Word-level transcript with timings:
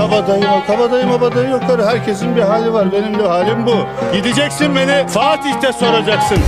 kabadayım, 0.00 0.44
kabadayım, 0.66 1.10
abadayım 1.10 1.50
yok. 1.50 1.62
Herkesin 1.86 2.36
bir 2.36 2.42
hali 2.42 2.72
var. 2.72 2.92
Benim 2.92 3.18
de 3.18 3.28
halim 3.28 3.66
bu. 3.66 3.74
Gideceksin 4.12 4.76
beni 4.76 5.06
Fatih'te 5.08 5.72
soracaksın. 5.72 6.38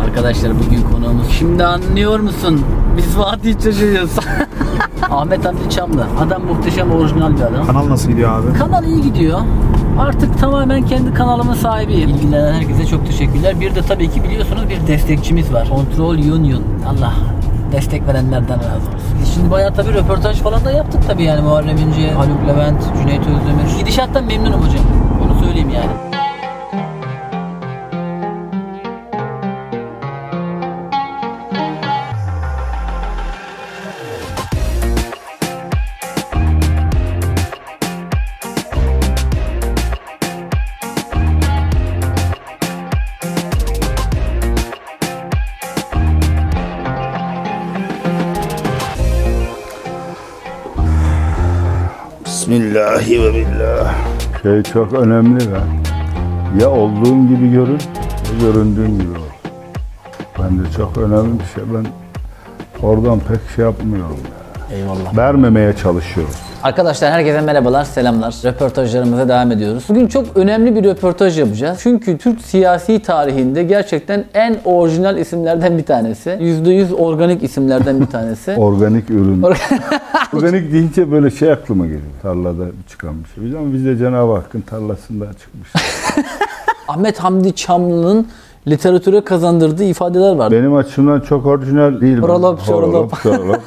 Arkadaşlar 0.00 0.52
bugün 0.66 0.82
konuğumuz 0.82 1.30
şimdi 1.38 1.64
anlıyor 1.64 2.20
musun? 2.20 2.64
Biz 2.96 3.14
Fatih 3.14 3.62
çocuğuyuz. 3.62 4.10
Ahmet 5.10 5.44
Hamdi 5.44 5.70
Çamlı. 5.70 6.06
Adam 6.26 6.44
muhteşem 6.44 6.90
orijinal 6.90 7.36
bir 7.36 7.42
adam. 7.42 7.66
Kanal 7.66 7.88
nasıl 7.88 8.08
gidiyor 8.08 8.40
abi? 8.40 8.58
Kanal 8.58 8.84
iyi 8.84 9.02
gidiyor. 9.02 9.40
Artık 10.00 10.38
tamamen 10.38 10.86
kendi 10.86 11.14
kanalımın 11.14 11.54
sahibiyim. 11.54 12.08
İlgilenen 12.08 12.52
herkese 12.52 12.86
çok 12.86 13.06
teşekkürler. 13.06 13.60
Bir 13.60 13.74
de 13.74 13.82
tabii 13.82 14.10
ki 14.10 14.24
biliyorsunuz 14.24 14.62
bir 14.68 14.86
destekçimiz 14.86 15.52
var. 15.52 15.68
Control 15.68 16.14
Union. 16.14 16.62
Allah 16.88 17.12
destek 17.72 18.06
verenlerden 18.06 18.58
razı 18.58 18.95
olsun. 18.95 18.95
Şimdi 19.34 19.50
bayağı 19.50 19.74
tabii 19.74 19.92
röportaj 19.92 20.36
falan 20.40 20.64
da 20.64 20.70
yaptık 20.70 21.00
tabii 21.08 21.24
yani 21.24 21.40
Muharrem 21.40 21.76
İnce, 21.76 22.10
Haluk 22.10 22.48
Levent, 22.48 22.82
Cüneyt 23.02 23.20
Özdemir. 23.20 23.78
Gidişattan 23.78 24.24
memnunum 24.24 24.60
hocam. 24.62 24.84
Onu 25.24 25.44
söyleyeyim 25.44 25.70
yani. 25.70 26.15
Şey 54.46 54.62
çok 54.62 54.92
önemli 54.92 55.40
be. 55.40 55.60
Ya 56.60 56.70
olduğun 56.70 57.28
gibi 57.28 57.52
görün, 57.52 57.72
ya 57.72 58.40
göründüğün 58.40 58.98
gibi 58.98 59.18
ol. 59.18 59.50
Bence 60.38 60.72
çok 60.76 60.98
önemli 60.98 61.38
bir 61.40 61.44
şey. 61.44 61.64
Ben 61.74 61.86
oradan 62.86 63.18
pek 63.20 63.38
şey 63.56 63.64
yapmıyorum. 63.64 64.16
ya. 64.70 64.76
Eyvallah. 64.76 65.16
Vermemeye 65.16 65.76
çalışıyorum. 65.76 66.34
Arkadaşlar 66.66 67.12
herkese 67.12 67.40
merhabalar, 67.40 67.84
selamlar. 67.84 68.34
Röportajlarımıza 68.44 69.28
devam 69.28 69.52
ediyoruz. 69.52 69.84
Bugün 69.88 70.06
çok 70.06 70.36
önemli 70.36 70.74
bir 70.74 70.84
röportaj 70.84 71.38
yapacağız. 71.38 71.78
Çünkü 71.82 72.18
Türk 72.18 72.40
siyasi 72.40 73.02
tarihinde 73.02 73.62
gerçekten 73.62 74.24
en 74.34 74.56
orijinal 74.64 75.18
isimlerden 75.18 75.78
bir 75.78 75.82
tanesi. 75.82 76.30
%100 76.30 76.94
organik 76.94 77.42
isimlerden 77.42 78.00
bir 78.00 78.06
tanesi. 78.06 78.50
Organik 78.56 79.10
ürün. 79.10 79.42
Organik 80.34 80.72
deyince 80.72 81.10
böyle 81.10 81.30
şey 81.30 81.52
aklıma 81.52 81.84
geliyor. 81.84 82.02
Tarlada 82.22 82.64
çıkan 82.88 83.24
bir 83.24 83.28
şey. 83.34 83.44
Biliyor 83.44 83.60
musun? 83.60 83.74
Bizde 83.74 83.96
Cenab-ı 83.96 84.32
Hakk'ın 84.32 84.60
tarlasında 84.60 85.26
çıkmış. 85.32 85.68
Ahmet 86.88 87.18
Hamdi 87.18 87.54
Çamlı'nın 87.54 88.26
literatüre 88.68 89.24
kazandırdığı 89.24 89.84
ifadeler 89.84 90.36
var. 90.36 90.50
Benim 90.50 90.74
açımdan 90.74 91.20
çok 91.20 91.46
orijinal 91.46 92.00
değil. 92.00 92.18
Horolop, 92.18 92.60
şorolop. 92.62 93.18
şorolop. 93.22 93.60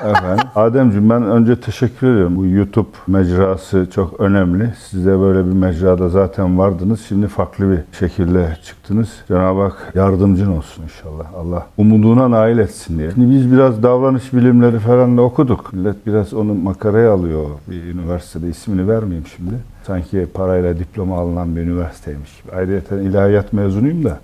Efendim. 0.00 0.46
Ademciğim 0.54 1.10
ben 1.10 1.22
önce 1.22 1.60
teşekkür 1.60 2.06
ediyorum. 2.14 2.36
Bu 2.36 2.46
YouTube 2.46 2.88
mecrası 3.06 3.86
çok 3.94 4.20
önemli. 4.20 4.72
Siz 4.90 5.06
de 5.06 5.20
böyle 5.20 5.46
bir 5.46 5.52
mecrada 5.52 6.08
zaten 6.08 6.58
vardınız. 6.58 7.00
Şimdi 7.08 7.28
farklı 7.28 7.70
bir 7.70 7.98
şekilde 7.98 8.56
çıktınız. 8.64 9.08
Cenab-ı 9.28 9.60
Hak 9.60 9.92
yardımcın 9.94 10.52
olsun 10.52 10.82
inşallah. 10.82 11.24
Allah 11.36 11.66
umuduna 11.78 12.30
nail 12.30 12.58
etsin 12.58 12.98
diye. 12.98 13.10
Şimdi 13.10 13.34
biz 13.34 13.52
biraz 13.52 13.82
davranış 13.82 14.32
bilimleri 14.32 14.78
falan 14.78 15.16
da 15.16 15.22
okuduk. 15.22 15.72
Millet 15.72 16.06
biraz 16.06 16.34
onu 16.34 16.54
makaraya 16.54 17.12
alıyor. 17.12 17.44
Bir 17.70 17.82
üniversitede 17.82 18.48
ismini 18.48 18.88
vermeyeyim 18.88 19.26
şimdi. 19.36 19.54
Sanki 19.86 20.26
parayla 20.34 20.78
diploma 20.78 21.18
alınan 21.18 21.56
bir 21.56 21.60
üniversiteymiş. 21.60 22.30
Ayrıca 22.56 23.00
ilahiyat 23.00 23.52
mezunuyum 23.52 24.04
da. 24.04 24.18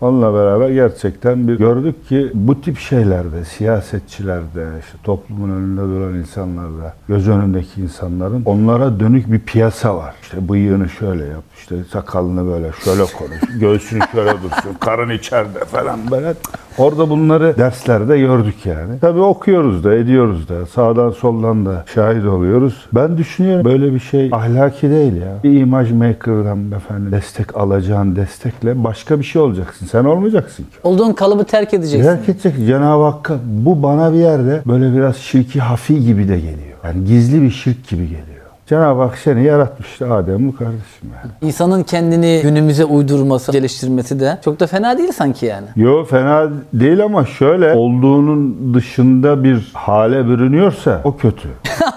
Onunla 0.00 0.34
beraber 0.34 0.70
gerçekten 0.70 1.48
bir 1.48 1.58
gördük 1.58 2.08
ki 2.08 2.30
bu 2.34 2.60
tip 2.60 2.78
şeylerde, 2.78 3.44
siyasetçilerde, 3.44 4.66
işte 4.80 4.98
toplumun 5.04 5.50
önünde 5.50 5.80
duran 5.80 6.14
insanlarda, 6.14 6.94
göz 7.08 7.28
önündeki 7.28 7.80
insanların 7.80 8.42
onlara 8.44 9.00
dönük 9.00 9.32
bir 9.32 9.40
piyasa 9.40 9.96
var. 9.96 10.14
İşte 10.22 10.48
bıyığını 10.48 10.88
şöyle 10.88 11.24
yap, 11.24 11.44
işte 11.58 11.76
sakalını 11.92 12.46
böyle 12.46 12.70
şöyle 12.84 13.02
konuş, 13.18 13.40
göğsünü 13.60 14.00
şöyle 14.12 14.32
dursun, 14.32 14.76
karın 14.80 15.10
içeride 15.10 15.64
falan 15.64 16.10
böyle. 16.10 16.34
Orada 16.78 17.10
bunları 17.10 17.56
derslerde 17.58 18.18
gördük 18.18 18.54
yani. 18.64 18.98
Tabii 19.00 19.20
okuyoruz 19.20 19.84
da, 19.84 19.94
ediyoruz 19.94 20.48
da, 20.48 20.66
sağdan 20.66 21.10
soldan 21.10 21.66
da 21.66 21.84
şahit 21.94 22.26
oluyoruz. 22.26 22.86
Ben 22.92 23.18
düşünüyorum 23.18 23.64
böyle 23.64 23.94
bir 23.94 24.00
şey 24.00 24.30
ahlaki 24.32 24.90
değil 24.90 25.16
ya. 25.16 25.32
Bir 25.44 25.60
imaj 25.60 25.92
maker'dan 25.92 26.72
efendim 26.72 27.12
destek 27.12 27.56
alacağın 27.56 28.16
destekle 28.16 28.84
başka 28.84 29.18
bir 29.18 29.24
şey 29.24 29.42
olacaksın. 29.42 29.86
Sen 29.86 30.04
olmayacaksın 30.04 30.62
ki. 30.62 30.70
Olduğun 30.82 31.12
kalıbı 31.12 31.44
terk 31.44 31.74
edeceksin. 31.74 32.02
Terk 32.02 32.28
edecek 32.28 32.66
Cenab-ı 32.66 33.04
Hakk'a 33.04 33.38
bu 33.44 33.82
bana 33.82 34.12
bir 34.12 34.18
yerde 34.18 34.62
böyle 34.66 34.96
biraz 34.96 35.16
şirki 35.16 35.60
hafi 35.60 36.04
gibi 36.04 36.28
de 36.28 36.36
geliyor. 36.36 36.78
Yani 36.84 37.04
gizli 37.04 37.42
bir 37.42 37.50
şirk 37.50 37.88
gibi 37.88 38.02
geliyor. 38.02 38.33
Cenab-ı 38.66 39.02
Hak 39.02 39.18
seni 39.18 39.44
yaratmıştı 39.44 40.14
Adem 40.14 40.48
bu 40.48 40.56
kardeşim 40.56 41.10
yani. 41.22 41.32
İnsanın 41.42 41.82
kendini 41.82 42.40
günümüze 42.42 42.84
uydurması, 42.84 43.52
geliştirmesi 43.52 44.20
de 44.20 44.38
çok 44.44 44.60
da 44.60 44.66
fena 44.66 44.98
değil 44.98 45.12
sanki 45.12 45.46
yani. 45.46 45.66
Yo 45.76 46.04
fena 46.04 46.48
değil 46.72 47.04
ama 47.04 47.24
şöyle 47.26 47.72
olduğunun 47.74 48.74
dışında 48.74 49.44
bir 49.44 49.70
hale 49.74 50.28
bürünüyorsa 50.28 51.00
o 51.04 51.16
kötü. 51.16 51.48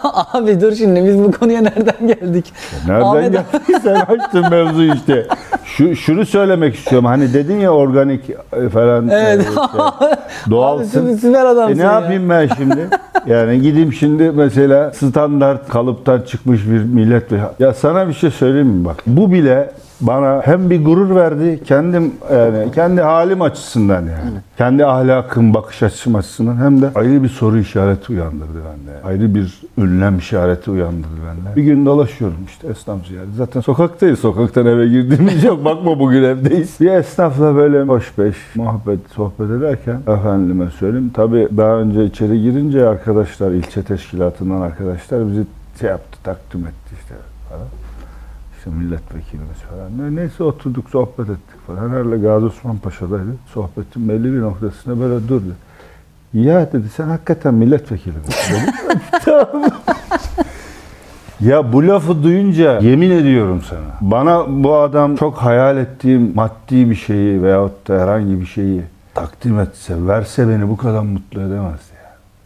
Abi 0.34 0.62
dur 0.62 0.72
şimdi 0.76 1.06
biz 1.06 1.18
bu 1.24 1.32
konuya 1.32 1.62
nereden 1.62 2.08
geldik? 2.08 2.54
Nereden 2.88 3.02
Ahmet- 3.06 3.32
geldin 3.32 3.80
sen 3.84 3.96
açtın 3.96 4.50
mevzu 4.50 4.84
işte. 4.84 5.28
Şu, 5.66 5.96
şunu 5.96 6.26
söylemek 6.26 6.76
istiyorum. 6.76 7.06
Hani 7.06 7.34
dedin 7.34 7.60
ya 7.60 7.72
organik 7.74 8.30
e, 8.54 8.70
falan. 8.70 9.08
Evet. 9.10 9.40
e, 9.40 9.50
işte, 9.50 9.62
doğalsın. 10.50 11.06
Abi 11.06 11.18
süper 11.18 11.46
adamsın 11.46 11.76
E 11.76 11.78
ne 11.78 11.84
ya. 11.86 11.92
yapayım 11.92 12.30
ben 12.30 12.50
şimdi? 12.58 12.88
Yani 13.28 13.62
gideyim 13.62 13.94
şimdi 13.94 14.32
mesela 14.32 14.92
standart 14.94 15.70
kalıptan 15.70 16.22
çıkmış 16.22 16.57
bir 16.66 16.84
millet 16.84 17.32
ya 17.60 17.74
sana 17.74 18.08
bir 18.08 18.14
şey 18.14 18.32
söyleyeyim 18.32 18.68
mi 18.68 18.86
bak. 18.86 18.96
Bu 19.08 19.32
bile 19.32 19.70
bana 20.02 20.42
hem 20.46 20.70
bir 20.70 20.86
gurur 20.86 21.16
verdi 21.16 21.60
kendim 21.66 22.12
yani 22.34 22.72
kendi 22.72 23.02
halim 23.02 23.42
açısından 23.42 24.02
yani. 24.02 24.38
Kendi 24.58 24.86
ahlakım, 24.86 25.54
bakış 25.54 25.84
açım 25.84 26.16
açısından 26.16 26.58
hem 26.58 26.82
de 26.82 26.90
ayrı 26.96 27.24
bir 27.24 27.30
soru 27.30 27.60
işareti 27.60 28.12
uyandırdı 28.12 28.54
bende. 28.56 29.04
Ayrı 29.04 29.36
bir 29.36 29.62
ünlem 29.78 30.18
işareti 30.18 30.72
uyandırdı 30.72 31.18
bende. 31.28 31.56
Bir 31.56 31.64
gün 31.64 31.86
dolaşıyorum 31.86 32.38
işte 32.48 32.68
esnaf 32.68 33.08
ziyareti. 33.08 33.32
Zaten 33.38 33.62
sokaktayız. 33.62 34.20
Sokaktan 34.20 34.66
eve 34.66 34.88
girdiğimiz 34.88 35.44
yok. 35.44 35.66
Bakma 35.66 36.00
bugün 36.00 36.24
evdeyiz. 36.24 36.76
Bir 36.82 36.92
esnafla 36.92 37.56
böyle 37.56 37.82
hoş 37.82 38.18
beş 38.18 38.36
muhabbet, 38.56 39.00
sohbet 39.16 39.52
ederken 39.52 40.00
efendime 40.08 40.70
söyleyeyim. 40.80 41.12
Tabii 41.14 41.48
daha 41.58 41.76
önce 41.76 42.06
içeri 42.06 42.42
girince 42.42 42.88
arkadaşlar, 42.88 43.52
ilçe 43.52 43.84
teşkilatından 43.84 44.62
arkadaşlar 44.62 45.28
bizi 45.28 45.44
şey 45.80 45.90
yaptı, 45.90 46.18
takdim 46.24 46.60
etti 46.68 46.96
işte 47.02 47.16
falan. 47.50 47.68
İşte 48.58 48.70
milletvekilimiz 48.70 49.58
falan. 49.58 50.16
Ne- 50.16 50.22
Neyse 50.22 50.44
oturduk, 50.44 50.90
sohbet 50.90 51.30
ettik 51.30 51.68
falan. 51.68 51.90
Herhalde 51.90 52.18
Gazi 52.18 52.46
Osman 52.46 52.78
Paşa'daydı. 52.78 53.36
Sohbetin 53.54 54.10
belli 54.10 54.34
bir 54.34 54.42
noktasında 54.42 55.00
böyle 55.00 55.28
durdu. 55.28 55.56
Ya 56.34 56.72
dedi 56.74 56.90
sen 56.90 57.08
hakikaten 57.08 57.54
milletvekili 57.54 58.18
misin? 58.18 58.58
Tamam. 59.26 59.64
Ya 61.40 61.74
bu 61.74 61.88
lafı 61.88 62.24
duyunca 62.24 62.80
yemin 62.80 63.12
ediyorum 63.12 63.62
sana. 63.70 63.82
Bana 64.02 64.46
bu 64.64 64.76
adam 64.76 65.16
çok 65.16 65.38
hayal 65.38 65.78
ettiğim 65.78 66.36
maddi 66.36 66.90
bir 66.90 66.96
şeyi 66.96 67.44
veyahut 67.44 67.88
da 67.88 68.00
herhangi 68.02 68.40
bir 68.42 68.46
şeyi 68.46 68.82
takdim 69.14 69.60
etse, 69.60 70.08
verse 70.08 70.50
beni 70.50 70.70
bu 70.70 70.78
kadar 70.78 71.00
mutlu 71.02 71.42
edemezdi. 71.42 71.87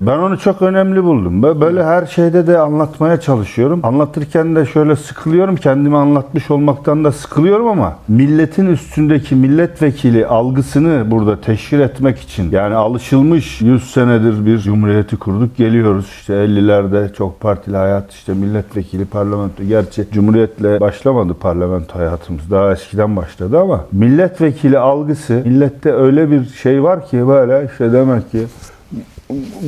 Ben 0.01 0.17
onu 0.17 0.37
çok 0.39 0.61
önemli 0.61 1.03
buldum. 1.03 1.43
Bö- 1.43 1.61
Böyle 1.61 1.83
her 1.83 2.05
şeyde 2.05 2.47
de 2.47 2.59
anlatmaya 2.59 3.19
çalışıyorum. 3.19 3.79
Anlatırken 3.83 4.55
de 4.55 4.65
şöyle 4.65 4.95
sıkılıyorum. 4.95 5.55
Kendimi 5.55 5.97
anlatmış 5.97 6.51
olmaktan 6.51 7.03
da 7.03 7.11
sıkılıyorum 7.11 7.67
ama 7.67 7.95
milletin 8.07 8.65
üstündeki 8.65 9.35
milletvekili 9.35 10.25
algısını 10.27 11.11
burada 11.11 11.41
teşhir 11.41 11.79
etmek 11.79 12.19
için 12.19 12.51
yani 12.51 12.75
alışılmış 12.75 13.61
100 13.61 13.91
senedir 13.91 14.45
bir 14.45 14.57
cumhuriyeti 14.57 15.17
kurduk 15.17 15.57
geliyoruz. 15.57 16.05
İşte 16.05 16.33
50'lerde 16.33 17.13
çok 17.13 17.39
partili 17.39 17.77
hayat 17.77 18.11
işte 18.11 18.33
milletvekili 18.33 19.05
parlamento. 19.05 19.63
Gerçi 19.63 20.07
cumhuriyetle 20.13 20.79
başlamadı 20.79 21.33
parlamento 21.33 21.99
hayatımız. 21.99 22.51
Daha 22.51 22.71
eskiden 22.71 23.15
başladı 23.15 23.59
ama 23.59 23.85
milletvekili 23.91 24.79
algısı 24.79 25.33
millette 25.45 25.93
öyle 25.93 26.31
bir 26.31 26.45
şey 26.45 26.83
var 26.83 27.07
ki 27.07 27.27
böyle 27.27 27.67
işte 27.71 27.93
demek 27.93 28.31
ki 28.31 28.39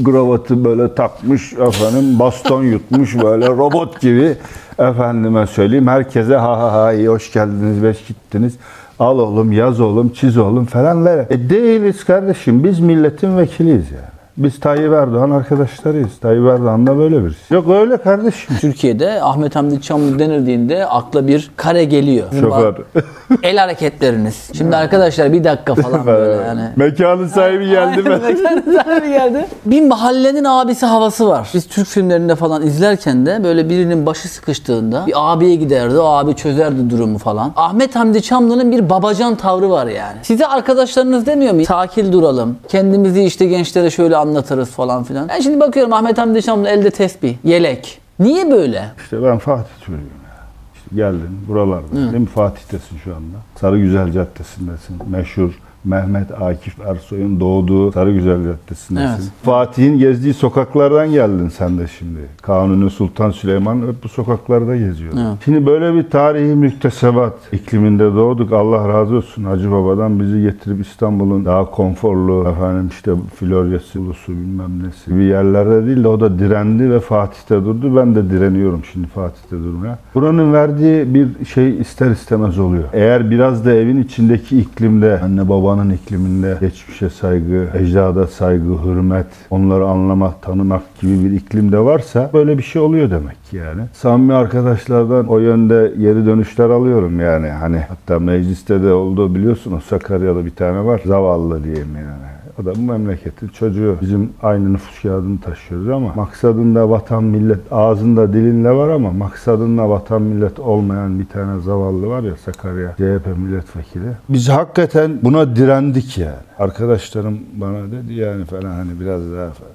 kravatı 0.06 0.66
böyle 0.66 0.96
takmış 0.96 1.54
efendim 1.54 2.20
baston 2.20 2.64
yutmuş 2.64 3.16
böyle 3.24 3.48
robot 3.48 4.02
gibi 4.02 4.38
efendime 4.80 5.48
söyleyeyim 5.48 5.88
herkese 5.88 6.36
ha 6.36 6.60
ha 6.60 6.74
ha 6.74 6.94
iyi 6.94 7.08
hoş 7.08 7.34
geldiniz 7.34 7.84
beş 7.84 8.06
gittiniz 8.08 8.54
al 9.00 9.20
oğlum 9.20 9.52
yaz 9.52 9.80
oğlum 9.80 10.10
çiz 10.10 10.38
oğlum 10.38 10.66
falan 10.66 11.06
ver. 11.06 11.26
E 11.30 11.50
değiliz 11.50 12.04
kardeşim 12.04 12.64
biz 12.64 12.80
milletin 12.80 13.38
vekiliyiz 13.38 13.92
yani. 13.92 14.13
Biz 14.38 14.60
Tayyip 14.60 14.94
Erdoğan 14.94 15.32
arkadaşlarıyız. 15.32 16.18
Tayyip 16.22 16.46
Erdoğan 16.48 16.88
da 16.88 16.98
böyle 16.98 17.26
birisi. 17.26 17.54
Yok 17.54 17.70
öyle 17.70 17.98
kardeşim. 17.98 18.56
Türkiye'de 18.62 19.22
Ahmet 19.22 19.56
Hamdi 19.56 19.82
Çamlı 19.82 20.20
denildiğinde 20.20 20.86
akla 20.86 21.28
bir 21.28 21.52
kare 21.58 21.84
geliyor. 21.84 22.28
Şoför. 22.42 22.76
El 23.44 23.58
hareketleriniz. 23.58 24.50
Şimdi 24.54 24.76
arkadaşlar 24.76 25.34
bir 25.34 25.44
dakika 25.44 25.76
falan 25.76 26.06
böyle 26.06 26.44
yani. 26.44 26.62
Mekanın 26.76 27.28
sahibi 27.28 27.70
geldi 27.70 28.02
mi? 28.02 28.10
Mekanın 28.10 28.78
sahibi 28.84 29.10
geldi. 29.10 29.46
Bir 29.66 29.82
mahallenin 29.88 30.44
abisi 30.44 30.86
havası 30.86 31.28
var. 31.28 31.50
Biz 31.54 31.68
Türk 31.68 31.88
filmlerinde 31.88 32.36
falan 32.36 32.62
izlerken 32.68 33.26
de 33.26 33.44
böyle 33.44 33.70
birinin 33.70 34.06
başı 34.06 34.28
sıkıştığında 34.28 35.04
bir 35.08 35.14
abiye 35.16 35.56
giderdi. 35.56 35.98
O 36.00 36.06
abi 36.06 36.36
çözerdi 36.36 36.90
durumu 36.90 37.18
falan. 37.18 37.52
Ahmet 37.56 37.96
Hamdi 37.96 38.22
Çamlı'nın 38.22 38.72
bir 38.72 38.90
babacan 38.90 39.36
tavrı 39.36 39.70
var 39.70 39.88
yani. 39.88 40.18
Size 40.22 40.48
arkadaşlarınız 40.48 41.26
demiyor 41.26 41.54
mu? 41.54 41.66
Sakil 41.66 42.12
duralım. 42.12 42.58
Kendimizi 42.68 43.24
işte 43.24 43.46
gençlere 43.46 43.90
şöyle 43.90 44.23
anlatırız 44.24 44.70
falan 44.72 45.04
filan. 45.04 45.30
Ben 45.30 45.40
şimdi 45.40 45.60
bakıyorum 45.60 45.94
Ahmet 45.94 46.18
Hamdi 46.18 46.42
Çamlı 46.42 46.70
elde 46.70 46.92
tesbih, 46.92 47.36
yelek. 47.44 48.00
Niye 48.20 48.52
böyle? 48.52 48.92
İşte 49.04 49.24
ben 49.24 49.38
Fatih 49.38 49.80
çocuğuyum 49.80 50.02
ya. 50.02 50.44
İşte 50.76 50.96
geldin 50.96 51.46
buralarda. 51.48 51.96
Değil 51.96 52.22
mi? 52.22 52.26
Fatih'tesin 52.26 52.98
şu 53.04 53.16
anda. 53.16 53.38
Sarıgüzel 53.62 54.12
Caddesi'ndesin. 54.12 54.98
Meşhur 55.10 55.60
Mehmet 55.86 56.42
Akif 56.42 56.80
Ersoy'un 56.86 57.40
doğduğu 57.40 57.92
Sarıgüzel 57.92 58.44
Caddesi'ndesin. 58.44 59.08
Evet. 59.08 59.32
Fatih'in 59.44 60.00
gezdiği 60.00 60.34
sokaklardan 60.34 61.12
geldin 61.12 61.50
sen 61.50 61.78
de 61.78 61.88
şimdi. 61.88 62.20
Kanuni 62.42 62.90
Sultan 62.90 63.32
Süleyman 63.32 63.76
hep 63.76 64.04
bu 64.04 64.10
sokaklarda 64.10 64.76
geziyor. 64.76 65.14
Evet. 65.14 65.38
Şimdi 65.46 65.66
böyle 65.66 65.94
bir 65.96 66.10
tarihi 66.10 66.56
müktesebat 66.56 67.34
ikliminde 67.52 68.04
doğduk. 68.16 68.54
Allah 68.54 68.90
razı 68.90 69.16
olsun 69.16 69.44
Hacı 69.44 69.72
Baba'dan 69.72 70.20
bizi 70.20 70.42
getirip 70.42 70.86
İstanbul'un 70.86 71.46
daha 71.46 71.72
konforlu 71.72 72.50
efendim 72.50 72.88
işte 72.92 73.12
Florya'sı, 73.36 74.02
Ulusu 74.02 74.32
bilmem 74.32 74.84
nesi 74.84 75.12
gibi 75.12 75.24
yerlerde 75.24 75.86
değil 75.86 76.04
de 76.04 76.08
o 76.08 76.20
da 76.20 76.40
direndi 76.40 76.92
ve 76.92 77.00
Fatih'te 77.00 77.56
durdu. 77.56 77.96
Ben 77.96 78.16
de 78.16 78.30
direniyorum 78.30 78.82
şimdi 78.94 79.08
Fatih'te 79.08 79.58
durmaya. 79.58 79.98
Buranın 80.16 80.54
verdiği 80.54 81.14
bir 81.14 81.46
şey 81.46 81.82
ister 81.82 82.12
istemez 82.12 82.60
oluyor. 82.60 82.84
Eğer 82.94 83.32
biraz 83.32 83.66
da 83.66 83.74
evin 83.74 84.04
içindeki 84.04 84.60
iklimde 84.60 85.20
anne 85.20 85.50
babanın 85.74 85.90
ikliminde 85.90 86.58
geçmişe 86.60 87.10
saygı, 87.10 87.68
ecdada 87.74 88.28
saygı, 88.28 88.84
hürmet, 88.86 89.26
onları 89.50 89.86
anlamak, 89.86 90.42
tanımak 90.42 91.00
gibi 91.02 91.26
bir 91.26 91.32
iklimde 91.32 91.80
varsa 91.80 92.30
böyle 92.34 92.58
bir 92.58 92.64
şey 92.64 92.82
oluyor 92.82 93.12
demek 93.12 93.38
yani. 93.52 93.82
Samimi 93.94 94.34
arkadaşlardan 94.34 95.28
o 95.28 95.40
yönde 95.40 95.94
geri 96.00 96.26
dönüşler 96.26 96.70
alıyorum 96.70 97.20
yani. 97.20 97.48
Hani 97.48 97.78
hatta 97.78 98.20
mecliste 98.20 98.84
de 98.84 98.94
oldu 98.94 99.36
biliyorsun 99.36 99.72
o 99.72 99.80
Sakarya'da 99.80 100.46
bir 100.46 100.56
tane 100.56 100.86
var. 100.86 101.02
Zavallı 101.06 101.64
diyeyim 101.64 101.96
yani. 101.96 102.43
O 102.62 102.66
da 102.66 102.76
bu 102.76 102.80
memleketin 102.82 103.48
çocuğu. 103.48 103.98
Bizim 104.02 104.30
aynı 104.42 104.74
nüfus 104.74 105.02
kağıdını 105.02 105.42
taşıyoruz 105.42 105.90
ama 105.90 106.14
maksadında 106.16 106.90
vatan 106.90 107.24
millet 107.24 107.60
ağzında 107.72 108.34
dilinde 108.34 108.72
var 108.72 108.90
ama 108.90 109.12
maksadında 109.12 109.90
vatan 109.90 110.22
millet 110.22 110.60
olmayan 110.60 111.20
bir 111.20 111.26
tane 111.26 111.62
zavallı 111.62 112.08
var 112.08 112.24
ya 112.24 112.36
Sakarya 112.36 112.92
CHP 112.92 113.38
milletvekili. 113.38 114.06
Biz 114.30 114.50
hakikaten 114.50 115.20
buna 115.24 115.56
direndik 115.56 116.18
yani. 116.18 116.36
Arkadaşlarım 116.60 117.40
bana 117.56 117.92
dedi 117.92 118.14
yani 118.14 118.46
falan 118.46 118.72
hani 118.72 119.00
biraz 119.00 119.22
daha 119.32 119.50
falan. 119.50 119.72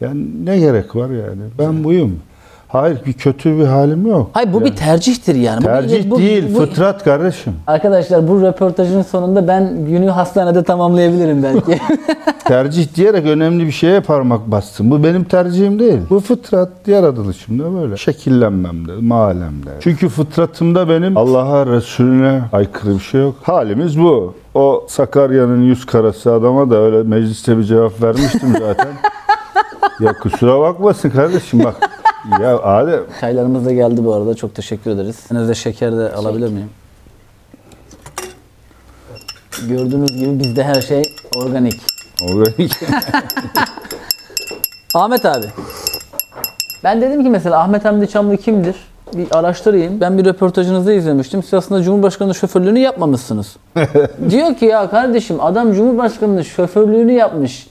Yani 0.00 0.46
ne 0.46 0.58
gerek 0.58 0.96
var 0.96 1.10
yani? 1.10 1.42
Ben 1.58 1.84
buyum. 1.84 2.16
Hayır 2.74 2.98
bir 3.06 3.12
kötü 3.12 3.58
bir 3.58 3.64
halim 3.66 4.06
yok. 4.06 4.30
Hayır 4.32 4.52
bu 4.52 4.64
bir 4.64 4.76
tercihtir 4.76 5.34
yani. 5.34 5.58
Bu 5.60 5.64
Tercih 5.64 6.10
bu- 6.10 6.18
değil, 6.18 6.54
bu- 6.54 6.58
fıtrat 6.58 7.04
kardeşim. 7.04 7.52
Arkadaşlar 7.66 8.28
bu 8.28 8.42
röportajın 8.42 9.02
sonunda 9.02 9.48
ben 9.48 9.84
günü 9.84 10.08
hastanede 10.08 10.64
tamamlayabilirim 10.64 11.42
belki. 11.42 11.80
Tercih 12.44 12.94
diyerek 12.94 13.26
önemli 13.26 13.66
bir 13.66 13.72
şeye 13.72 14.00
parmak 14.00 14.50
bastım. 14.50 14.90
Bu 14.90 15.04
benim 15.04 15.24
tercihim 15.24 15.78
değil. 15.78 15.98
Bu 16.10 16.20
fıtrat 16.20 16.68
yaratılışımda 16.86 17.80
böyle. 17.82 17.96
Şekillenmemde, 17.96 18.92
mahallemde. 19.00 19.70
Çünkü 19.80 20.08
fıtratımda 20.08 20.88
benim 20.88 21.16
Allah'a, 21.16 21.66
Resulüne 21.66 22.40
aykırı 22.52 22.94
bir 22.94 23.00
şey 23.00 23.20
yok. 23.20 23.34
Halimiz 23.42 24.00
bu. 24.00 24.34
O 24.54 24.86
Sakarya'nın 24.88 25.62
yüz 25.62 25.86
karası 25.86 26.32
adama 26.32 26.70
da 26.70 26.76
öyle 26.76 27.02
mecliste 27.02 27.58
bir 27.58 27.64
cevap 27.64 28.02
vermiştim 28.02 28.48
zaten. 28.60 28.88
ya 30.00 30.12
kusura 30.18 30.60
bakmasın 30.60 31.10
kardeşim 31.10 31.64
bak. 31.64 31.90
Ya 32.30 32.58
Adem 32.58 33.00
Çaylarımız 33.20 33.66
da 33.66 33.72
geldi 33.72 34.04
bu 34.04 34.14
arada. 34.14 34.34
Çok 34.34 34.54
teşekkür 34.54 34.90
ederiz. 34.90 35.16
Önünüzde 35.30 35.54
şeker 35.54 35.96
de 35.96 36.12
alabilir 36.12 36.48
miyim? 36.48 36.70
Gördüğünüz 39.68 40.16
gibi 40.16 40.38
bizde 40.38 40.64
her 40.64 40.80
şey 40.80 41.02
organik. 41.36 41.74
organik. 42.22 42.72
Ahmet 44.94 45.24
abi. 45.26 45.46
Ben 46.84 47.00
dedim 47.00 47.22
ki 47.24 47.30
mesela 47.30 47.60
Ahmet 47.60 47.84
Hamdi 47.84 48.08
Çamlı 48.08 48.36
kimdir? 48.36 48.76
Bir 49.14 49.26
araştırayım. 49.30 50.00
Ben 50.00 50.18
bir 50.18 50.24
röportajınızda 50.24 50.92
izlemiştim. 50.92 51.42
Siz 51.42 51.54
aslında 51.54 51.82
Cumhurbaşkanı 51.82 52.34
şoförlüğünü 52.34 52.78
yapmamışsınız. 52.78 53.56
Diyor 54.30 54.54
ki 54.56 54.64
ya 54.64 54.90
kardeşim 54.90 55.40
adam 55.40 55.72
Cumhurbaşkanı'nın 55.72 56.42
şoförlüğünü 56.42 57.12
yapmış. 57.12 57.66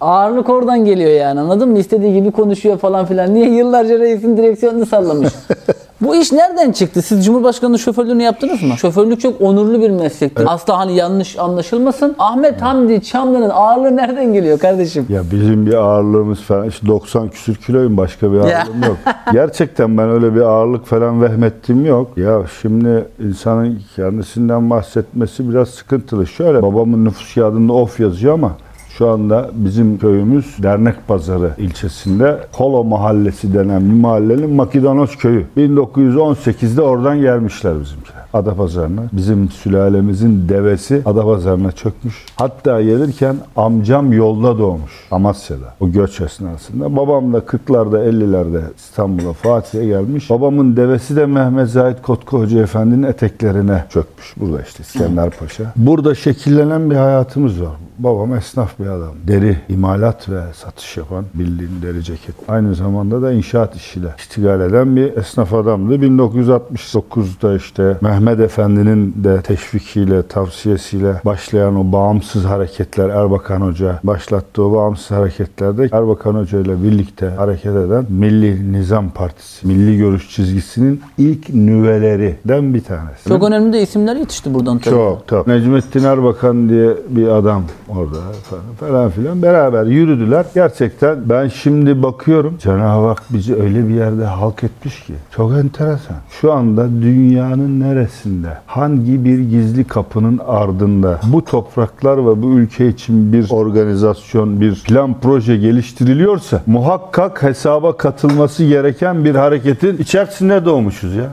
Ağırlık 0.00 0.50
oradan 0.50 0.84
geliyor 0.84 1.10
yani 1.10 1.40
anladın 1.40 1.68
mı? 1.68 1.78
İstediği 1.78 2.14
gibi 2.14 2.30
konuşuyor 2.30 2.78
falan 2.78 3.06
filan. 3.06 3.34
Niye 3.34 3.50
yıllarca 3.50 3.98
reisin 3.98 4.36
direksiyonunu 4.36 4.86
sallamış? 4.86 5.32
Bu 6.00 6.16
iş 6.16 6.32
nereden 6.32 6.72
çıktı? 6.72 7.02
Siz 7.02 7.24
Cumhurbaşkanı'nın 7.24 7.76
şoförlüğünü 7.76 8.22
yaptınız 8.22 8.62
mı? 8.62 8.74
Şoförlük 8.78 9.20
çok 9.20 9.40
onurlu 9.40 9.80
bir 9.80 9.90
meslektir. 9.90 10.44
Asla 10.54 10.78
hani 10.78 10.96
yanlış 10.96 11.38
anlaşılmasın. 11.38 12.14
Ahmet 12.18 12.62
Hamdi 12.62 13.02
Çamlı'nın 13.02 13.50
ağırlığı 13.50 13.96
nereden 13.96 14.32
geliyor 14.32 14.58
kardeşim? 14.58 15.06
Ya 15.08 15.22
bizim 15.32 15.66
bir 15.66 15.74
ağırlığımız 15.74 16.40
falan 16.40 16.68
işte 16.68 16.86
90 16.86 17.28
küsür 17.28 17.54
kiloyum 17.54 17.96
başka 17.96 18.32
bir 18.32 18.38
ağırlığım 18.38 18.82
yok. 18.86 18.96
Gerçekten 19.32 19.98
ben 19.98 20.10
öyle 20.10 20.34
bir 20.34 20.40
ağırlık 20.40 20.86
falan 20.86 21.22
vehmettiğim 21.22 21.86
yok. 21.86 22.18
Ya 22.18 22.42
şimdi 22.62 23.04
insanın 23.24 23.78
kendisinden 23.96 24.70
bahsetmesi 24.70 25.50
biraz 25.50 25.68
sıkıntılı. 25.68 26.26
Şöyle 26.26 26.62
babamın 26.62 27.04
nüfus 27.04 27.34
kağıdında 27.34 27.72
of 27.72 28.00
yazıyor 28.00 28.34
ama 28.34 28.52
şu 28.98 29.10
anda 29.10 29.50
bizim 29.52 29.98
köyümüz 29.98 30.62
Dernek 30.62 31.08
Pazarı 31.08 31.54
ilçesinde 31.58 32.46
Kolo 32.52 32.84
Mahallesi 32.84 33.54
denen 33.54 33.90
bir 33.90 34.00
mahallenin 34.00 34.50
Makidanos 34.50 35.16
köyü. 35.16 35.46
1918'de 35.56 36.82
oradan 36.82 37.20
gelmişler 37.20 37.80
bizimkiler. 37.80 38.23
Adapazarı'na. 38.34 39.02
Bizim 39.12 39.48
sülalemizin 39.48 40.48
devesi 40.48 41.02
Adapazarı'na 41.04 41.72
çökmüş. 41.72 42.26
Hatta 42.36 42.82
gelirken 42.82 43.36
amcam 43.56 44.12
yolda 44.12 44.58
doğmuş. 44.58 44.92
Amasya'da. 45.10 45.74
O 45.80 45.90
göç 45.90 46.20
esnasında. 46.20 46.96
Babam 46.96 47.32
da 47.32 47.38
40'larda 47.38 48.08
50'lerde 48.08 48.60
İstanbul'a 48.76 49.32
Fatih'e 49.32 49.86
gelmiş. 49.86 50.30
Babamın 50.30 50.76
devesi 50.76 51.16
de 51.16 51.26
Mehmet 51.26 51.68
Zahid 51.68 51.96
Kotku 52.02 52.38
Hoca 52.38 52.62
Efendi'nin 52.62 53.02
eteklerine 53.02 53.84
çökmüş. 53.90 54.34
Burada 54.36 54.62
işte 54.62 54.82
İskender 54.82 55.30
Paşa. 55.30 55.72
Burada 55.76 56.14
şekillenen 56.14 56.90
bir 56.90 56.96
hayatımız 56.96 57.62
var. 57.62 57.72
Babam 57.98 58.34
esnaf 58.34 58.78
bir 58.78 58.86
adam. 58.86 59.12
Deri, 59.26 59.56
imalat 59.68 60.28
ve 60.28 60.40
satış 60.54 60.96
yapan 60.96 61.24
bildiğin 61.34 61.82
deri 61.82 62.02
ceket. 62.04 62.34
Aynı 62.48 62.74
zamanda 62.74 63.22
da 63.22 63.32
inşaat 63.32 63.76
işiyle 63.76 64.08
iştigal 64.18 64.60
eden 64.60 64.96
bir 64.96 65.16
esnaf 65.16 65.54
adamdı. 65.54 65.94
1969'da 65.94 67.56
işte 67.56 67.96
Mehmet 68.00 68.23
Efendi'nin 68.32 69.14
de 69.24 69.42
teşvikiyle, 69.42 70.26
tavsiyesiyle 70.26 71.20
başlayan 71.24 71.76
o 71.76 71.92
bağımsız 71.92 72.44
hareketler 72.44 73.08
Erbakan 73.08 73.60
Hoca 73.60 74.00
başlattığı 74.04 74.62
o 74.62 74.72
bağımsız 74.72 75.10
hareketlerde 75.10 75.88
Erbakan 75.92 76.34
Hoca 76.34 76.60
ile 76.60 76.82
birlikte 76.82 77.26
hareket 77.26 77.76
eden 77.76 78.06
Milli 78.08 78.72
Nizam 78.72 79.10
Partisi, 79.10 79.66
Milli 79.66 79.98
Görüş 79.98 80.30
çizgisinin 80.30 81.00
ilk 81.18 81.54
nüvelerinden 81.54 82.74
bir 82.74 82.84
tanesi. 82.84 83.28
Çok 83.28 83.42
önemli 83.42 83.72
de 83.72 83.82
isimler 83.82 84.16
yetişti 84.16 84.54
buradan 84.54 84.78
tabii. 84.78 84.94
Çok 84.94 85.28
çok. 85.28 85.46
Necmettin 85.46 86.04
Erbakan 86.04 86.68
diye 86.68 86.90
bir 87.08 87.28
adam 87.28 87.62
orada 87.88 88.18
falan, 88.50 88.62
falan 88.80 89.10
filan 89.10 89.42
beraber 89.42 89.84
yürüdüler. 89.84 90.46
Gerçekten 90.54 91.28
ben 91.28 91.48
şimdi 91.48 92.02
bakıyorum 92.02 92.58
Cenab-ı 92.58 93.06
Hak 93.06 93.22
bizi 93.30 93.54
öyle 93.54 93.88
bir 93.88 93.94
yerde 93.94 94.24
halk 94.24 94.64
etmiş 94.64 95.00
ki 95.00 95.12
çok 95.36 95.52
enteresan. 95.52 96.16
Şu 96.40 96.52
anda 96.52 96.88
dünyanın 97.02 97.80
neresinde 98.14 98.58
hangi 98.66 99.24
bir 99.24 99.38
gizli 99.38 99.84
kapının 99.84 100.40
ardında 100.46 101.20
bu 101.32 101.44
topraklar 101.44 102.18
ve 102.18 102.42
bu 102.42 102.50
ülke 102.50 102.88
için 102.88 103.32
bir 103.32 103.50
organizasyon, 103.50 104.60
bir 104.60 104.74
plan 104.74 105.14
proje 105.22 105.56
geliştiriliyorsa 105.56 106.62
muhakkak 106.66 107.42
hesaba 107.42 107.96
katılması 107.96 108.64
gereken 108.64 109.24
bir 109.24 109.34
hareketin 109.34 109.98
içerisinde 109.98 110.64
doğmuşuz 110.64 111.14
ya. 111.14 111.30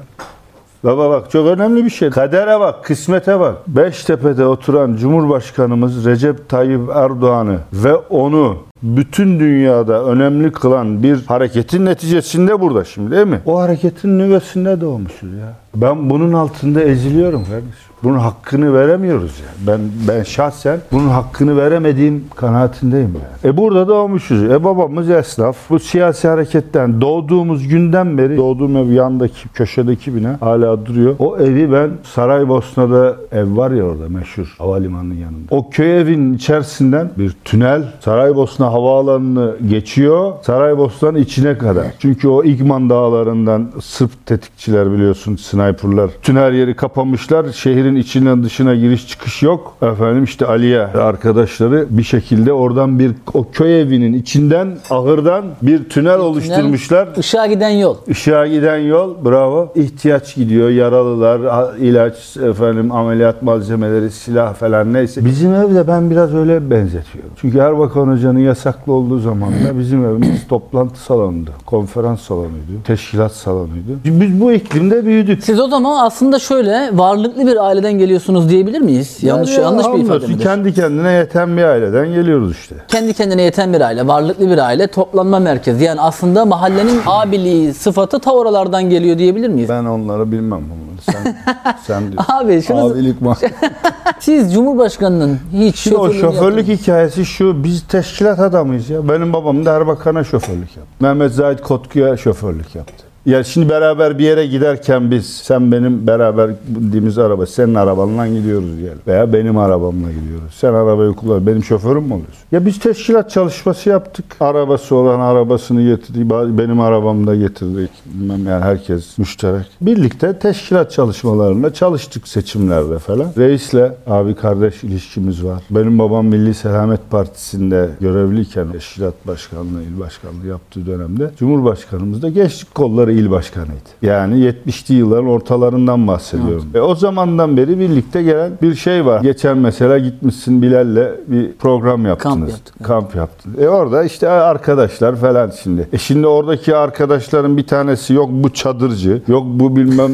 Baba 0.84 1.10
bak 1.10 1.32
çok 1.32 1.48
önemli 1.48 1.86
bir 1.86 1.90
şey. 1.90 2.10
Kadere 2.10 2.60
bak, 2.60 2.84
kısmete 2.84 3.40
bak. 3.40 3.56
Beştepe'de 3.68 4.46
oturan 4.46 4.96
Cumhurbaşkanımız 4.96 6.06
Recep 6.06 6.50
Tayyip 6.50 6.90
Erdoğan'ı 6.96 7.58
ve 7.74 7.96
onu 7.96 8.58
bütün 8.84 9.40
dünyada 9.40 10.06
önemli 10.06 10.52
kılan 10.52 11.04
bir 11.04 11.26
hareketin 11.26 11.86
neticesinde 11.86 12.62
burada 12.62 12.84
şimdi 12.84 13.12
değil 13.12 13.28
mi? 13.28 13.40
O 13.46 13.60
hareketin 13.60 14.20
nüvesinde 14.20 14.82
doğmuşuz 14.82 15.34
ya. 15.34 15.54
Ben 15.76 16.10
bunun 16.10 16.34
altında 16.34 16.82
eziliyorum 16.82 17.44
kardeşim. 17.44 17.92
Bunun 18.04 18.20
hakkını 18.20 18.74
veremiyoruz 18.74 19.40
yani. 19.40 19.68
Ben 19.68 19.80
ben 20.08 20.24
şahsen 20.24 20.80
bunun 20.92 21.10
hakkını 21.10 21.58
veremediğim 21.58 22.26
kanaatindeyim 22.36 23.14
yani. 23.14 23.54
E 23.54 23.58
burada 23.58 23.88
doğmuşuz. 23.88 24.44
E 24.44 24.64
babamız 24.64 25.10
esnaf. 25.10 25.58
Bu 25.70 25.80
siyasi 25.80 26.28
hareketten 26.28 27.02
doğduğumuz 27.02 27.68
günden 27.68 28.18
beri 28.18 28.38
doğduğum 28.38 28.78
ev 28.78 28.92
yandaki 28.92 29.50
köşedeki 29.50 30.16
bina 30.16 30.38
hala 30.40 30.86
duruyor. 30.86 31.16
O 31.20 31.38
evi 31.38 31.72
ben 31.72 31.90
Saraybosna'da 32.04 33.16
ev 33.32 33.58
var 33.58 33.72
ya 33.72 33.84
orada 33.84 34.10
meşhur 34.10 34.56
havalimanının 34.58 35.16
yanında. 35.16 35.56
O 35.56 35.70
köy 35.70 36.02
evinin 36.02 36.34
içerisinden 36.34 37.10
bir 37.18 37.36
tünel 37.46 37.84
Saraybosna 38.00 38.71
havaalanını 38.72 39.56
geçiyor. 39.70 40.34
Saraybosna'nın 40.42 41.18
içine 41.18 41.58
kadar. 41.58 41.86
Çünkü 42.00 42.28
o 42.28 42.44
İgman 42.44 42.90
dağlarından 42.90 43.72
Sırp 43.82 44.25
tetikçiler 44.25 44.92
biliyorsun 44.92 45.36
sniperlar. 45.36 46.12
Tünel 46.22 46.54
yeri 46.54 46.75
kapamışlar. 46.75 47.51
Şehrin 47.51 47.96
içinden 47.96 48.44
dışına 48.44 48.75
giriş 48.75 49.08
çıkış 49.08 49.44
yok. 49.44 49.74
Efendim 49.82 50.24
işte 50.24 50.46
Aliye 50.46 50.82
arkadaşları 50.82 51.86
bir 51.90 52.04
şekilde 52.04 52.54
oradan 52.54 53.00
bir 53.00 53.12
o 53.34 53.51
köy 53.51 53.82
evinin 53.82 54.13
içinden 54.13 54.78
ahırdan 54.90 55.46
bir 55.62 55.90
tünel 55.90 56.20
oluşturmuşlar. 56.20 57.10
Işığa 57.18 57.48
giden 57.48 57.70
yol. 57.70 57.96
Işığa 58.08 58.48
giden 58.48 58.78
yol 58.78 59.25
bravo. 59.25 59.74
İhtiyaç 59.75 60.36
gidiyor. 60.36 60.70
Yaralılar, 60.70 61.75
ilaç, 61.78 62.38
efendim 62.38 62.92
ameliyat 62.92 63.42
malzemeleri, 63.42 64.12
silah 64.12 64.54
falan 64.54 64.94
neyse. 64.94 65.25
Bizim 65.25 65.54
evde 65.54 65.88
ben 65.88 66.12
biraz 66.12 66.36
öyle 66.36 66.70
benzetiyorum. 66.70 67.32
Çünkü 67.36 67.58
Erbakan 67.58 68.08
Hoca'nın 68.08 68.40
yasaklı 68.65 68.94
olduğu 68.94 69.20
zamanda 69.20 69.80
bizim 69.80 70.06
evimiz 70.06 70.48
toplantı 70.48 71.00
salonuydu. 71.00 71.51
Konferans 71.65 72.22
salonuydu. 72.22 72.84
Teşkilat 72.84 73.32
salonuydu. 73.32 74.00
Biz 74.06 74.41
bu 74.41 74.51
iklimde 74.51 75.06
büyüdük. 75.06 75.44
Siz 75.44 75.60
o 75.60 75.68
zaman 75.68 76.06
aslında 76.06 76.39
şöyle 76.39 76.89
varlıklı 76.94 77.48
bir 77.48 77.65
aileden 77.65 77.94
geliyorsunuz 77.94 78.50
diyebilir 78.50 78.82
miyiz? 78.82 79.18
Yanlış 79.24 79.51
Yani 79.51 79.63
yanlış 79.63 79.86
bir 79.88 80.06
ifade 80.06 80.27
midir? 80.27 80.44
Kendi 80.44 80.74
kendine 80.74 81.12
yeten 81.12 81.58
bir 81.58 81.63
aileden 81.63 82.08
geliyoruz 82.08 82.51
işte. 82.51 82.75
Kendi 82.88 83.13
kendine 83.13 83.41
yeten 83.41 83.74
bir 83.74 83.82
aile, 83.82 84.08
varlıklı 84.08 84.50
bir 84.50 84.58
aile, 84.58 84.88
toplanma 84.88 85.39
merkezi. 85.39 85.84
Yani 85.84 86.01
aslında 86.01 86.46
mahallenin 86.46 87.00
abiliği 87.06 87.74
sıfatı 87.74 88.20
ta 88.20 88.34
oralardan 88.34 88.89
geliyor 88.89 89.18
diyebilir 89.18 89.48
miyiz? 89.48 89.70
Ben 89.70 89.86
onları 89.86 90.32
bilmem 90.32 90.62
bunları. 90.62 90.91
Sen, 91.01 91.36
sen 91.88 92.12
diyorsun. 92.12 92.34
Abi 92.34 92.62
şunu 92.62 92.80
Abilik 92.80 93.22
ma- 93.22 93.50
siz 94.20 94.53
Cumhurbaşkanının 94.53 95.39
hiç 95.53 95.75
Şimdi 95.75 95.98
o 95.98 96.13
şoförlük 96.13 96.58
yaptınız. 96.58 96.82
hikayesi 96.82 97.25
şu, 97.25 97.63
biz 97.63 97.84
teşkilat 97.88 98.39
adamıyız 98.51 98.89
ya. 98.89 99.10
Benim 99.10 99.34
babam 99.34 99.65
da 99.65 99.75
Erbakan'a 99.75 100.24
şoförlük 100.24 100.77
yaptı. 100.77 100.93
Mehmet 101.00 101.31
Zahit 101.31 101.62
Kotku'ya 101.62 102.17
şoförlük 102.17 102.75
yaptı. 102.75 103.03
Ya 103.25 103.44
şimdi 103.44 103.70
beraber 103.70 104.20
bir 104.20 104.24
yere 104.24 104.46
giderken 104.48 105.12
biz, 105.12 105.25
sen 105.25 105.72
benim 105.72 106.08
beraber 106.08 106.51
bindiğimiz 106.68 107.18
araba, 107.18 107.46
senin 107.46 107.75
arabanla 107.75 108.28
gidiyoruz 108.28 108.78
diyelim. 108.78 109.00
Veya 109.08 109.34
benim 109.34 109.58
arabamla 109.58 110.12
gidiyoruz. 110.12 110.54
Sen 110.54 110.74
arabayı 110.74 111.13
kullan, 111.13 111.48
benim 111.48 111.63
şoförüm 111.63 112.04
mü 112.04 112.13
oluyorsun? 112.13 112.38
Ya 112.51 112.66
biz 112.66 112.80
teşkilat 112.80 113.32
çalışması 113.32 113.90
yaptık. 113.90 114.25
Arabası 114.40 114.96
olan 114.96 115.20
arabasını 115.20 115.84
getirdi, 115.84 116.30
benim 116.58 116.80
arabamı 116.80 117.28
da 117.28 117.36
getirdik. 117.36 117.90
Bilmem 118.06 118.46
yani 118.46 118.63
herkes 118.63 119.18
müşterek. 119.18 119.66
Birlikte 119.82 120.40
teşkilat 120.40 120.92
çalışmalarında 120.92 121.74
çalıştık 121.74 122.28
seçimlerde 122.28 123.00
falan. 123.00 123.28
Reisle 123.38 123.96
abi 124.08 124.36
kardeş 124.36 124.84
ilişkimiz 124.84 125.46
var. 125.46 125.63
Benim 125.70 126.00
babam 126.00 126.25
Milli 126.25 126.54
Selamet 126.54 127.12
Partisi'nde 127.12 127.90
görevliyken 128.00 128.72
teşkilat 128.72 129.28
başkanlığı, 129.28 129.84
il 129.84 130.00
başkanlığı 130.00 130.48
yaptığı 130.48 130.86
dönemde 130.86 131.32
Cumhurbaşkanımız 131.40 132.22
da 132.22 132.30
gençlik 132.30 132.75
kolları 132.75 133.11
il 133.12 133.32
başkanıydı. 133.32 133.89
Yani 134.01 134.36
70'li 134.36 134.96
yılların 134.96 135.27
ortalarından 135.27 136.08
bahsediyorum. 136.08 136.65
E, 136.75 136.80
o 136.80 136.96
zamandan 136.96 137.58
beri 137.58 137.80
birlikte 137.80 138.24
gelen 138.24 138.51
bir 138.62 138.75
şey 138.75 139.06
var. 139.06 139.22
Geçen 139.22 139.58
mesela 139.58 139.98
gitmişsin 139.98 140.62
Bilal'le 140.62 141.12
bir 141.27 141.51
program 141.53 142.06
yaptınız. 142.06 142.50
yaptık. 142.50 142.75
Kamp 142.84 143.15
yaptınız. 143.15 143.60
E 143.60 143.70
orada 143.70 144.03
işte 144.03 144.30
arkadaşlar 144.30 145.15
falan 145.15 145.51
şimdi. 145.63 145.89
E 145.94 145.98
şimdi 145.98 146.27
oradaki 146.27 146.75
arkadaşların 146.75 147.58
bir 147.58 147.68
tanesi 147.68 148.13
yok 148.13 148.30
bu 148.32 148.53
çadırcı, 148.53 149.22
yok 149.27 149.44
bu 149.46 149.75
bilmem 149.75 150.12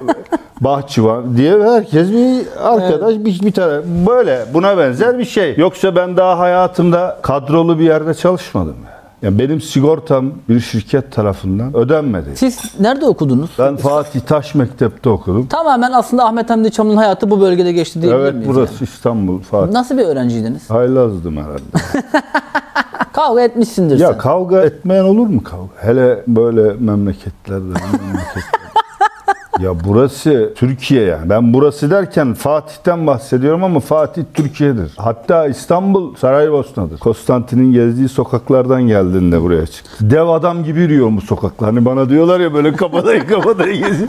bahçıvan 0.60 1.36
diye 1.36 1.62
herkes 1.62 2.10
bir 2.12 2.46
arkadaş 2.60 3.14
bir, 3.14 3.40
bir 3.42 3.52
tane 3.52 3.80
böyle 4.06 4.44
buna 4.54 4.78
benzer 4.78 5.18
bir 5.18 5.24
şey. 5.24 5.54
Yoksa 5.56 5.96
ben 5.96 6.16
daha 6.16 6.38
hayatımda 6.38 7.18
kadrolu 7.22 7.78
bir 7.78 7.84
yerde 7.84 8.14
çalışmadım. 8.14 8.76
Yani 8.84 8.95
benim 9.22 9.60
sigortam 9.60 10.32
bir 10.48 10.60
şirket 10.60 11.12
tarafından 11.12 11.76
ödenmedi. 11.76 12.28
Siz 12.34 12.58
nerede 12.80 13.06
okudunuz? 13.06 13.50
Ben 13.58 13.76
Fatih 13.76 14.20
Taş 14.20 14.54
Mektep'te 14.54 15.08
okudum. 15.08 15.46
Tamamen 15.46 15.92
aslında 15.92 16.24
Ahmet 16.24 16.50
Hamdi 16.50 16.70
Çamlı'nın 16.70 16.96
hayatı 16.96 17.30
bu 17.30 17.40
bölgede 17.40 17.72
geçti 17.72 18.02
diyebilir 18.02 18.22
Evet 18.22 18.34
miyiz? 18.34 18.48
burası 18.48 18.84
İstanbul 18.84 19.32
yani? 19.32 19.42
Fatih. 19.42 19.72
Nasıl 19.72 19.98
bir 19.98 20.02
öğrenciydiniz? 20.02 20.70
Haylazdım 20.70 21.36
herhalde. 21.36 21.62
Kavga 23.12 23.40
etmişsindir 23.42 23.98
Ya 23.98 24.08
sen. 24.08 24.18
kavga 24.18 24.62
etmeyen 24.62 25.04
olur 25.04 25.26
mu 25.26 25.42
kavga? 25.44 25.72
Hele 25.80 26.24
böyle 26.28 26.72
memleketlerde. 26.72 27.60
memleketlerde. 27.62 28.65
Ya 29.60 29.84
burası 29.84 30.52
Türkiye 30.56 31.02
yani. 31.02 31.30
Ben 31.30 31.52
burası 31.52 31.90
derken 31.90 32.34
Fatih'ten 32.34 33.06
bahsediyorum 33.06 33.64
ama 33.64 33.80
Fatih 33.80 34.22
Türkiye'dir. 34.34 34.92
Hatta 34.96 35.46
İstanbul 35.46 36.14
Saraybosna'dır. 36.16 36.98
Konstantin'in 36.98 37.72
gezdiği 37.72 38.08
sokaklardan 38.08 38.82
geldiğinde 38.82 39.42
buraya 39.42 39.66
çıktı. 39.66 40.10
Dev 40.10 40.28
adam 40.28 40.64
gibi 40.64 40.80
yürüyor 40.80 41.10
bu 41.16 41.20
sokaklar. 41.20 41.70
Hani 41.70 41.84
bana 41.84 42.08
diyorlar 42.08 42.40
ya 42.40 42.54
böyle 42.54 42.72
kabadayı 42.72 43.26
kabadayı 43.28 43.84
geziyor. 43.88 44.08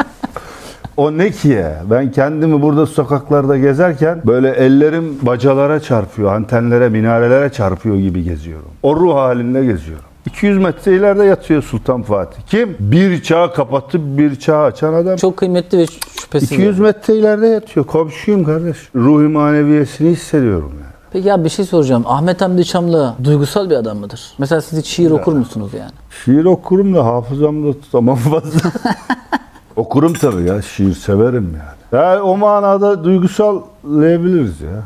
O 0.98 1.18
ne 1.18 1.32
ki 1.32 1.48
ya? 1.50 1.84
Ben 1.90 2.12
kendimi 2.12 2.62
burada 2.62 2.86
sokaklarda 2.86 3.58
gezerken 3.58 4.22
böyle 4.26 4.50
ellerim 4.50 5.18
bacalara 5.22 5.80
çarpıyor, 5.80 6.34
antenlere, 6.36 6.90
minarelere 6.90 7.50
çarpıyor 7.50 7.96
gibi 7.96 8.24
geziyorum. 8.24 8.70
O 8.84 8.96
ruh 8.96 9.16
halinde 9.16 9.66
geziyorum. 9.66 10.06
200 10.28 10.58
metre 10.58 10.96
ileride 10.96 11.24
yatıyor 11.24 11.64
Sultan 11.64 12.02
Fatih. 12.02 12.42
Kim? 12.48 12.78
Bir 12.80 13.24
çağ 13.24 13.54
kapatıp 13.54 14.02
bir 14.18 14.36
çağ 14.36 14.64
açan 14.64 14.94
adam. 14.94 15.16
Çok 15.16 15.38
kıymetli 15.38 15.78
ve 15.78 15.86
şüphesiz. 16.22 16.52
200 16.52 16.80
metre 16.80 17.16
ileride 17.16 17.48
yatıyor. 17.48 17.86
Komşuyum 17.86 18.44
kardeş. 18.44 18.78
Ruhi 18.96 19.28
maneviyesini 19.28 20.10
hissediyorum 20.10 20.72
yani. 20.74 20.92
Peki 21.12 21.34
abi 21.34 21.44
bir 21.44 21.50
şey 21.50 21.66
soracağım. 21.66 22.04
Ahmet 22.08 22.42
Hamdi 22.42 22.66
Çamlı 22.66 23.14
duygusal 23.24 23.70
bir 23.70 23.76
adam 23.76 23.98
mıdır? 23.98 24.34
Mesela 24.38 24.62
siz 24.62 24.80
hiç 24.80 24.86
şiir 24.88 25.12
okur 25.12 25.34
musunuz 25.34 25.72
yani? 25.80 25.92
Şiir 26.26 26.46
okurum 26.46 26.96
da 26.96 27.06
hafızamda 27.06 27.80
tutamam 27.80 28.16
fazla. 28.16 28.72
okurum 29.76 30.14
tabii 30.14 30.44
ya. 30.44 30.62
Şiir 30.62 30.96
severim 30.96 31.54
yani. 31.58 32.04
Ya 32.04 32.24
o 32.24 32.38
manada 32.38 33.04
duygusallayabiliriz 33.04 34.62
ya. 34.62 34.84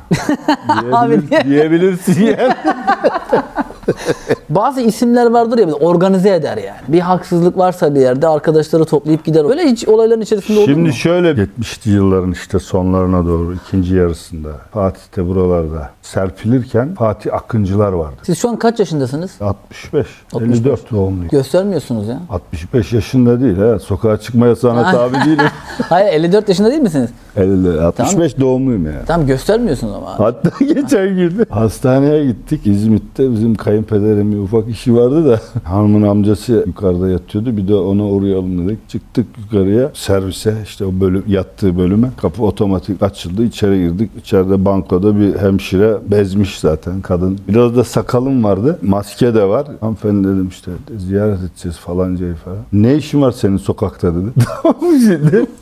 Abi 0.92 1.22
Diyebilir, 1.30 1.46
diyebilirsin 1.50 2.26
yani. 2.26 2.54
Bazı 4.50 4.82
isimler 4.82 5.26
vardır 5.26 5.58
ya 5.58 5.74
organize 5.74 6.30
eder 6.36 6.58
yani. 6.58 6.80
Bir 6.88 7.00
haksızlık 7.00 7.58
varsa 7.58 7.96
bir 7.96 8.00
yerde 8.00 8.28
arkadaşları 8.28 8.86
toplayıp 8.86 9.26
gider. 9.26 9.50
Böyle 9.50 9.64
hiç 9.64 9.88
olayların 9.88 10.22
içerisinde 10.22 10.60
olur 10.60 10.68
mu? 10.68 10.74
Şimdi 10.74 10.94
şöyle 10.94 11.32
70'li 11.32 11.92
yılların 11.92 12.32
işte 12.32 12.60
sonlarına 12.60 13.26
doğru 13.26 13.54
ikinci 13.54 13.96
yarısında 13.96 14.50
Fatih'te 14.74 15.28
buralarda 15.28 15.90
serpilirken 16.02 16.96
Fatih 16.96 17.34
Akıncılar 17.34 17.92
vardı. 17.92 18.16
Siz 18.24 18.38
şu 18.38 18.50
an 18.50 18.56
kaç 18.60 18.80
yaşındasınız? 18.80 19.32
65, 19.42 20.08
65. 20.34 20.58
54 20.60 20.92
doğumluyum. 20.92 21.30
Göstermiyorsunuz 21.30 22.08
ya. 22.08 22.20
65 22.30 22.94
yaşında 22.94 23.42
değil 23.42 23.58
ha. 23.58 23.80
Sokağa 23.80 24.18
çıkmaya 24.18 24.56
sana 24.56 24.92
tabi 24.92 25.16
değilim. 25.16 25.46
Hayır 25.90 26.14
54 26.14 26.50
yaşında 26.50 26.70
değil 26.72 26.82
misiniz? 26.82 27.10
50, 27.38 27.82
65 27.82 28.40
doğumluyum 28.40 28.86
yani. 28.86 29.06
Tamam 29.08 29.28
göstermiyorsunuz 29.28 29.94
ama. 29.94 30.20
Hatta 30.20 30.52
geçen 30.66 31.16
gün 31.16 31.46
hastaneye 31.50 32.26
gittik. 32.26 32.68
İzmit'te 32.68 33.32
bizim 33.32 33.56
kayınpederim 33.56 33.71
bir 33.72 34.38
ufak 34.38 34.70
işi 34.70 34.96
vardı 34.96 35.30
da 35.30 35.40
hanımın 35.64 36.02
amcası 36.02 36.64
yukarıda 36.68 37.10
yatıyordu. 37.10 37.58
Bir 37.58 37.68
de 37.68 37.76
ona 37.76 38.06
uğrayalım 38.06 38.68
dedik. 38.68 38.90
Çıktık 38.90 39.26
yukarıya 39.38 39.92
servise 39.94 40.56
işte 40.64 40.86
o 40.86 40.92
bölüm 41.00 41.24
yattığı 41.28 41.78
bölüme. 41.78 42.10
Kapı 42.22 42.44
otomatik 42.44 43.04
açıldı. 43.04 43.44
İçeri 43.44 43.78
girdik. 43.80 44.12
İçeride 44.18 44.66
bankoda 44.66 45.20
bir 45.20 45.36
hemşire 45.36 45.98
bezmiş 46.12 46.60
zaten 46.60 47.02
kadın. 47.02 47.40
Biraz 47.48 47.76
da 47.76 47.84
sakalım 47.84 48.44
vardı. 48.44 48.80
Maske 48.82 49.36
de 49.36 49.44
var. 49.44 49.68
Hanımefendi 49.80 50.28
dedim 50.28 50.48
işte 50.48 50.72
ziyaret 50.98 51.40
edeceğiz 51.40 51.78
falancayı 51.78 52.36
falan. 52.36 52.60
Ne 52.74 52.96
işin 52.96 53.22
var 53.22 53.32
senin 53.32 53.58
sokakta 53.58 54.16
dedi. 54.16 54.30
Tamam 54.64 54.92
şimdi? 55.00 55.46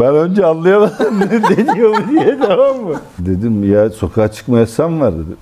Ben 0.00 0.14
önce 0.14 0.46
anlayamadım 0.46 1.20
ne, 1.20 1.74
diyor 1.74 1.96
diye 2.10 2.38
tamam 2.38 2.80
mı? 2.80 2.94
Dedim 3.18 3.72
ya 3.72 3.90
sokağa 3.90 4.32
çıkma 4.32 4.58
yasam 4.58 5.00
var 5.00 5.14
dedim. 5.14 5.36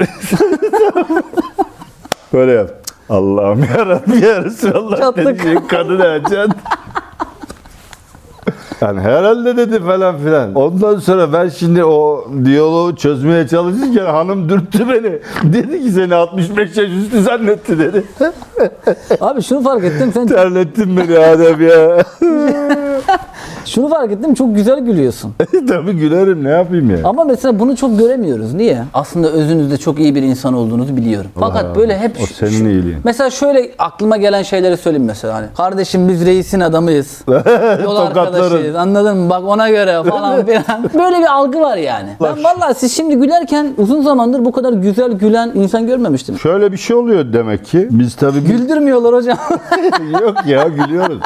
Böyle 2.33 2.53
yap. 2.53 2.71
Allah'ım 3.11 3.65
yarabbim 3.79 4.23
ya 4.23 4.45
Resulallah 4.45 4.97
Çattık. 4.97 5.27
dedi. 5.27 5.59
Kadın 5.69 6.01
açan. 6.01 6.51
Yani 8.81 9.01
herhalde 9.01 9.57
dedi 9.57 9.81
falan 9.85 10.19
filan. 10.19 10.55
Ondan 10.55 10.99
sonra 10.99 11.33
ben 11.33 11.49
şimdi 11.49 11.85
o 11.85 12.25
diyaloğu 12.45 12.97
çözmeye 12.97 13.49
çalışırken 13.49 14.05
hanım 14.05 14.49
dürttü 14.49 14.89
beni. 14.89 15.19
Dedi 15.53 15.83
ki 15.85 15.91
seni 15.91 16.15
65 16.15 16.77
yaş 16.77 16.91
üstü 16.91 17.23
zannetti 17.23 17.79
dedi. 17.79 18.05
Abi 19.21 19.43
şunu 19.43 19.63
fark 19.63 19.85
ettim 19.85 20.11
sen 20.15 20.27
Terlettin 20.27 20.97
beni 20.97 21.19
Adem 21.19 21.69
ya. 21.69 21.99
şunu 23.65 23.89
fark 23.89 24.13
ettim 24.13 24.35
çok 24.35 24.55
güzel 24.55 24.81
gülüyorsun. 24.81 25.33
Tabii 25.69 25.93
gülerim 25.93 26.45
ne 26.45 26.51
yapayım 26.51 26.91
ya. 26.91 26.97
Ama 27.05 27.25
mesela 27.25 27.59
bunu 27.61 27.77
çok 27.77 27.99
göremiyoruz. 27.99 28.55
Niye? 28.55 28.83
Aslında 28.95 29.29
özünüzde 29.29 29.77
çok 29.77 29.99
iyi 30.01 30.15
bir 30.15 30.23
insan 30.23 30.55
olduğunuzu 30.55 30.97
biliyorum. 30.97 31.31
Fakat 31.41 31.65
Allah 31.65 31.75
böyle 31.75 31.99
hep 31.99 32.17
o 32.23 32.27
senin 32.27 32.65
iyiliğin. 32.71 32.99
Mesela 33.05 33.31
şöyle 33.31 33.71
aklıma 33.79 34.17
gelen 34.17 34.43
şeyleri 34.43 34.77
söyleyeyim 34.77 35.07
mesela 35.07 35.35
hani. 35.35 35.47
Kardeşim 35.57 36.09
biz 36.09 36.27
reisin 36.27 36.61
adamıyız. 36.61 37.21
Yol 37.85 37.97
arkadaşıyız. 37.97 38.77
Anladın 38.77 39.17
mı? 39.17 39.31
Bak 39.31 39.45
ona 39.45 39.71
göre 39.71 40.03
falan 40.11 40.47
filan. 40.47 40.65
Böyle 40.95 41.19
bir 41.19 41.33
algı 41.35 41.61
var 41.61 41.77
yani. 41.77 42.09
Ben 42.23 42.45
vallahi 42.45 42.75
siz 42.75 42.97
şimdi 42.97 43.17
gülerken 43.17 43.67
uzun 43.79 44.03
zamandır 44.03 44.45
bu 44.45 44.53
kadar 44.53 44.73
güzel 44.73 45.13
gülen 45.13 45.51
insan 45.55 45.87
görmemiştim. 45.87 46.39
Şöyle 46.39 46.73
bir 46.73 46.77
şey 46.77 46.97
oluyor 46.97 47.33
demek 47.33 47.65
ki. 47.65 47.89
Biz 47.91 48.15
tabii 48.15 48.41
Güldürmüyorlar 48.41 49.15
hocam. 49.15 49.39
Yok 50.23 50.47
ya 50.47 50.69
gülüyoruz. 50.69 51.19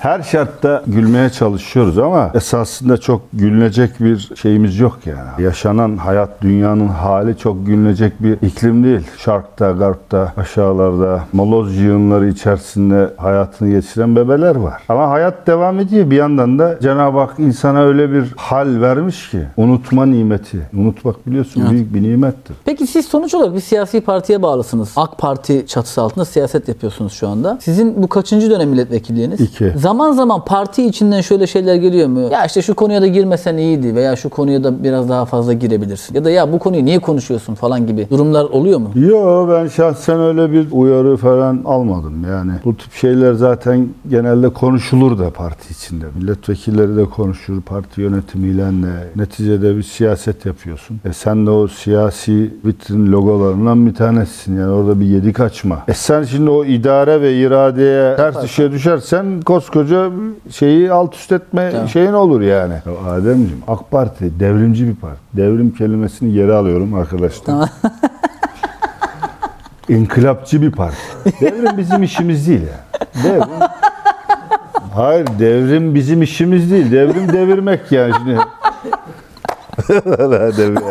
Her 0.00 0.22
şartta 0.22 0.82
gülmeye 0.86 1.30
çalışıyoruz 1.30 1.98
ama 1.98 2.30
esasında 2.34 2.96
çok 2.98 3.20
gülünecek 3.32 4.00
bir 4.00 4.30
şeyimiz 4.42 4.78
yok 4.78 4.98
yani. 5.06 5.44
Yaşanan 5.46 5.96
hayat, 5.96 6.42
dünyanın 6.42 6.88
hali 6.88 7.38
çok 7.38 7.66
gülünecek 7.66 8.22
bir 8.22 8.32
iklim 8.46 8.84
değil. 8.84 9.00
Şarkta, 9.18 9.70
garpta, 9.70 10.32
aşağılarda, 10.36 11.24
moloz 11.32 11.76
yığınları 11.76 12.28
içerisinde 12.28 13.10
hayatını 13.16 13.70
geçiren 13.70 14.16
bebeler 14.16 14.56
var. 14.56 14.82
Ama 14.88 15.10
hayat 15.10 15.46
devam 15.46 15.80
ediyor. 15.80 16.10
Bir 16.10 16.16
yandan 16.16 16.58
da 16.58 16.78
Cenab-ı 16.82 17.18
Hak 17.18 17.38
insana 17.38 17.82
öyle 17.82 18.12
bir 18.12 18.34
hal 18.36 18.80
vermiş 18.80 19.30
ki 19.30 19.38
unutma 19.56 20.06
nimeti. 20.06 20.58
Unutmak 20.76 21.26
biliyorsun 21.26 21.60
Evet. 21.60 21.70
büyük 21.70 21.94
bir 21.94 22.02
nimettir. 22.02 22.56
Peki 22.64 22.86
siz 22.86 23.06
sonuç 23.06 23.34
olarak 23.34 23.54
bir 23.54 23.60
siyasi 23.60 24.00
partiye 24.00 24.42
bağlısınız. 24.42 24.92
AK 24.96 25.18
Parti 25.18 25.66
çatısı 25.66 26.02
altında 26.02 26.24
siyaset 26.24 26.68
yapıyorsunuz 26.68 27.12
şu 27.12 27.28
anda. 27.28 27.58
Sizin 27.60 28.02
bu 28.02 28.08
kaçıncı 28.08 28.50
dönem 28.50 28.68
milletvekilliğiniz? 28.68 29.40
İki. 29.40 29.72
Zaman 29.88 30.12
zaman 30.12 30.44
parti 30.44 30.86
içinden 30.86 31.20
şöyle 31.20 31.46
şeyler 31.46 31.74
geliyor 31.74 32.08
mu? 32.08 32.20
Ya 32.32 32.44
işte 32.44 32.62
şu 32.62 32.74
konuya 32.74 33.02
da 33.02 33.06
girmesen 33.06 33.56
iyiydi 33.56 33.94
veya 33.94 34.16
şu 34.16 34.28
konuya 34.28 34.64
da 34.64 34.84
biraz 34.84 35.08
daha 35.08 35.24
fazla 35.24 35.52
girebilirsin. 35.52 36.14
Ya 36.14 36.24
da 36.24 36.30
ya 36.30 36.52
bu 36.52 36.58
konuyu 36.58 36.84
niye 36.84 36.98
konuşuyorsun 36.98 37.54
falan 37.54 37.86
gibi 37.86 38.06
durumlar 38.10 38.44
oluyor 38.44 38.78
mu? 38.78 38.90
Yo 38.94 39.48
ben 39.50 39.68
şahsen 39.68 40.20
öyle 40.20 40.52
bir 40.52 40.66
uyarı 40.72 41.16
falan 41.16 41.62
almadım 41.64 42.24
yani. 42.30 42.52
Bu 42.64 42.76
tip 42.76 42.92
şeyler 42.92 43.32
zaten 43.32 43.88
genelde 44.10 44.48
konuşulur 44.48 45.18
da 45.18 45.30
parti 45.30 45.72
içinde. 45.72 46.04
Milletvekilleri 46.18 46.96
de 46.96 47.04
konuşur, 47.04 47.62
parti 47.62 48.00
yönetimiyle 48.00 48.62
de. 48.62 49.08
Neticede 49.16 49.76
bir 49.76 49.82
siyaset 49.82 50.46
yapıyorsun. 50.46 51.00
E 51.04 51.12
sen 51.12 51.46
de 51.46 51.50
o 51.50 51.68
siyasi 51.68 52.54
vitrin 52.64 53.12
logolarından 53.12 53.86
bir 53.86 53.94
tanesisin. 53.94 54.56
Yani 54.60 54.72
orada 54.72 55.00
bir 55.00 55.06
yedik 55.06 55.40
açma. 55.40 55.82
E 55.88 55.94
sen 55.94 56.22
şimdi 56.22 56.50
o 56.50 56.64
idare 56.64 57.20
ve 57.20 57.36
iradeye 57.36 58.16
ters 58.16 58.42
bir 58.42 58.48
şey 58.48 58.72
düşersen 58.72 59.40
koskoca 59.40 59.77
şeyi 60.50 60.92
alt 60.92 61.14
üst 61.14 61.32
etme 61.32 61.70
Tamam. 61.72 61.88
şeyin 61.88 62.12
olur 62.12 62.40
yani. 62.40 62.74
Ya 62.86 63.10
Ademciğim 63.12 63.62
AK 63.68 63.90
Parti 63.90 64.40
devrimci 64.40 64.88
bir 64.88 64.94
parti. 64.94 65.20
Devrim 65.32 65.74
kelimesini 65.74 66.32
geri 66.32 66.52
alıyorum 66.52 66.94
arkadaşlar. 66.94 67.44
Tamam. 67.44 67.68
İnkılapçı 69.88 70.62
bir 70.62 70.72
parti. 70.72 70.96
Devrim 71.40 71.78
bizim 71.78 72.02
işimiz 72.02 72.48
değil 72.48 72.62
ya. 72.62 73.00
Devrim... 73.24 73.48
Hayır 74.94 75.26
devrim 75.38 75.94
bizim 75.94 76.22
işimiz 76.22 76.70
değil. 76.70 76.92
Devrim 76.92 77.32
devirmek 77.32 77.92
yani 77.92 78.12
şimdi. 78.18 78.38
Devrim. 80.58 80.82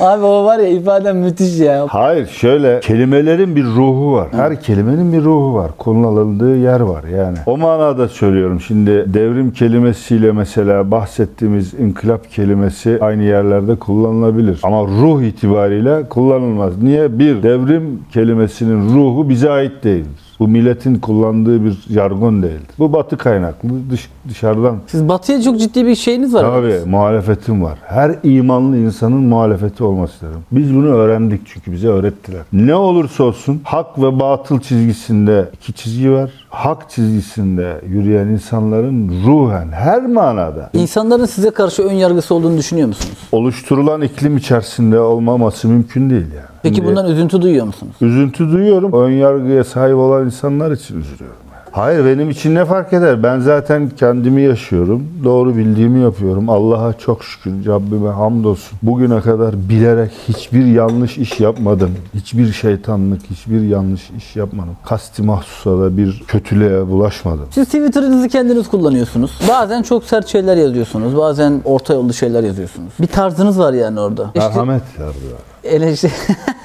Abi 0.00 0.24
o 0.24 0.44
var 0.44 0.58
ya 0.58 0.68
ifaden 0.68 1.16
müthiş 1.16 1.60
ya. 1.60 1.86
Hayır 1.88 2.26
şöyle 2.26 2.80
kelimelerin 2.80 3.56
bir 3.56 3.64
ruhu 3.64 4.12
var. 4.12 4.28
Her 4.32 4.60
kelimenin 4.60 5.12
bir 5.12 5.24
ruhu 5.24 5.54
var. 5.54 5.70
Kullanıldığı 5.78 6.56
yer 6.56 6.80
var 6.80 7.04
yani. 7.04 7.38
O 7.46 7.56
manada 7.56 8.08
söylüyorum. 8.08 8.60
Şimdi 8.60 9.14
devrim 9.14 9.50
kelimesiyle 9.52 10.32
mesela 10.32 10.90
bahsettiğimiz 10.90 11.74
inkılap 11.74 12.30
kelimesi 12.30 12.98
aynı 13.00 13.22
yerlerde 13.22 13.76
kullanılabilir. 13.76 14.60
Ama 14.62 14.82
ruh 14.82 15.22
itibariyle 15.22 16.08
kullanılmaz. 16.08 16.82
Niye? 16.82 17.18
Bir, 17.18 17.42
devrim 17.42 18.02
kelimesinin 18.12 18.94
ruhu 18.94 19.28
bize 19.28 19.50
ait 19.50 19.84
değildir. 19.84 20.24
Bu 20.44 20.48
milletin 20.48 20.94
kullandığı 20.98 21.64
bir 21.64 21.78
jargon 21.90 22.42
değildir. 22.42 22.74
Bu 22.78 22.92
batı 22.92 23.16
kaynaklı 23.16 23.68
dış, 23.90 24.08
dışarıdan 24.28 24.76
Siz 24.86 25.08
batıya 25.08 25.42
çok 25.42 25.58
ciddi 25.60 25.86
bir 25.86 25.94
şeyiniz 25.94 26.34
var. 26.34 26.42
Tabii 26.42 26.90
muhalefetim 26.90 27.62
var. 27.62 27.78
Her 27.86 28.14
imanlı 28.22 28.76
insanın 28.78 29.22
muhalefeti 29.22 29.84
olması 29.84 30.26
lazım. 30.26 30.42
Biz 30.52 30.74
bunu 30.74 30.86
öğrendik 30.86 31.40
çünkü 31.46 31.72
bize 31.72 31.88
öğrettiler. 31.88 32.40
Ne 32.52 32.74
olursa 32.74 33.24
olsun 33.24 33.60
hak 33.64 33.98
ve 33.98 34.20
batıl 34.20 34.60
çizgisinde 34.60 35.48
iki 35.54 35.72
çizgi 35.72 36.12
var. 36.12 36.30
Hak 36.48 36.90
çizgisinde 36.90 37.80
yürüyen 37.88 38.26
insanların 38.26 39.12
ruhen 39.26 39.68
her 39.72 40.06
manada 40.06 40.70
İnsanların 40.72 41.24
size 41.26 41.50
karşı 41.50 41.82
ön 41.82 41.92
yargısı 41.94 42.34
olduğunu 42.34 42.58
düşünüyor 42.58 42.88
musunuz? 42.88 43.18
oluşturulan 43.32 44.02
iklim 44.02 44.36
içerisinde 44.36 45.00
olmaması 45.00 45.68
mümkün 45.68 46.10
değil 46.10 46.26
yani. 46.36 46.53
Peki 46.64 46.76
Şimdi 46.76 46.88
bundan 46.88 47.10
üzüntü 47.10 47.42
duyuyor 47.42 47.66
musunuz? 47.66 47.94
üzüntü 48.00 48.52
duyuyorum. 48.52 48.92
Ön 48.92 49.10
yargıya 49.10 49.64
sahip 49.64 49.96
olan 49.96 50.24
insanlar 50.26 50.70
için 50.72 51.00
üzülüyorum. 51.00 51.36
Hayır 51.74 52.04
benim 52.04 52.30
için 52.30 52.54
ne 52.54 52.64
fark 52.64 52.92
eder? 52.92 53.22
Ben 53.22 53.40
zaten 53.40 53.90
kendimi 53.96 54.42
yaşıyorum. 54.42 55.08
Doğru 55.24 55.56
bildiğimi 55.56 56.00
yapıyorum. 56.00 56.50
Allah'a 56.50 56.92
çok 56.92 57.24
şükür. 57.24 57.66
Rabbime 57.66 58.08
hamdolsun. 58.08 58.78
Bugüne 58.82 59.20
kadar 59.20 59.68
bilerek 59.68 60.10
hiçbir 60.28 60.66
yanlış 60.66 61.18
iş 61.18 61.40
yapmadım. 61.40 61.90
Hiçbir 62.14 62.52
şeytanlık, 62.52 63.20
hiçbir 63.30 63.60
yanlış 63.60 64.10
iş 64.18 64.36
yapmadım. 64.36 64.76
Kasti 64.84 65.22
mahsusa 65.22 65.78
da 65.80 65.96
bir 65.96 66.24
kötülüğe 66.28 66.88
bulaşmadım. 66.88 67.46
Siz 67.50 67.64
Twitter'ınızı 67.64 68.28
kendiniz 68.28 68.68
kullanıyorsunuz. 68.68 69.40
Bazen 69.48 69.82
çok 69.82 70.04
sert 70.04 70.26
şeyler 70.26 70.56
yazıyorsunuz. 70.56 71.16
Bazen 71.16 71.60
orta 71.64 71.94
yollu 71.94 72.12
şeyler 72.12 72.42
yazıyorsunuz. 72.42 72.92
Bir 73.00 73.06
tarzınız 73.06 73.58
var 73.58 73.72
yani 73.72 74.00
orada. 74.00 74.30
İşte 74.34 74.48
Merhamet 74.48 74.82
yazdılar. 75.00 75.40
eleştiri... 75.64 76.12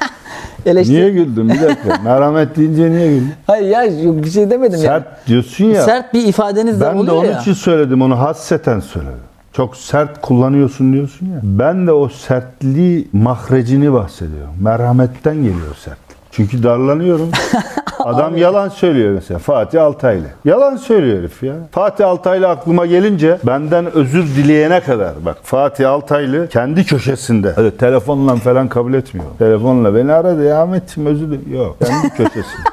eleştiri... 0.65 0.95
Niye 0.97 1.09
güldün? 1.09 1.49
Bir 1.49 1.61
dakika. 1.61 1.97
Merhamet 2.03 2.55
deyince 2.57 2.91
niye 2.91 3.07
güldün? 3.07 3.33
Hayır 3.47 3.69
ya 3.69 3.83
yok 3.83 4.23
bir 4.23 4.29
şey 4.29 4.49
demedim 4.49 4.79
ya. 4.79 4.85
Sert 4.85 5.27
diyorsun 5.27 5.65
ya. 5.65 5.83
Sert 5.83 6.13
bir 6.13 6.25
ifadeniz 6.25 6.81
de 6.81 6.85
Ben 6.85 6.95
de 6.95 6.99
oluyor 6.99 7.15
onun 7.15 7.25
ya. 7.31 7.39
için 7.41 7.53
söyledim 7.53 8.01
onu 8.01 8.19
hasseten 8.19 8.79
söyledim. 8.79 9.13
Çok 9.53 9.77
sert 9.77 10.21
kullanıyorsun 10.21 10.93
diyorsun 10.93 11.25
ya. 11.25 11.39
Ben 11.43 11.87
de 11.87 11.91
o 11.91 12.09
sertliği 12.09 13.07
mahrecini 13.13 13.93
bahsediyorum. 13.93 14.53
Merhametten 14.61 15.35
geliyor 15.35 15.75
sertlik. 15.85 16.17
Çünkü 16.31 16.63
darlanıyorum. 16.63 17.29
Adam 17.99 18.37
yalan 18.37 18.69
söylüyor 18.69 19.13
mesela 19.13 19.39
Fatih 19.39 19.83
Altaylı. 19.83 20.25
Yalan 20.45 20.75
söylüyor 20.75 21.17
herif 21.19 21.43
ya. 21.43 21.53
Fatih 21.71 22.07
Altaylı 22.07 22.47
aklıma 22.49 22.85
gelince 22.85 23.37
benden 23.43 23.91
özür 23.93 24.23
dileyene 24.25 24.79
kadar 24.79 25.13
bak 25.25 25.37
Fatih 25.43 25.89
Altaylı 25.89 26.47
kendi 26.47 26.85
köşesinde 26.85 27.53
öyle 27.57 27.71
telefonla 27.71 28.35
falan 28.35 28.67
kabul 28.67 28.93
etmiyor. 28.93 29.27
Telefonla 29.39 29.95
beni 29.95 30.13
aradı 30.13 30.43
ya 30.43 30.61
Ahmetciğim 30.61 31.09
özür 31.09 31.27
dilerim. 31.27 31.53
Yok 31.53 31.77
kendi 31.85 32.09
köşesinde. 32.17 32.63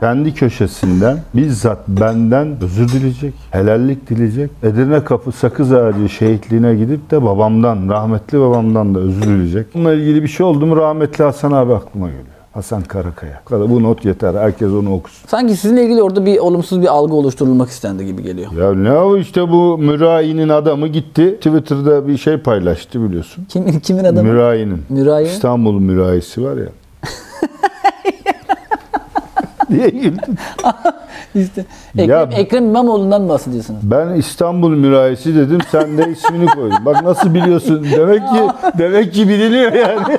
kendi 0.00 0.34
köşesinden 0.34 1.18
bizzat 1.34 1.78
benden 1.88 2.48
özür 2.62 2.88
dileyecek, 2.88 3.34
helallik 3.50 4.08
dileyecek. 4.10 4.50
Edirne 4.62 5.04
Kapı 5.04 5.32
Sakız 5.32 5.72
Ağacı 5.72 6.08
şehitliğine 6.08 6.74
gidip 6.74 7.10
de 7.10 7.22
babamdan, 7.24 7.88
rahmetli 7.88 8.40
babamdan 8.40 8.94
da 8.94 8.98
özür 8.98 9.22
dileyecek. 9.22 9.74
Bununla 9.74 9.92
ilgili 9.94 10.22
bir 10.22 10.28
şey 10.28 10.46
oldu 10.46 10.66
mu 10.66 10.76
rahmetli 10.76 11.24
Hasan 11.24 11.52
abi 11.52 11.74
aklıma 11.74 12.06
geliyor. 12.06 12.24
Hasan 12.54 12.82
Karakaya. 12.82 13.42
Bu 13.50 13.82
not 13.82 14.04
yeter. 14.04 14.34
Herkes 14.34 14.68
onu 14.68 14.94
okusun. 14.94 15.28
Sanki 15.28 15.56
sizinle 15.56 15.84
ilgili 15.84 16.02
orada 16.02 16.26
bir 16.26 16.38
olumsuz 16.38 16.82
bir 16.82 16.86
algı 16.86 17.14
oluşturulmak 17.14 17.68
istendi 17.68 18.06
gibi 18.06 18.22
geliyor. 18.22 18.52
Ya 18.52 18.74
ne 18.74 18.92
o 18.98 19.16
işte 19.16 19.48
bu 19.50 19.78
Mürayi'nin 19.78 20.48
adamı 20.48 20.88
gitti. 20.88 21.34
Twitter'da 21.36 22.08
bir 22.08 22.16
şey 22.18 22.36
paylaştı 22.36 23.04
biliyorsun. 23.08 23.44
Kimin 23.48 23.80
kimin 23.80 24.04
adamı? 24.04 24.28
Mürayi'nin. 24.28 24.82
Mürayi? 24.88 25.26
İstanbul 25.26 25.80
Mürayisi 25.80 26.44
var 26.44 26.56
ya. 26.56 26.66
Niye 29.70 29.88
güldün? 29.88 30.38
İşte 31.34 31.64
Ekrem, 31.98 32.08
Ya- 32.08 32.38
Ekrem 32.38 32.64
İmamoğlu'ndan 32.64 33.28
bahsediyorsunuz. 33.28 33.80
Ben 33.82 34.08
İstanbul 34.14 34.70
Mürayisi 34.70 35.34
dedim. 35.36 35.58
Sen 35.70 35.98
de 35.98 36.10
ismini 36.10 36.46
koydun. 36.46 36.84
Bak 36.86 37.02
nasıl 37.04 37.34
biliyorsun. 37.34 37.86
Demek 37.96 38.20
ki 38.20 38.40
demek 38.78 39.12
ki 39.14 39.28
biliniyor 39.28 39.72
yani. 39.72 40.18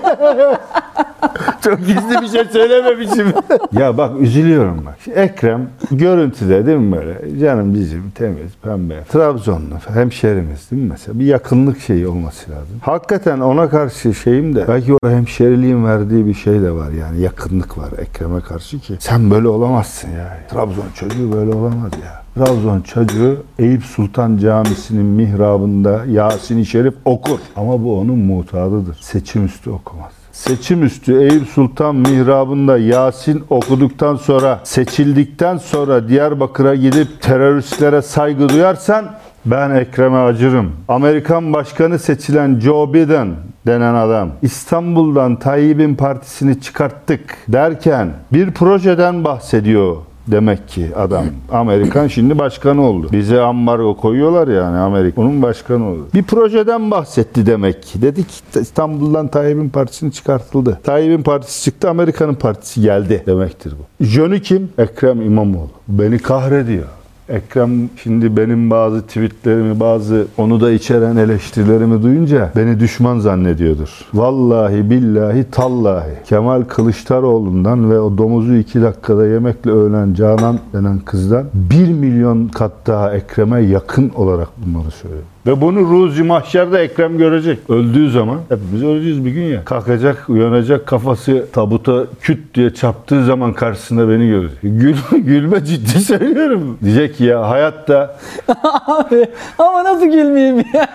Çok 1.64 1.80
gizli 1.80 2.22
bir 2.22 2.28
şey 2.28 2.46
söylememişim. 2.46 3.28
ya 3.80 3.98
bak 3.98 4.22
üzülüyorum 4.22 4.86
bak. 4.86 5.18
Ekrem 5.18 5.70
görüntüde 5.92 6.66
değil 6.66 6.78
mi 6.78 6.98
böyle? 6.98 7.40
Canım 7.40 7.74
bizim 7.74 8.12
temiz, 8.16 8.52
pembe. 8.64 9.04
Trabzonlu 9.04 9.76
hemşerimiz 9.94 10.72
değil 10.72 10.82
mi 10.82 10.90
mesela? 10.90 11.20
Bir 11.20 11.26
yakınlık 11.26 11.80
şeyi 11.80 12.08
olması 12.08 12.52
lazım. 12.52 12.76
Hakikaten 12.82 13.40
ona 13.40 13.70
karşı 13.70 14.14
şeyim 14.14 14.56
de 14.56 14.68
belki 14.68 14.94
o 14.94 15.10
hemşeriliğin 15.10 15.86
verdiği 15.86 16.26
bir 16.26 16.34
şey 16.34 16.62
de 16.62 16.72
var 16.72 16.92
yani 16.92 17.22
yakınlık 17.22 17.78
var 17.78 17.90
Ekrem'e 17.98 18.42
karşı 18.42 18.80
ki 18.80 18.96
sen 19.00 19.32
böyle 19.32 19.48
olamazsın 19.48 20.10
ya. 20.10 20.40
Trabzon 20.52 20.86
çocuğu 20.96 21.32
böyle 21.34 21.52
olamaz 21.56 21.92
ya. 22.04 22.24
Trabzon 22.36 22.82
çocuğu 22.82 23.44
Eyüp 23.60 23.84
Sultan 23.84 24.38
Camisi'nin 24.38 25.06
mihrabında 25.06 26.06
Yasin-i 26.06 26.66
Şerif 26.66 26.94
okur. 27.06 27.40
Ama 27.56 27.84
bu 27.84 28.00
onun 28.00 28.18
mutadıdır. 28.18 28.98
Seçim 29.02 29.46
üstü 29.46 29.70
okumaz. 29.70 30.23
Seçim 30.34 30.84
üstü 30.84 31.22
Eyüp 31.22 31.48
Sultan 31.48 31.96
mihrabında 31.96 32.78
Yasin 32.78 33.44
okuduktan 33.50 34.16
sonra 34.16 34.60
seçildikten 34.64 35.58
sonra 35.58 36.08
Diyarbakır'a 36.08 36.76
gidip 36.76 37.22
teröristlere 37.22 38.02
saygı 38.02 38.50
duyarsan 38.50 39.06
ben 39.46 39.70
Ekrem'e 39.70 40.18
acırım. 40.18 40.72
Amerikan 40.88 41.54
başkanı 41.54 42.00
seçilen 42.00 42.60
Joe 42.60 42.94
Biden 42.94 43.36
denen 43.68 43.94
adam 43.94 44.30
İstanbul'dan 44.42 45.36
Tayyip'in 45.36 45.96
partisini 45.96 46.62
çıkarttık 46.62 47.38
derken 47.48 48.10
bir 48.34 48.52
projeden 48.52 49.24
bahsediyor 49.24 49.98
demek 50.28 50.68
ki 50.68 50.88
adam. 50.96 51.26
Amerikan 51.52 52.08
şimdi 52.08 52.40
başkanı 52.40 52.82
oldu. 52.82 53.08
Bize 53.12 53.42
ambargo 53.42 53.98
koyuyorlar 53.98 54.48
yani 54.48 54.78
Amerika. 54.78 55.22
Onun 55.22 55.42
başkanı 55.42 55.86
oldu. 55.90 56.08
Bir 56.14 56.24
projeden 56.24 56.92
bahsetti 56.92 57.46
demek 57.46 57.84
ki. 57.84 58.02
Dedi 58.02 58.24
ki 58.24 58.34
İstanbul'dan 58.62 59.28
Tayyip'in 59.28 59.70
partisini 59.70 60.12
çıkartıldı. 60.12 60.80
Tayyip'in 60.84 61.24
partisi 61.24 61.64
çıktı, 61.64 61.90
Amerika'nın 61.90 62.34
partisi 62.36 62.82
geldi 62.82 63.24
demektir 63.26 63.74
bu. 63.80 64.06
Jönü 64.06 64.42
kim? 64.42 64.70
Ekrem 64.78 65.22
İmamoğlu. 65.22 65.70
Beni 65.88 66.20
kahrediyor. 66.20 66.86
Ekrem 67.30 67.90
şimdi 68.04 68.38
benim 68.38 68.70
bazı 68.70 69.02
tweetlerimi, 69.02 69.80
bazı 69.80 70.28
onu 70.38 70.62
da 70.62 70.72
içeren 70.72 71.16
eleştirilerimi 71.16 72.04
duyunca 72.04 72.52
beni 72.56 72.80
düşman 72.80 73.20
zannediyordur. 73.20 73.90
Vallahi 74.14 74.90
billahi 74.90 75.52
tallahi 75.52 76.12
Kemal 76.26 76.62
Kılıçdaroğlu'ndan 76.62 77.92
ve 77.92 78.00
o 78.00 78.18
domuzu 78.18 78.56
iki 78.56 78.82
dakikada 78.82 79.28
yemekle 79.28 79.72
ölen 79.72 80.14
Canan 80.14 80.60
denen 80.74 81.00
kızdan 81.00 81.46
bir 81.54 81.88
milyon 81.88 82.48
kat 82.48 82.72
daha 82.88 83.14
Ekrem'e 83.14 83.62
yakın 83.62 84.10
olarak 84.10 84.50
bunları 84.58 84.92
söylüyorum. 84.92 85.33
Ve 85.46 85.62
bunu 85.62 85.80
Ruzi 85.80 86.24
Mahşer'de 86.24 86.80
Ekrem 86.80 87.18
görecek. 87.18 87.70
Öldüğü 87.70 88.12
zaman 88.12 88.40
hepimiz 88.50 88.84
öleceğiz 88.84 89.26
bir 89.26 89.32
gün 89.32 89.44
ya. 89.44 89.66
Kalkacak, 89.66 90.30
uyanacak 90.30 90.86
kafası 90.86 91.46
tabuta 91.54 92.04
küt 92.22 92.56
diye 92.56 92.74
çarptığı 92.74 93.26
zaman 93.26 93.54
karşısında 93.54 94.10
beni 94.10 94.28
görecek. 94.28 94.58
Gül, 94.62 94.96
gülme 95.12 95.66
ciddi 95.66 96.00
söylüyorum. 96.00 96.78
Diyecek 96.84 97.18
ki 97.18 97.24
ya 97.24 97.50
hayatta 97.50 98.16
Abi 98.88 99.28
ama 99.58 99.84
nasıl 99.84 100.06
gülmeyeyim 100.06 100.66
ya? 100.74 100.88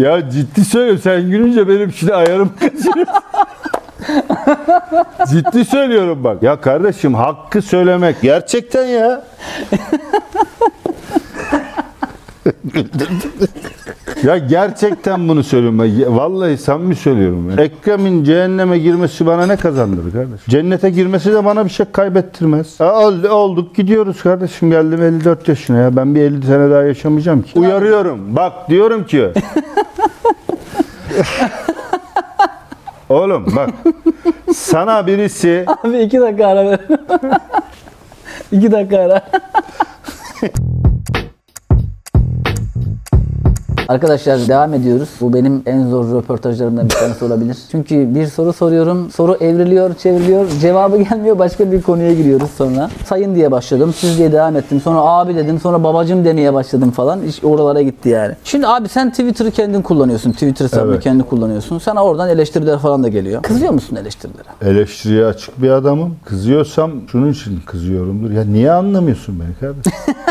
ya 0.00 0.30
ciddi 0.30 0.64
söylüyorum 0.64 1.00
sen 1.04 1.30
gülünce 1.30 1.68
benim 1.68 1.92
şimdi 1.92 2.14
ayarım 2.14 2.50
kaçırıyor. 2.60 3.06
ciddi 5.30 5.64
söylüyorum 5.64 6.24
bak. 6.24 6.42
Ya 6.42 6.60
kardeşim 6.60 7.14
hakkı 7.14 7.62
söylemek 7.62 8.20
gerçekten 8.22 8.84
ya. 8.84 9.24
Ya 14.24 14.38
gerçekten 14.38 15.28
bunu 15.28 15.44
söylüyorum 15.44 15.78
ben. 15.78 16.16
Vallahi 16.16 16.56
samimi 16.58 16.96
söylüyorum. 16.96 17.50
Ya. 17.50 17.64
Ekrem'in 17.64 18.24
cehenneme 18.24 18.78
girmesi 18.78 19.26
bana 19.26 19.46
ne 19.46 19.56
kazandırır 19.56 20.12
kardeş? 20.12 20.40
Cennete 20.48 20.90
girmesi 20.90 21.32
de 21.32 21.44
bana 21.44 21.64
bir 21.64 21.70
şey 21.70 21.86
kaybettirmez. 21.92 22.80
Ha, 22.80 23.00
oldu- 23.00 23.28
olduk 23.28 23.74
gidiyoruz 23.76 24.22
kardeşim. 24.22 24.70
Geldim 24.70 25.02
54 25.02 25.48
yaşına 25.48 25.78
ya. 25.78 25.96
Ben 25.96 26.14
bir 26.14 26.20
50 26.20 26.46
sene 26.46 26.70
daha 26.70 26.82
yaşamayacağım 26.82 27.42
ki. 27.42 27.58
Uyarıyorum. 27.58 28.36
Bak 28.36 28.52
diyorum 28.68 29.04
ki 29.06 29.28
Oğlum 33.08 33.46
bak 33.56 33.70
sana 34.54 35.06
birisi 35.06 35.64
Abi 35.84 35.98
iki 35.98 36.20
dakika 36.20 36.46
ara 36.46 36.64
ver. 36.70 36.78
iki 38.52 38.72
dakika 38.72 38.98
ara. 38.98 39.22
Arkadaşlar 43.88 44.48
devam 44.48 44.74
ediyoruz. 44.74 45.08
Bu 45.20 45.34
benim 45.34 45.62
en 45.66 45.86
zor 45.88 46.14
röportajlarımdan 46.18 46.84
bir 46.84 46.94
tanesi 46.94 47.24
olabilir. 47.24 47.56
Çünkü 47.70 48.14
bir 48.14 48.26
soru 48.26 48.52
soruyorum. 48.52 49.10
Soru 49.10 49.34
evriliyor, 49.34 49.94
çevriliyor. 49.94 50.46
Cevabı 50.60 50.96
gelmiyor. 51.02 51.38
Başka 51.38 51.72
bir 51.72 51.82
konuya 51.82 52.14
giriyoruz 52.14 52.50
sonra. 52.58 52.90
Sayın 53.06 53.34
diye 53.34 53.50
başladım. 53.50 53.94
Siz 53.96 54.18
diye 54.18 54.32
devam 54.32 54.56
ettim. 54.56 54.80
Sonra 54.80 54.98
abi 55.00 55.36
dedim. 55.36 55.60
Sonra 55.60 55.84
babacım 55.84 56.24
demeye 56.24 56.54
başladım 56.54 56.90
falan. 56.90 57.22
İş 57.22 57.44
oralara 57.44 57.82
gitti 57.82 58.08
yani. 58.08 58.34
Şimdi 58.44 58.66
abi 58.66 58.88
sen 58.88 59.10
Twitter'ı 59.10 59.50
kendin 59.50 59.82
kullanıyorsun. 59.82 60.32
Twitter 60.32 60.64
hesabını 60.64 60.92
Evet. 60.92 61.02
kendin 61.04 61.22
kullanıyorsun. 61.24 61.78
Sana 61.78 62.04
oradan 62.04 62.28
eleştiriler 62.28 62.78
falan 62.78 63.02
da 63.02 63.08
geliyor. 63.08 63.42
Kızıyor 63.42 63.72
musun 63.72 63.96
eleştirilere? 63.96 64.48
eleştiriye 64.62 65.24
açık 65.24 65.62
bir 65.62 65.70
adamım. 65.70 66.16
Kızıyorsam 66.24 66.90
şunun 67.12 67.32
için 67.32 67.60
kızıyorumdur. 67.66 68.30
Ya 68.30 68.44
niye 68.44 68.72
anlamıyorsun 68.72 69.40
beni 69.40 69.54
kardeşim? 69.60 69.92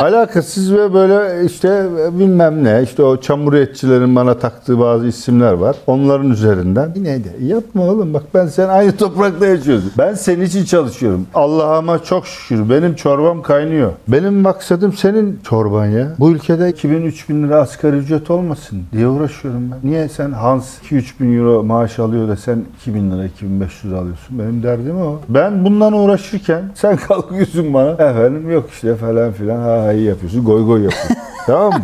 Alakasız 0.00 0.72
ve 0.74 0.94
böyle 0.94 1.46
işte 1.46 1.86
bilmem 2.12 2.64
ne 2.64 2.82
işte 2.82 3.02
o 3.02 3.20
çamuriyetçilerin 3.20 4.16
bana 4.16 4.34
taktığı 4.38 4.80
bazı 4.80 5.06
isimler 5.06 5.52
var. 5.52 5.76
Onların 5.86 6.30
üzerinden 6.30 6.92
yine 6.96 7.24
de 7.24 7.28
yapma 7.40 7.82
oğlum 7.82 8.14
bak 8.14 8.22
ben 8.34 8.46
sen 8.46 8.68
aynı 8.68 8.96
toprakta 8.96 9.46
yaşıyoruz. 9.46 9.84
Ben 9.98 10.14
senin 10.14 10.44
için 10.44 10.64
çalışıyorum. 10.64 11.26
Allah'ıma 11.34 12.02
çok 12.02 12.26
şükür 12.26 12.70
benim 12.70 12.94
çorbam 12.94 13.42
kaynıyor. 13.42 13.92
Benim 14.08 14.34
maksadım 14.34 14.92
senin 14.92 15.40
çorban 15.44 15.86
ya. 15.86 16.08
Bu 16.18 16.30
ülkede 16.30 16.70
2000-3000 16.70 17.46
lira 17.46 17.60
asgari 17.60 17.96
ücret 17.96 18.30
olmasın 18.30 18.82
diye 18.92 19.08
uğraşıyorum 19.08 19.70
ben. 19.70 19.90
Niye 19.90 20.08
sen 20.08 20.32
Hans 20.32 20.78
2-3 20.90 21.04
bin 21.20 21.38
euro 21.38 21.62
maaş 21.62 21.98
alıyor 21.98 22.28
da 22.28 22.36
sen 22.36 22.64
2000 22.80 23.10
lira 23.10 23.24
2500 23.24 23.92
alıyorsun? 23.92 24.38
Benim 24.38 24.62
derdim 24.62 25.00
o. 25.02 25.20
Ben 25.28 25.64
bundan 25.64 25.92
uğraşırken 25.92 26.62
sen 26.74 26.96
kalkıyorsun 27.08 27.74
bana 27.74 27.90
efendim 27.90 28.50
yok 28.50 28.70
işte 28.70 28.94
falan 28.94 29.32
filan 29.32 29.56
ha 29.56 29.89
iyi 29.92 30.04
yapıyorsun 30.08 30.44
goy 30.44 30.66
goy 30.66 30.82
yapıyorsun. 30.82 31.16
tamam 31.46 31.72
mı? 31.72 31.80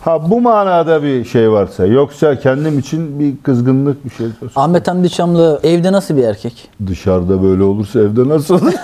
Ha 0.00 0.30
bu 0.30 0.40
manada 0.40 1.02
bir 1.02 1.24
şey 1.24 1.50
varsa 1.50 1.86
yoksa 1.86 2.38
kendim 2.38 2.78
için 2.78 3.18
bir 3.20 3.36
kızgınlık 3.42 4.04
bir 4.04 4.10
şey 4.10 4.26
olsa 4.26 4.60
Ahmet 4.60 4.88
Hamdi 4.88 5.10
Çamlı 5.10 5.60
evde 5.62 5.92
nasıl 5.92 6.16
bir 6.16 6.24
erkek? 6.24 6.70
dışarıda 6.86 7.42
böyle 7.42 7.62
olursa 7.62 8.00
evde 8.00 8.28
nasıl 8.28 8.54
olur? 8.62 8.72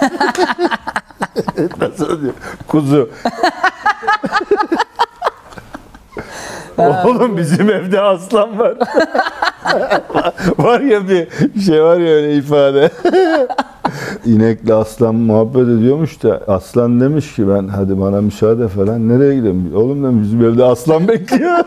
nasıl 1.80 2.22
diyor? 2.22 2.34
Kuzu. 2.68 3.08
Oğlum 6.78 7.36
bizim 7.36 7.70
evde 7.70 8.00
aslan 8.00 8.58
var. 8.58 8.74
var 10.58 10.80
ya 10.80 11.08
bir 11.08 11.28
şey 11.60 11.82
var 11.82 11.98
ya 11.98 12.14
öyle 12.14 12.36
ifade. 12.36 12.90
İnekle 14.24 14.74
aslan 14.74 15.14
muhabbet 15.14 15.68
ediyormuş 15.68 16.22
da 16.22 16.40
aslan 16.48 17.00
demiş 17.00 17.34
ki 17.34 17.48
ben 17.48 17.68
hadi 17.68 18.00
bana 18.00 18.20
müsaade 18.20 18.68
falan 18.68 19.08
nereye 19.08 19.34
gidelim? 19.34 19.72
Oğlum 19.74 20.04
demiş 20.04 20.22
bizim 20.22 20.44
evde 20.44 20.64
aslan 20.64 21.08
bekliyor. 21.08 21.58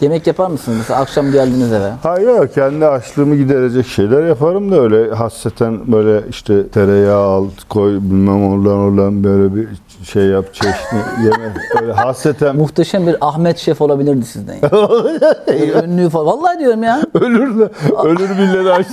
Yemek 0.00 0.26
yapar 0.26 0.50
mısınız? 0.50 0.78
Mesela 0.78 1.00
akşam 1.00 1.32
geldiniz 1.32 1.72
eve. 1.72 1.90
Hayır 2.02 2.48
kendi 2.48 2.86
açlığımı 2.86 3.36
giderecek 3.36 3.86
şeyler 3.86 4.26
yaparım 4.26 4.72
da 4.72 4.80
öyle 4.80 5.14
hasreten 5.14 5.92
böyle 5.92 6.28
işte 6.28 6.68
tereyağı 6.68 7.22
al 7.22 7.46
koy 7.68 7.94
bilmem 7.94 8.44
oradan 8.44 8.78
oradan 8.78 9.24
böyle 9.24 9.54
bir 9.54 9.68
şey 10.04 10.24
yap 10.26 10.44
çeşni 10.54 10.98
yeme 11.24 11.52
öyle 11.82 11.92
hasreten 11.92 12.56
Muhteşem 12.56 13.06
bir 13.06 13.16
Ahmet 13.20 13.58
Şef 13.58 13.80
olabilirdi 13.80 14.24
sizden. 14.24 14.54
ya. 14.54 14.72
Böyle 14.72 15.84
Ünlü 15.84 16.10
falan. 16.10 16.26
Vallahi 16.26 16.58
diyorum 16.58 16.82
ya. 16.82 17.02
ölür 17.14 17.58
de 17.58 17.68
ölür 18.04 18.66
aç. 18.66 18.86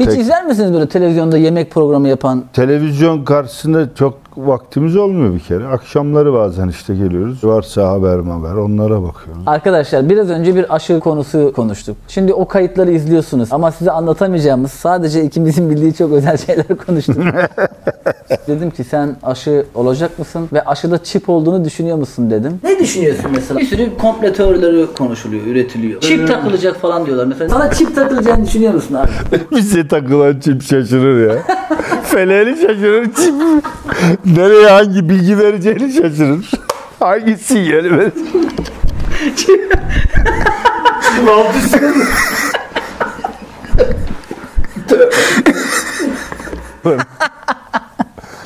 Hiç 0.00 0.08
izler 0.08 0.44
misiniz 0.44 0.72
böyle 0.72 0.88
televizyonda 0.88 1.38
yemek 1.38 1.70
programı 1.70 2.08
yapan? 2.08 2.44
Televizyon 2.52 3.24
karşısında 3.24 3.94
çok 3.94 4.14
vaktimiz 4.36 4.96
olmuyor 4.96 5.34
bir 5.34 5.40
kere. 5.40 5.66
Akşamları 5.66 6.32
bazen 6.32 6.68
işte 6.68 6.94
geliyoruz. 6.94 7.44
Varsa 7.44 7.88
haber 7.88 8.18
haber 8.18 8.54
onlara 8.54 9.02
bakıyoruz. 9.02 9.42
Arkadaşlar 9.46 10.08
biraz 10.10 10.30
önce 10.30 10.56
bir 10.56 10.74
aşı 10.74 11.00
konusu 11.00 11.52
konuştuk. 11.56 11.96
Şimdi 12.08 12.34
o 12.34 12.48
kayıtları 12.48 12.90
izliyorsunuz 12.90 13.48
ama 13.52 13.72
size 13.72 13.90
anlatamayacağımız 13.90 14.70
sadece 14.70 15.24
ikimizin 15.24 15.70
bildiği 15.70 15.94
çok 15.94 16.12
özel 16.12 16.36
şeyler 16.46 16.66
konuştuk. 16.86 17.16
dedim 18.48 18.70
ki 18.70 18.84
sen 18.84 19.16
aşı 19.22 19.66
olacak 19.74 20.18
mısın 20.18 20.48
ve 20.52 20.64
aşıda 20.64 21.04
çip 21.04 21.28
olduğunu 21.28 21.64
düşünüyor 21.64 21.96
musun 21.96 22.30
dedim. 22.30 22.60
Ne 22.62 22.78
düşünüyorsun 22.78 23.30
mesela? 23.34 23.60
Bir 23.60 23.66
sürü 23.66 23.96
komple 23.98 24.32
teorileri 24.32 24.86
konuşuluyor, 24.98 25.46
üretiliyor. 25.46 26.00
Çip 26.00 26.28
takılacak 26.28 26.76
falan 26.76 27.06
diyorlar 27.06 27.24
mesela. 27.26 27.50
Sana 27.50 27.70
çip 27.72 27.94
takılacağını 27.94 28.46
düşünüyor 28.46 28.74
musun 28.74 28.94
abi? 28.94 29.08
Bize 29.56 29.88
takılan 29.88 30.40
çip 30.40 30.62
şaşırır 30.62 31.28
ya. 31.28 31.42
Feleğini 32.04 32.56
şaşırır 32.56 33.04
çip. 33.04 33.34
Nereye 34.26 34.68
hangi 34.68 35.08
bilgi 35.08 35.38
vereceğini 35.38 35.92
şaşırır. 35.92 36.50
Hangi 36.98 37.36
sinyali 37.36 37.98
verecek? 37.98 38.24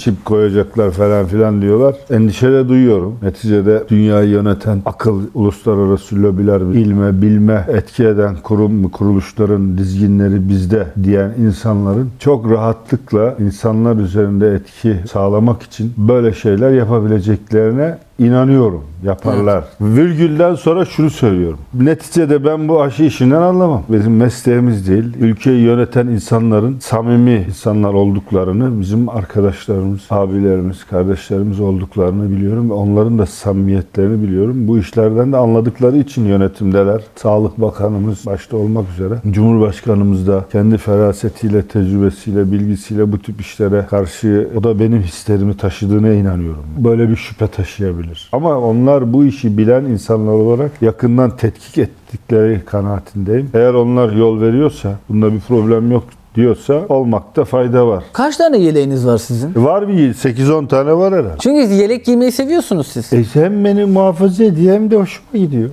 Çip 0.01 0.25
koyacaklar 0.25 0.91
falan 0.91 1.27
filan 1.27 1.63
diyorlar. 1.63 1.95
Endişe 2.11 2.53
de 2.53 2.69
duyuyorum. 2.69 3.17
Neticede 3.23 3.85
dünyayı 3.89 4.31
yöneten 4.31 4.83
akıl, 4.87 5.23
uluslararası 5.35 6.23
lobiler, 6.23 6.61
ilme, 6.61 7.23
bilme 7.23 7.67
etki 7.69 8.05
eden 8.05 8.37
kurum, 8.43 8.89
kuruluşların 8.89 9.79
dizginleri 9.79 10.49
bizde 10.49 10.87
diyen 11.03 11.31
insanların 11.39 12.11
çok 12.19 12.51
rahatlıkla 12.51 13.35
insanlar 13.39 13.97
üzerinde 13.97 14.55
etki 14.55 14.97
sağlamak 15.13 15.63
için 15.63 15.93
böyle 15.97 16.33
şeyler 16.33 16.71
yapabileceklerine 16.71 17.99
inanıyorum. 18.21 18.85
Yaparlar. 19.05 19.65
Virgülden 19.81 20.55
sonra 20.55 20.85
şunu 20.85 21.11
söylüyorum. 21.11 21.59
Neticede 21.75 22.45
ben 22.45 22.69
bu 22.69 22.83
aşı 22.83 23.03
işinden 23.03 23.43
anlamam. 23.43 23.83
Bizim 23.89 24.17
mesleğimiz 24.17 24.89
değil. 24.89 25.05
Ülkeyi 25.21 25.63
yöneten 25.63 26.07
insanların 26.07 26.79
samimi 26.81 27.45
insanlar 27.49 27.93
olduklarını, 27.93 28.81
bizim 28.81 29.09
arkadaşlarımız, 29.09 30.01
abilerimiz, 30.11 30.85
kardeşlerimiz 30.85 31.61
olduklarını 31.61 32.31
biliyorum. 32.37 32.71
ve 32.71 32.75
Onların 32.75 33.19
da 33.19 33.27
samimiyetlerini 33.27 34.23
biliyorum. 34.23 34.69
Bu 34.69 34.79
işlerden 34.79 35.33
de 35.33 35.37
anladıkları 35.37 35.97
için 35.97 36.25
yönetimdeler. 36.25 37.03
Sağlık 37.17 37.61
Bakanımız 37.61 38.27
başta 38.27 38.57
olmak 38.57 38.85
üzere. 38.95 39.15
Cumhurbaşkanımız 39.31 40.27
da 40.27 40.45
kendi 40.53 40.79
ferasetiyle, 40.79 41.63
tecrübesiyle, 41.63 42.53
bilgisiyle 42.53 43.13
bu 43.13 43.19
tip 43.19 43.41
işlere 43.41 43.87
karşı 43.91 44.49
o 44.57 44.65
da 44.65 44.81
benim 44.81 45.03
hislerimi 45.03 45.57
taşıdığına 45.57 46.13
inanıyorum. 46.13 46.65
Böyle 46.79 47.09
bir 47.09 47.17
şüphe 47.17 47.47
taşıyabilir. 47.47 48.10
Ama 48.33 48.59
onlar 48.59 49.13
bu 49.13 49.25
işi 49.25 49.59
bilen 49.59 49.85
insanlar 49.85 50.33
olarak 50.33 50.71
yakından 50.83 51.37
tetkik 51.37 51.79
ettikleri 51.79 52.65
kanaatindeyim. 52.65 53.51
Eğer 53.55 53.75
onlar 53.75 54.13
yol 54.13 54.41
veriyorsa, 54.41 54.93
bunda 55.09 55.33
bir 55.33 55.41
problem 55.41 55.93
yok 55.93 56.05
diyorsa 56.35 56.83
olmakta 56.89 57.45
fayda 57.45 57.87
var. 57.87 58.05
Kaç 58.13 58.37
tane 58.37 58.59
yeleğiniz 58.59 59.07
var 59.07 59.19
sizin? 59.19 59.55
Var 59.65 59.89
bir 59.89 60.15
8-10 60.15 60.69
tane 60.69 60.93
var 60.93 61.15
herhalde. 61.15 61.37
Çünkü 61.41 61.75
yelek 61.75 62.05
giymeyi 62.05 62.33
seviyorsunuz 62.33 62.87
siz. 62.87 63.13
E 63.13 63.25
hem 63.33 63.65
beni 63.65 63.85
muhafaza 63.85 64.45
ediyor 64.45 64.75
hem 64.75 64.91
de 64.91 64.97
hoşuma 64.97 65.45
gidiyor. 65.45 65.71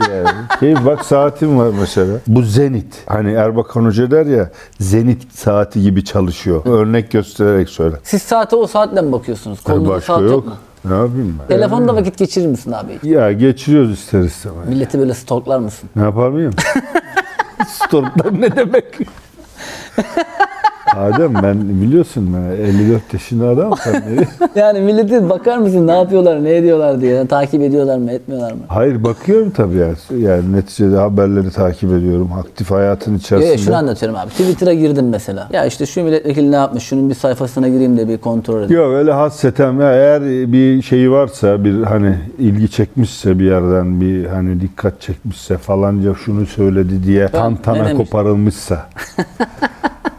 yani, 0.10 0.28
şey, 0.60 0.74
bak 0.86 1.04
saatim 1.04 1.58
var 1.58 1.70
mesela. 1.80 2.18
Bu 2.26 2.42
Zenit. 2.42 3.02
Hani 3.06 3.32
Erbakan 3.32 3.84
Hoca 3.84 4.10
der 4.10 4.26
ya 4.26 4.50
Zenit 4.80 5.32
saati 5.34 5.82
gibi 5.82 6.04
çalışıyor. 6.04 6.66
Örnek 6.66 7.10
göstererek 7.10 7.68
söyle. 7.68 7.96
Siz 8.02 8.22
saate 8.22 8.56
o 8.56 8.66
saatle 8.66 9.02
mi 9.02 9.12
bakıyorsunuz? 9.12 9.62
Kolunuzda 9.62 9.90
Başka 9.94 10.12
saat 10.12 10.22
yok. 10.22 10.30
yok. 10.30 10.46
mu? 10.46 10.52
Ne 10.84 10.94
yapayım 10.94 11.38
ben? 11.40 11.46
Telefonda 11.48 11.96
vakit 11.96 12.18
geçirir 12.18 12.46
misin 12.46 12.72
abi? 12.72 12.98
Ya 13.02 13.32
geçiriyoruz 13.32 13.90
ister 13.92 14.20
istemez. 14.20 14.68
Milleti 14.68 14.98
böyle 14.98 15.14
stalklar 15.14 15.58
mısın? 15.58 15.90
Ne 15.96 16.02
yapar 16.02 16.28
mıyım? 16.28 16.52
Storm'dan 17.68 18.40
ne 18.40 18.56
demek? 18.56 18.84
Adem 20.96 21.34
ben 21.42 21.82
biliyorsun 21.82 22.34
ben 22.34 22.64
54 22.64 23.12
yaşında 23.12 23.48
adam 23.48 23.72
sen? 23.84 24.02
Yani 24.56 24.80
milleti 24.80 25.28
bakar 25.30 25.58
mısın 25.58 25.86
ne 25.86 25.92
yapıyorlar, 25.92 26.44
ne 26.44 26.56
ediyorlar 26.56 27.00
diye. 27.00 27.14
Yani 27.14 27.28
takip 27.28 27.62
ediyorlar 27.62 27.98
mı, 27.98 28.12
etmiyorlar 28.12 28.52
mı? 28.52 28.58
Hayır 28.68 29.04
bakıyorum 29.04 29.50
tabii 29.50 29.76
yani. 29.76 29.94
Yani 30.18 30.52
neticede 30.52 30.96
haberleri 30.96 31.50
takip 31.50 31.92
ediyorum. 31.92 32.30
Aktif 32.38 32.70
hayatın 32.70 33.18
içerisinde. 33.18 33.50
yok 33.50 33.60
şunu 33.60 33.76
anlatıyorum 33.76 34.18
abi. 34.18 34.30
Twitter'a 34.30 34.74
girdim 34.74 35.08
mesela. 35.08 35.48
Ya 35.52 35.64
işte 35.64 35.86
şu 35.86 36.04
milletvekili 36.04 36.52
ne 36.52 36.56
yapmış, 36.56 36.84
şunun 36.84 37.10
bir 37.10 37.14
sayfasına 37.14 37.68
gireyim 37.68 37.96
de 37.96 38.08
bir 38.08 38.18
kontrol 38.18 38.62
edeyim. 38.62 38.82
Yok 38.82 38.92
öyle 38.92 39.12
hassetem 39.12 39.80
ya 39.80 39.92
eğer 39.92 40.22
bir 40.52 40.82
şeyi 40.82 41.10
varsa 41.10 41.64
bir 41.64 41.82
hani 41.82 42.14
ilgi 42.38 42.70
çekmişse 42.70 43.38
bir 43.38 43.44
yerden 43.44 44.00
bir 44.00 44.26
hani 44.26 44.60
dikkat 44.60 45.00
çekmişse 45.00 45.56
falanca 45.58 46.14
şunu 46.14 46.46
söyledi 46.46 47.04
diye 47.04 47.28
tantana 47.28 47.94
koparılmışsa 47.94 48.86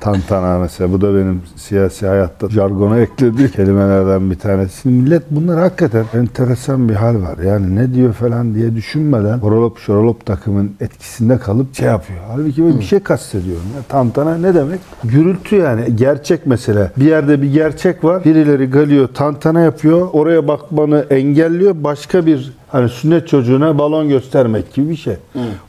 tantana 0.04 0.60
mesela 0.60 0.94
bu 0.94 1.02
da 1.02 1.16
benim 1.16 1.42
siyasi 1.56 2.08
hayatta 2.08 2.50
jargona 2.50 3.00
eklediği 3.00 3.52
kelimelerden 3.52 4.32
bir 4.32 4.36
tanesi. 4.36 4.90
Millet 4.90 5.24
bunlar 5.32 5.60
hakikaten 5.60 6.06
enteresan 6.14 6.90
bir 6.90 6.94
hal 6.94 7.22
var. 7.22 7.38
Yani 7.38 7.76
ne 7.76 7.94
diyor 7.94 8.14
falan 8.14 8.56
diye 8.56 8.76
düşünmeden 8.76 9.38
horolop 9.38 9.80
şorolop 9.80 10.26
takımın 10.26 10.72
etkisinde 10.82 11.38
kalıp 11.38 11.76
şey 11.76 11.88
yapıyor. 11.88 12.20
Halbuki 12.28 12.66
ben 12.66 12.80
bir 12.80 12.86
şey 12.86 13.00
kastediyorum. 13.00 13.66
Ya. 13.76 13.82
Tantana 13.90 14.38
ne 14.38 14.56
demek? 14.56 14.80
Gürültü 15.04 15.56
yani. 15.56 15.96
Gerçek 15.96 16.46
mesela. 16.46 16.92
Bir 16.98 17.06
yerde 17.06 17.42
bir 17.42 17.54
gerçek 17.54 18.04
var. 18.04 18.26
Birileri 18.26 18.72
geliyor 18.72 19.08
tantana 19.14 19.60
yapıyor. 19.60 20.08
Oraya 20.14 20.48
bakmanı 20.48 21.06
engelliyor. 21.10 21.76
Başka 21.78 22.26
bir 22.26 22.54
hani 22.68 22.90
sünnet 22.90 23.28
çocuğuna 23.28 23.78
balon 23.78 24.10
göstermek 24.10 24.74
gibi 24.74 24.90
bir 24.90 24.96
şey. 24.96 25.16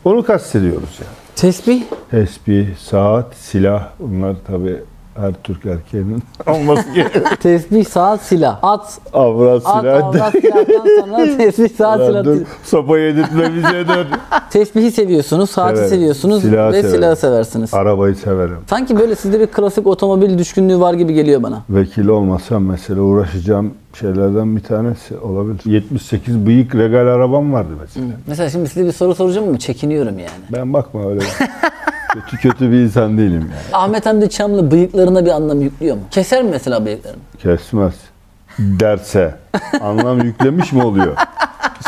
Onu 0.04 0.24
kastediyoruz 0.24 0.98
yani. 1.00 1.23
Tesbih. 1.34 1.82
Tesbih, 2.10 2.78
saat, 2.78 3.34
silah 3.34 3.92
bunlar 3.98 4.38
tabi 4.46 4.78
her 5.16 5.32
Türk 5.44 5.66
erkeğinin 5.66 6.22
olması 6.46 6.90
gerekiyor. 6.94 7.24
Tesbih, 7.40 7.84
saat, 7.84 8.22
silah. 8.22 8.58
At, 8.62 8.98
Avrat, 9.12 9.62
at, 9.66 9.80
silah. 9.82 10.04
avrat, 10.06 10.32
silahtan 10.32 10.86
sonra 11.00 11.36
tesbih, 11.36 11.68
saat, 11.76 12.06
silah. 12.06 12.24
dur, 12.24 12.36
sopa 12.64 12.98
yedirtme 12.98 13.54
bize 13.54 13.88
dur. 13.88 14.06
Tesbihi 14.50 14.90
seviyorsunuz, 14.90 15.50
saati 15.50 15.76
Severim. 15.76 15.90
seviyorsunuz 15.90 16.42
Silahı 16.42 16.72
ve 16.72 16.82
severim. 16.82 16.96
silahı 16.96 17.16
seversiniz. 17.16 17.74
Arabayı 17.74 18.14
severim. 18.16 18.56
Sanki 18.70 18.98
böyle 18.98 19.14
sizde 19.14 19.40
bir 19.40 19.46
klasik 19.46 19.86
otomobil 19.86 20.38
düşkünlüğü 20.38 20.80
var 20.80 20.94
gibi 20.94 21.14
geliyor 21.14 21.42
bana. 21.42 21.62
Vekil 21.70 22.08
olmasam 22.08 22.64
mesela 22.64 23.00
uğraşacağım 23.00 23.74
şeylerden 24.00 24.56
bir 24.56 24.62
tanesi 24.62 25.18
olabilir. 25.18 25.60
78 25.64 26.46
bıyık 26.46 26.74
regal 26.74 27.06
arabam 27.06 27.52
vardı 27.52 27.70
mesela. 27.80 28.06
Mesela 28.26 28.50
şimdi 28.50 28.68
size 28.68 28.86
bir 28.86 28.92
soru 28.92 29.14
soracağım 29.14 29.48
ama 29.48 29.58
çekiniyorum 29.58 30.18
yani. 30.18 30.44
Ben 30.52 30.72
bakma 30.72 31.08
öyle. 31.08 31.20
Kötü 32.14 32.36
kötü 32.36 32.72
bir 32.72 32.76
insan 32.76 33.18
değilim 33.18 33.50
yani. 33.52 33.82
Ahmet 33.82 34.06
Hamdi 34.06 34.30
Çamlı 34.30 34.70
bıyıklarına 34.70 35.24
bir 35.24 35.30
anlam 35.30 35.60
yüklüyor 35.60 35.96
mu? 35.96 36.02
Keser 36.10 36.42
mi 36.42 36.50
mesela 36.50 36.84
bıyıklarını? 36.86 37.18
Kesmez. 37.38 37.94
Derse. 38.58 39.34
Anlam 39.80 40.20
yüklemiş 40.22 40.72
mi 40.72 40.84
oluyor? 40.84 41.16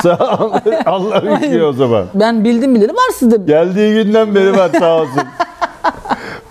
Sağ 0.03 0.39
Allah 0.87 1.23
yüklüyor 1.33 1.69
o 1.69 1.73
zaman. 1.73 2.05
Ben 2.15 2.45
bildim 2.45 2.75
bileli 2.75 2.93
var 2.93 3.11
sizde. 3.15 3.37
Geldiği 3.37 4.05
günden 4.05 4.35
beri 4.35 4.57
var 4.57 4.71
sağ 4.79 5.01
olsun. 5.01 5.23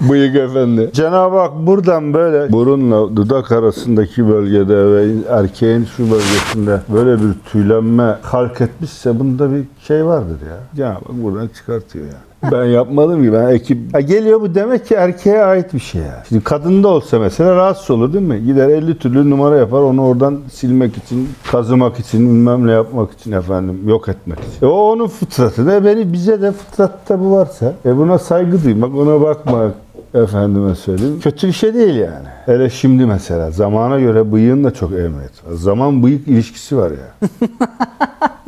Bıyık 0.02 0.36
efendi. 0.36 0.90
Cenab-ı 0.94 1.38
Hak 1.38 1.52
buradan 1.56 2.14
böyle 2.14 2.52
burunla 2.52 3.16
dudak 3.16 3.52
arasındaki 3.52 4.28
bölgede 4.28 4.76
ve 4.76 5.08
erkeğin 5.30 5.86
şu 5.98 6.12
bölgesinde 6.12 6.80
böyle 6.94 7.22
bir 7.22 7.34
tüylenme 7.52 8.18
halk 8.22 8.62
etmişse 8.62 9.20
bunda 9.20 9.52
bir 9.52 9.64
şey 9.88 10.06
vardır 10.06 10.38
ya. 10.50 10.58
Cenab-ı 10.76 10.94
Hak 10.94 11.24
buradan 11.24 11.48
çıkartıyor 11.48 12.06
yani. 12.06 12.16
Ben 12.52 12.66
yapmadım 12.66 13.24
ki 13.24 13.34
ben 13.34 13.48
ekip... 13.48 13.94
Ha 13.94 14.02
geliyor 14.02 14.42
bu 14.42 14.56
demek 14.56 14.86
ki 14.86 14.94
erkeğe 14.94 15.44
ait 15.44 15.74
bir 15.74 15.80
şey 15.80 16.02
ya. 16.02 16.24
Şimdi 16.30 16.44
kadında 16.44 16.88
olsa 16.88 17.20
mesela 17.20 17.56
rahatsız 17.56 17.92
olur 17.92 18.14
değil 18.14 18.26
mi? 18.26 18.46
Gider 18.46 18.70
50 18.70 18.98
türlü 18.98 19.30
numara 19.30 19.58
yapar 19.58 19.82
onu 19.82 20.06
oradan 20.06 20.40
silmek 20.52 20.98
için, 20.98 21.30
kazımak 21.52 22.00
için, 22.00 22.20
bilmem 22.20 22.68
ne 22.68 22.72
yapmak 22.72 23.12
için 23.12 23.32
efendim 23.32 23.90
yok 23.90 24.10
etmek 24.10 24.40
için. 24.40 24.66
E 24.66 24.70
o 24.70 24.92
onun 24.92 25.08
fıtratı 25.08 25.68
da 25.68 25.86
beni 25.86 26.14
bize 26.14 26.42
de 26.42 26.52
fıtratta 26.52 27.20
bu 27.20 27.32
varsa 27.32 27.74
e 27.86 27.98
buna 27.98 28.20
saygı 28.20 28.64
duymak, 28.64 28.96
ona 28.96 29.22
bakmak 29.22 29.72
efendime 30.14 30.76
söyleyeyim. 30.76 31.20
Kötü 31.24 31.48
bir 31.48 31.54
şey 31.54 31.74
değil 31.74 31.96
yani. 31.96 32.28
Hele 32.46 32.70
şimdi 32.70 33.06
mesela 33.06 33.52
zamana 33.52 34.00
göre 34.00 34.32
bıyığın 34.32 34.64
da 34.64 34.74
çok 34.74 34.92
var. 34.92 35.56
Zaman 35.56 36.04
bıyık 36.04 36.28
ilişkisi 36.28 36.78
var 36.78 36.92
ya. 36.92 37.30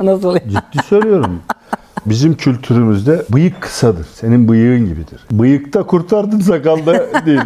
Nasıl? 0.00 0.36
Ciddi 0.38 0.84
söylüyorum. 0.84 1.40
Bizim 2.08 2.34
kültürümüzde 2.34 3.22
bıyık 3.30 3.60
kısadır. 3.60 4.06
Senin 4.14 4.48
bıyığın 4.48 4.86
gibidir. 4.86 5.20
Bıyıkta 5.30 5.82
kurtardın 5.82 6.40
sakalda 6.40 7.06
değil. 7.26 7.40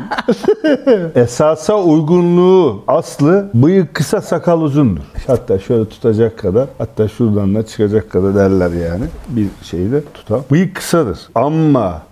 Esasa 1.15 1.83
uygunluğu 1.83 2.83
aslı 2.89 3.51
bıyık 3.55 3.95
kısa 3.95 4.21
sakal 4.21 4.63
uzundur. 4.63 5.03
Hatta 5.27 5.59
şöyle 5.59 5.89
tutacak 5.89 6.39
kadar 6.39 6.69
hatta 6.79 7.09
şuradan 7.09 7.55
da 7.55 7.67
çıkacak 7.67 8.11
kadar 8.11 8.35
derler 8.35 8.71
yani. 8.71 9.05
Bir 9.29 9.47
şeyi 9.63 9.93
de 9.93 10.03
tutar. 10.15 10.41
Bıyık 10.51 10.75
kısadır. 10.77 11.19
Ama 11.35 12.03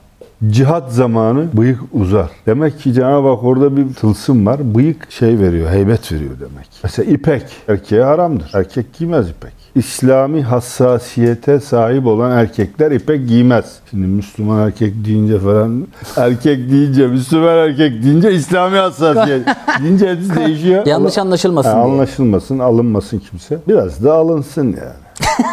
Cihat 0.48 0.92
zamanı 0.92 1.46
bıyık 1.53 1.81
uzar. 1.92 2.31
Demek 2.46 2.81
ki 2.81 2.92
Cenab-ı 2.92 3.29
Hak 3.29 3.44
orada 3.44 3.76
bir 3.76 3.94
tılsım 3.94 4.46
var. 4.46 4.74
Bıyık 4.74 5.11
şey 5.11 5.38
veriyor, 5.38 5.70
heybet 5.70 6.12
veriyor 6.12 6.31
demek. 6.40 6.66
Mesela 6.83 7.12
ipek 7.12 7.42
erkeğe 7.68 8.03
haramdır. 8.03 8.50
Erkek 8.55 8.94
giymez 8.98 9.31
ipek. 9.31 9.53
İslami 9.74 10.42
hassasiyete 10.42 11.61
sahip 11.61 12.07
olan 12.07 12.31
erkekler 12.31 12.90
ipek 12.90 13.29
giymez. 13.29 13.76
Şimdi 13.90 14.07
Müslüman 14.07 14.66
erkek 14.66 15.05
deyince 15.05 15.38
falan 15.38 15.87
erkek 16.16 16.70
deyince, 16.70 17.07
Müslüman 17.07 17.57
erkek 17.57 18.03
deyince 18.03 18.33
İslami 18.33 18.76
hassasiyet 18.76 19.46
deyince 19.83 20.11
hepsi 20.11 20.37
değişiyor. 20.37 20.87
Yanlış 20.87 21.18
anlaşılmasın 21.18 21.70
diye. 21.70 21.83
Anlaşılmasın, 21.83 22.59
alınmasın 22.59 23.18
kimse. 23.18 23.59
Biraz 23.68 24.05
da 24.05 24.14
alınsın 24.14 24.66
yani. 24.66 25.26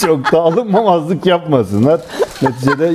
Çok 0.00 0.32
da 0.32 0.40
alınmamazlık 0.40 1.26
yapmasınlar. 1.26 2.00
Neticede 2.42 2.92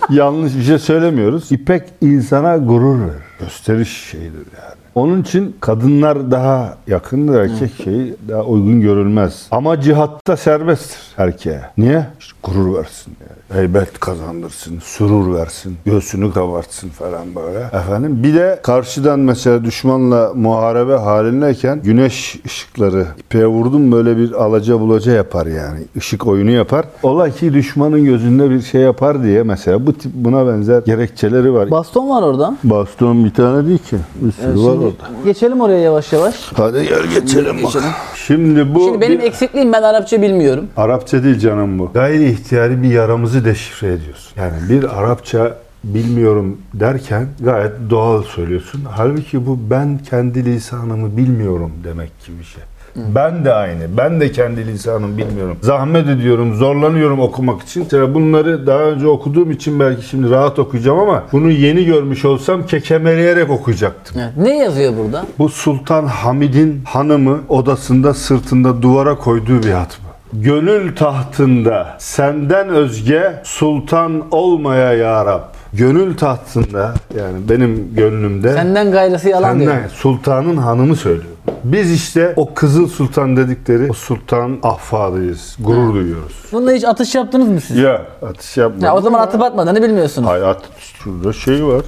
yanlış 0.10 0.56
bir 0.56 0.62
şey 0.62 0.78
söylemiyoruz. 0.78 1.52
İpek 1.52 1.82
insana 2.00 2.56
gurur 2.56 3.00
verir. 3.00 3.22
gösteriş 3.40 3.88
şeyidir 4.10 4.46
yani. 4.62 4.80
Onun 4.94 5.22
için 5.22 5.56
kadınlar 5.60 6.30
daha 6.30 6.76
yakındır 6.86 7.40
erkek 7.40 7.70
şeyi 7.84 8.14
daha 8.28 8.42
uygun 8.42 8.80
görülmez. 8.80 9.46
Ama 9.50 9.80
cihatta 9.80 10.36
serbesttir 10.36 11.00
erkeğe. 11.16 11.60
Niye? 11.78 12.06
İşte 12.20 12.36
gurur 12.42 12.74
versin 12.78 13.16
yani. 13.20 13.60
Heybet 13.60 14.00
kazandırsın, 14.00 14.78
surur 14.82 15.34
versin, 15.34 15.76
göğsünü 15.84 16.32
kabartsın 16.32 16.88
falan 16.88 17.34
böyle. 17.34 17.58
Efendim 17.58 18.22
bir 18.22 18.34
de 18.34 18.60
karşıdan 18.62 19.20
mesela 19.20 19.64
düşmanla 19.64 20.32
muharebe 20.34 20.94
halindeyken 20.94 21.82
güneş 21.82 22.40
ışıkları 22.46 23.06
ipeğe 23.18 23.46
vurdum 23.46 23.92
böyle 23.92 24.16
bir 24.16 24.32
alaca 24.32 24.80
bulaca 24.80 25.12
yapar 25.12 25.46
yani. 25.46 25.80
Işık 25.96 26.26
oyunu 26.26 26.50
yapar. 26.50 26.84
Ola 27.02 27.30
ki 27.30 27.54
düşmanın 27.54 28.04
gözünde 28.04 28.50
bir 28.50 28.60
şey 28.62 28.80
yapar 28.80 29.22
diye 29.22 29.42
mesela 29.42 29.86
bu 29.86 29.89
tip 29.92 30.12
buna 30.14 30.46
benzer 30.46 30.82
gerekçeleri 30.82 31.52
var. 31.54 31.70
Baston 31.70 32.08
var 32.08 32.22
orada. 32.22 32.56
Baston 32.64 33.24
bir 33.24 33.30
tane 33.34 33.68
değil 33.68 33.78
ki. 33.78 33.96
Bir 34.20 34.32
sürü 34.32 34.46
var 34.48 34.54
Şimdi 34.54 34.68
orada. 34.84 35.24
geçelim 35.24 35.60
oraya 35.60 35.78
yavaş 35.80 36.12
yavaş. 36.12 36.52
Hadi 36.56 36.88
gel 36.88 37.20
geçelim 37.20 37.56
bak. 37.64 37.82
Şimdi 38.14 38.74
bu 38.74 38.84
Şimdi 38.84 39.00
benim 39.00 39.18
bir- 39.18 39.24
eksikliğim 39.24 39.72
ben 39.72 39.82
Arapça 39.82 40.22
bilmiyorum. 40.22 40.66
Arapça 40.76 41.22
değil 41.24 41.38
canım 41.38 41.78
bu. 41.78 41.90
Gayri 41.94 42.30
ihtiyari 42.30 42.82
bir 42.82 42.88
yaramızı 42.90 43.44
deşifre 43.44 43.86
ediyorsun. 43.92 44.32
Yani 44.36 44.52
bir 44.68 44.98
Arapça 45.00 45.56
bilmiyorum 45.84 46.58
derken 46.74 47.26
gayet 47.40 47.72
doğal 47.90 48.22
söylüyorsun. 48.22 48.80
Halbuki 48.90 49.46
bu 49.46 49.58
ben 49.70 49.98
kendi 50.10 50.44
lisanımı 50.44 51.16
bilmiyorum 51.16 51.72
demek 51.84 52.10
gibi 52.26 52.38
bir 52.38 52.44
şey. 52.44 52.62
Ben 52.96 53.44
de 53.44 53.52
aynı. 53.52 53.96
Ben 53.96 54.20
de 54.20 54.32
kendi 54.32 54.66
lisanımı 54.66 55.18
bilmiyorum. 55.18 55.56
Zahmet 55.62 56.08
ediyorum, 56.08 56.54
zorlanıyorum 56.54 57.20
okumak 57.20 57.62
için. 57.62 57.82
Mesela 57.82 58.14
bunları 58.14 58.66
daha 58.66 58.78
önce 58.80 59.06
okuduğum 59.06 59.50
için 59.50 59.80
belki 59.80 60.08
şimdi 60.08 60.30
rahat 60.30 60.58
okuyacağım 60.58 60.98
ama 60.98 61.22
bunu 61.32 61.50
yeni 61.50 61.84
görmüş 61.84 62.24
olsam 62.24 62.66
kekemeleyerek 62.66 63.50
okuyacaktım. 63.50 64.16
Evet. 64.20 64.32
Ne 64.36 64.58
yazıyor 64.58 64.92
burada? 65.04 65.24
Bu 65.38 65.48
Sultan 65.48 66.06
Hamid'in 66.06 66.82
hanımı 66.84 67.40
odasında 67.48 68.14
sırtında 68.14 68.82
duvara 68.82 69.14
koyduğu 69.18 69.62
bir 69.62 69.70
hat 69.72 69.98
bu. 70.04 70.10
Gönül 70.32 70.96
tahtında 70.96 71.96
senden 71.98 72.68
özge 72.68 73.40
sultan 73.44 74.22
olmaya 74.30 74.92
ya 74.92 75.24
Rab. 75.26 75.40
Gönül 75.72 76.16
tahtında 76.16 76.94
yani 77.18 77.36
benim 77.48 77.94
gönlümde 77.96 78.52
Senden 78.52 78.92
gayrısı 78.92 79.28
yalan 79.28 79.60
diyor. 79.60 79.72
senden 79.72 79.88
sultanın 79.88 80.56
hanımı 80.56 80.96
söylüyor. 80.96 81.32
Biz 81.64 81.92
işte 81.92 82.32
o 82.36 82.54
Kızıl 82.54 82.88
Sultan 82.88 83.36
dedikleri 83.36 83.90
o 83.90 83.92
sultan 83.92 84.58
ahfadıyız. 84.62 85.56
Gurur 85.60 85.94
duyuyoruz. 85.94 86.44
Bununla 86.52 86.72
hiç 86.72 86.84
atış 86.84 87.14
yaptınız 87.14 87.48
mı 87.48 87.60
siz? 87.60 87.76
Ya 87.76 88.06
atış 88.22 88.56
yapma. 88.56 88.86
Ya 88.86 88.94
o 88.96 89.00
zaman 89.00 89.20
atıp 89.20 89.42
atmadığını 89.42 89.82
bilmiyorsunuz. 89.82 90.28
Hayat 90.28 90.62
şurada 90.78 91.32
şey 91.32 91.66
var. 91.66 91.82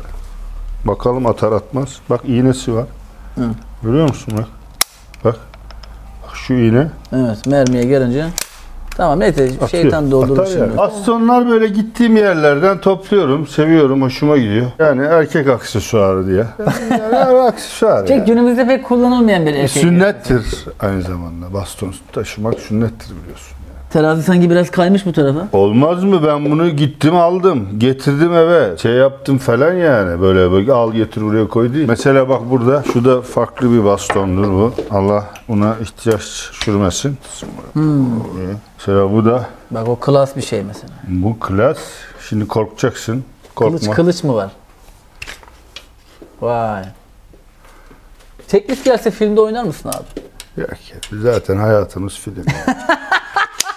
Bakalım 0.85 1.27
atar 1.27 1.53
atmaz. 1.53 1.89
Bak 2.11 2.21
iğnesi 2.25 2.75
var. 2.75 2.85
Görüyor 3.83 4.09
musun 4.09 4.35
bak? 4.39 4.47
Bak. 5.25 5.37
Bak 6.23 6.37
şu 6.37 6.55
iğne. 6.55 6.91
Evet 7.13 7.47
mermiye 7.47 7.85
gelince. 7.85 8.27
Tamam 8.97 9.21
neyse 9.21 9.45
atıyor. 9.45 9.69
şeytan 9.69 10.11
doldurur 10.11 10.47
şimdi. 10.47 10.59
yani. 10.59 10.77
Bastonlar 10.77 11.49
böyle 11.49 11.69
gittiğim 11.69 12.17
yerlerden 12.17 12.79
topluyorum. 12.79 13.47
Seviyorum. 13.47 14.03
Hoşuma 14.03 14.37
gidiyor. 14.39 14.67
Yani 14.79 15.03
erkek 15.03 15.49
aksesuarı 15.49 16.27
diye. 16.27 16.45
Yani, 16.91 17.15
yani 17.15 17.39
aksesuar 17.41 18.09
yani. 18.09 18.25
günümüzde 18.25 18.67
pek 18.67 18.85
kullanılmayan 18.85 19.47
bir 19.47 19.55
erkek. 19.55 19.71
Sünnettir 19.71 20.45
aynı 20.81 21.03
zamanda. 21.03 21.53
Baston 21.55 21.95
taşımak 22.13 22.61
sünnettir 22.61 23.11
biliyorsun. 23.23 23.57
Terazi 23.93 24.23
sanki 24.23 24.51
biraz 24.51 24.71
kaymış 24.71 25.07
bu 25.07 25.13
tarafa. 25.13 25.49
Olmaz 25.53 26.05
mı? 26.05 26.27
Ben 26.27 26.45
bunu 26.51 26.69
gittim 26.71 27.17
aldım. 27.17 27.69
Getirdim 27.79 28.35
eve. 28.35 28.79
Şey 28.79 28.93
yaptım 28.93 29.39
falan 29.39 29.73
yani. 29.73 30.21
Böyle, 30.21 30.51
böyle 30.53 30.73
al 30.73 30.93
getir 30.93 31.23
buraya 31.23 31.49
koy 31.49 31.75
değil. 31.75 31.89
Mesela 31.89 32.29
bak 32.29 32.51
burada. 32.51 32.83
Şu 32.93 33.05
da 33.05 33.23
farklı 33.23 33.73
bir 33.73 33.85
bastondur 33.85 34.49
bu. 34.53 34.75
Allah 34.91 35.25
buna 35.49 35.77
ihtiyaç 35.83 36.21
düşürmesin. 36.53 37.19
Mesela 38.79 39.13
bu 39.13 39.25
da 39.25 39.47
Bak 39.71 39.89
o 39.89 39.97
klas 39.97 40.37
bir 40.37 40.43
şey 40.43 40.63
mesela. 40.63 40.93
bu 41.09 41.41
klas. 41.41 41.79
Şimdi 42.29 42.49
korkacaksın. 42.49 43.25
Korkma. 43.55 43.79
Kılıç 43.79 43.97
kılıç 43.97 44.25
mı 44.25 44.35
var? 44.35 44.51
Vay. 46.41 46.85
Teklif 48.49 48.85
gelse 48.85 49.11
filmde 49.11 49.41
oynar 49.41 49.65
mısın 49.65 49.89
abi? 49.89 50.23
Yok 50.61 50.71
ya, 50.71 51.21
zaten 51.23 51.57
hayatımız 51.57 52.15
film. 52.15 52.45
yani. 52.67 52.77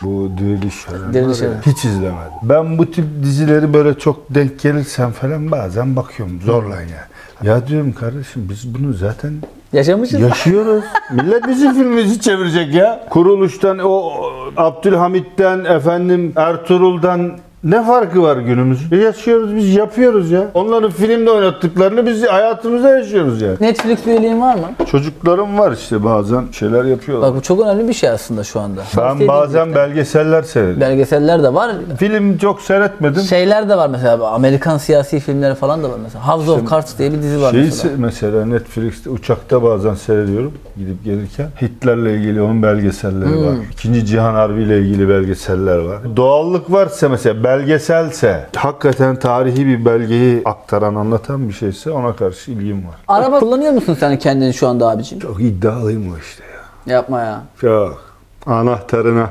bu 0.01 0.31
Diriliş 0.37 0.75
falan. 0.75 1.13
Diriliş, 1.13 1.41
var 1.41 1.45
ya, 1.45 1.53
evet. 1.53 1.67
Hiç 1.75 1.85
izlemedim. 1.85 2.33
Ben 2.43 2.77
bu 2.77 2.91
tip 2.91 3.05
dizileri 3.23 3.73
böyle 3.73 3.97
çok 3.97 4.25
denk 4.29 4.59
gelirsem 4.59 5.11
falan 5.11 5.51
bazen 5.51 5.95
bakıyorum. 5.95 6.41
Zorla 6.41 6.81
ya. 6.81 7.07
Ya 7.43 7.67
diyorum 7.67 7.93
kardeşim 7.93 8.47
biz 8.49 8.75
bunu 8.75 8.93
zaten 8.93 9.33
Yaşamışız. 9.73 10.21
Yaşıyoruz. 10.21 10.83
Millet 11.11 11.47
bizim 11.47 11.73
filmimizi 11.73 12.21
çevirecek 12.21 12.73
ya. 12.73 13.07
Kuruluştan 13.09 13.79
o 13.79 14.11
Abdülhamit'ten 14.57 15.65
efendim 15.65 16.33
Ertuğrul'dan 16.35 17.37
ne 17.65 17.83
farkı 17.83 18.21
var 18.21 18.37
günümüzün? 18.37 18.97
Yaşıyoruz 18.97 19.55
biz 19.55 19.75
yapıyoruz 19.75 20.31
ya. 20.31 20.43
Onların 20.53 20.91
filmde 20.91 21.31
oynattıklarını 21.31 22.05
biz 22.05 22.23
hayatımızda 22.23 22.97
yaşıyoruz 22.97 23.41
ya. 23.41 23.51
Netflix 23.61 24.07
üyeliğin 24.07 24.41
var 24.41 24.55
mı? 24.55 24.61
Çocuklarım 24.91 25.57
var 25.59 25.71
işte 25.71 26.03
bazen 26.03 26.43
şeyler 26.51 26.83
yapıyorlar. 26.85 27.29
Bak 27.29 27.37
bu 27.37 27.41
çok 27.41 27.61
önemli 27.61 27.87
bir 27.87 27.93
şey 27.93 28.09
aslında 28.09 28.43
şu 28.43 28.59
anda. 28.59 28.81
ben 28.97 29.01
Tavsiye 29.03 29.27
bazen 29.27 29.75
belgeseller 29.75 30.43
seyrediyorum. 30.43 30.81
belgeseller 30.81 31.43
de 31.43 31.53
var. 31.53 31.71
Film 31.97 32.37
çok 32.37 32.61
seyretmedim. 32.61 33.21
Şeyler 33.21 33.69
de 33.69 33.77
var 33.77 33.89
mesela 33.89 34.27
Amerikan 34.27 34.77
siyasi 34.77 35.19
filmleri 35.19 35.55
falan 35.55 35.83
da 35.83 35.89
var 35.89 35.97
mesela. 36.03 36.27
House 36.27 36.51
of 36.51 36.69
Cards 36.71 36.97
diye 36.97 37.11
bir 37.13 37.17
dizi 37.21 37.41
var 37.41 37.51
Şeyi 37.51 37.63
mesela. 37.63 37.93
se- 37.93 37.97
mesela 37.97 38.45
Netflix'te 38.45 39.09
uçakta 39.09 39.63
bazen 39.63 39.93
seyrediyorum 39.93 40.53
gidip 40.77 41.03
gelirken. 41.05 41.47
Hitler'le 41.61 42.05
ilgili 42.15 42.41
onun 42.41 42.63
belgeselleri 42.63 43.29
Hmm. 43.29 43.45
var. 43.45 43.53
İkinci 43.71 44.05
Cihan 44.05 44.33
Harbi 44.33 44.61
ile 44.63 44.79
ilgili 44.79 45.09
belgeseller 45.09 45.77
var. 45.77 45.97
Doğallık 46.15 46.71
varsa 46.71 47.09
mesela 47.09 47.43
belgeselse 47.59 48.45
hakikaten 48.55 49.15
tarihi 49.15 49.65
bir 49.67 49.85
belgeyi 49.85 50.41
aktaran 50.45 50.95
anlatan 50.95 51.49
bir 51.49 51.53
şeyse 51.53 51.91
ona 51.91 52.15
karşı 52.15 52.51
ilgim 52.51 52.77
var. 52.87 52.95
Araba 53.07 53.39
kullanıyor 53.39 53.71
musun 53.73 53.97
sen 53.99 54.19
kendini 54.19 54.53
şu 54.53 54.67
anda 54.67 54.89
abicim? 54.89 55.19
Çok 55.19 55.41
iddialıyım 55.41 56.13
o 56.13 56.17
işte 56.17 56.43
ya. 56.87 56.95
Yapma 56.95 57.21
ya. 57.21 57.41
Çok. 57.61 58.03
Anahtarına. 58.45 59.29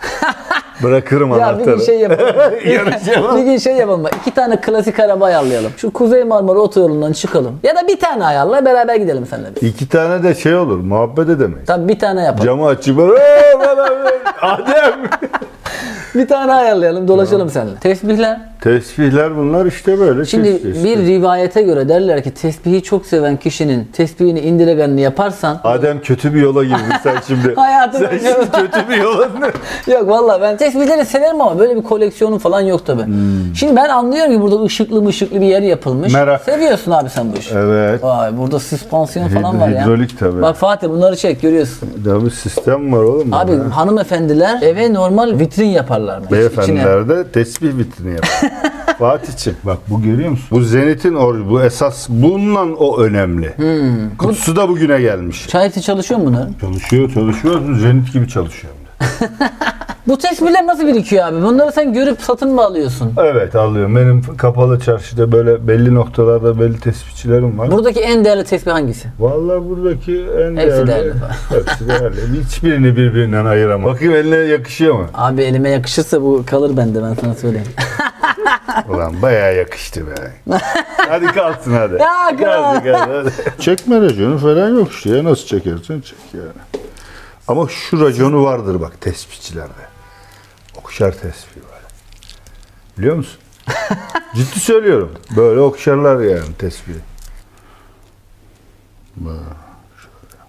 Bırakırım 0.82 1.30
Ya 1.30 1.36
bir 1.36 1.42
anahtarı. 1.42 1.76
gün 1.76 1.84
şey 1.84 2.00
yapalım. 2.00 2.34
Bir 3.36 3.42
gün 3.44 3.58
şey 3.58 3.74
yapalım. 3.76 4.06
İki 4.20 4.34
tane 4.34 4.60
klasik 4.60 5.00
araba 5.00 5.24
ayarlayalım. 5.24 5.72
Şu 5.76 5.92
Kuzey 5.92 6.24
Marmara 6.24 6.58
Otoyolu'ndan 6.58 7.12
çıkalım. 7.12 7.60
Ya 7.62 7.76
da 7.76 7.88
bir 7.88 8.00
tane 8.00 8.24
ayarla 8.24 8.64
beraber 8.64 8.96
gidelim 8.96 9.26
seninle 9.30 9.48
biz. 9.56 9.62
İki 9.62 9.88
tane 9.88 10.22
de 10.22 10.34
şey 10.34 10.54
olur 10.54 10.78
muhabbet 10.78 11.28
edemeyiz. 11.28 11.66
Tabii 11.66 11.88
bir 11.88 11.98
tane 11.98 12.22
yapalım. 12.24 12.44
Camı 12.44 12.66
açıp 12.66 12.98
böyle 12.98 13.12
"Oo, 13.12 13.60
beraber, 13.60 14.12
Adem. 14.42 14.94
Bir 16.14 16.28
tane 16.28 16.52
ayarlayalım 16.52 17.08
dolaşalım 17.08 17.50
seninle. 17.50 17.76
Tesbihler. 17.80 18.40
Tesbihler 18.60 19.36
bunlar 19.36 19.66
işte 19.66 19.98
böyle. 19.98 20.24
Şimdi 20.24 20.52
tesbih 20.52 20.84
bir 20.84 20.90
işte. 20.90 21.06
rivayete 21.06 21.62
göre 21.62 21.88
derler 21.88 22.24
ki 22.24 22.30
tesbihi 22.30 22.82
çok 22.82 23.06
seven 23.06 23.36
kişinin 23.36 23.84
tesbihini 23.92 24.40
indireganını 24.40 25.00
yaparsan 25.00 25.60
Adem 25.64 26.00
kötü 26.00 26.34
bir 26.34 26.40
yola 26.40 26.64
girdin 26.64 26.76
sen 27.02 27.14
şimdi. 27.26 27.54
Hayatım 27.54 28.00
sen 28.10 28.18
şimdi 28.18 28.50
kötü 28.50 28.88
bir 28.88 28.96
yola 28.96 29.28
Yok 29.86 30.08
valla 30.08 30.40
ben 30.40 30.56
tesbihleri 30.56 31.06
severim 31.06 31.40
ama 31.40 31.58
böyle 31.58 31.76
bir 31.76 31.82
koleksiyonum 31.82 32.38
falan 32.38 32.60
yok 32.60 32.86
tabi. 32.86 33.02
Şimdi 33.54 33.76
ben 33.76 33.88
anlıyorum 33.88 34.32
ki 34.32 34.40
burada 34.40 34.64
ışıklı 34.64 35.02
mışıklı 35.02 35.40
bir 35.40 35.46
yer 35.46 35.62
yapılmış. 35.62 36.12
Hmm. 36.12 36.20
Merak. 36.20 36.42
Seviyorsun 36.42 36.90
abi 36.90 37.10
sen 37.10 37.32
bu 37.32 37.36
işi. 37.36 37.54
Evet. 37.54 38.04
Vay 38.04 38.38
burada 38.38 38.58
süspansiyon 38.58 39.28
falan 39.28 39.54
Hid- 39.54 39.60
var 39.60 39.68
ya. 39.68 39.82
hidrolik 39.82 40.18
tabii. 40.18 40.42
Bak 40.42 40.56
Fatih 40.56 40.88
bunları 40.88 41.16
çek 41.16 41.42
görüyorsun. 41.42 41.88
Bir 41.96 42.30
sistem 42.30 42.92
var 42.92 43.02
oğlum. 43.02 43.34
Abi 43.34 43.52
burada. 43.52 43.76
hanımefendiler 43.76 44.62
eve 44.62 44.94
normal 44.94 45.38
vitrin 45.56 45.68
yaparlar. 45.68 46.20
İçine. 46.22 46.38
Beyefendiler 46.38 47.08
de 47.08 47.28
tesbih 47.28 47.78
vitrini 47.78 48.10
yapar. 48.14 48.50
Fatih'ciğim 48.98 49.58
bak 49.64 49.78
bu 49.88 50.02
görüyor 50.02 50.30
musun? 50.30 50.46
Bu 50.50 50.60
Zenit'in 50.60 51.14
or 51.14 51.50
bu 51.50 51.62
esas 51.62 52.08
bundan 52.08 52.76
o 52.78 52.98
önemli. 52.98 53.56
Hmm. 53.56 54.16
Kutusu 54.16 54.56
da 54.56 54.68
bugüne 54.68 55.00
gelmiş. 55.00 55.48
Çayeti 55.48 55.82
çalışıyor 55.82 56.20
mu 56.20 56.26
bunların? 56.26 56.52
Çalışıyor 56.60 57.12
çalışıyor 57.12 57.78
Zenit 57.80 58.12
gibi 58.12 58.28
çalışıyor. 58.28 58.72
Bu 60.08 60.18
tesbihler 60.18 60.66
nasıl 60.66 60.86
birikiyor 60.86 61.26
abi? 61.26 61.42
Bunları 61.42 61.72
sen 61.72 61.92
görüp 61.92 62.20
satın 62.22 62.54
mı 62.54 62.62
alıyorsun? 62.64 63.12
Evet 63.18 63.54
alıyorum. 63.56 63.96
Benim 63.96 64.36
kapalı 64.36 64.80
çarşıda 64.80 65.32
böyle 65.32 65.68
belli 65.68 65.94
noktalarda 65.94 66.60
belli 66.60 66.80
tespihçilerim 66.80 67.58
var. 67.58 67.70
Buradaki 67.70 68.00
en 68.00 68.24
değerli 68.24 68.44
tesbih 68.44 68.72
hangisi? 68.72 69.08
Vallahi 69.18 69.68
buradaki 69.68 70.12
en 70.40 70.56
Hepsi 70.56 70.68
değerli. 70.68 70.86
değerli. 70.88 71.12
hepsi 71.48 71.88
değerli. 71.88 72.16
Hiçbirini 72.44 72.96
birbirinden 72.96 73.44
ayıramam. 73.44 73.92
Bakayım 73.92 74.14
eline 74.14 74.36
yakışıyor 74.36 74.94
mu? 74.94 75.06
Abi 75.14 75.42
elime 75.42 75.70
yakışırsa 75.70 76.22
bu 76.22 76.42
kalır 76.46 76.76
bende 76.76 77.02
ben 77.02 77.14
sana 77.20 77.34
söyleyeyim. 77.34 77.68
Ulan 78.88 79.22
bayağı 79.22 79.56
yakıştı 79.56 80.06
be. 80.06 80.14
hadi 80.96 81.26
kalsın 81.26 81.72
hadi. 81.72 81.94
Ya 81.94 82.36
kral. 82.38 82.74
Hadi. 82.84 83.30
Çekme 83.60 84.00
raconu 84.00 84.38
falan 84.38 84.68
yok 84.78 84.92
işte 84.92 85.10
ya. 85.10 85.24
Nasıl 85.24 85.46
çekersen 85.46 86.00
çek 86.00 86.18
yani. 86.34 86.86
Ama 87.48 87.68
şu 87.68 88.00
raconu 88.00 88.44
vardır 88.44 88.80
bak 88.80 89.00
tespihçilerde. 89.00 89.95
Okşar 90.96 91.12
tespih 91.12 91.60
var. 91.60 91.80
Biliyor 92.98 93.16
musun? 93.16 93.40
Ciddi 94.34 94.60
söylüyorum. 94.60 95.12
Böyle 95.36 95.60
okşarlar 95.60 96.20
yani. 96.20 96.48
Böyle 99.16 99.38
şöyle. 99.96 100.42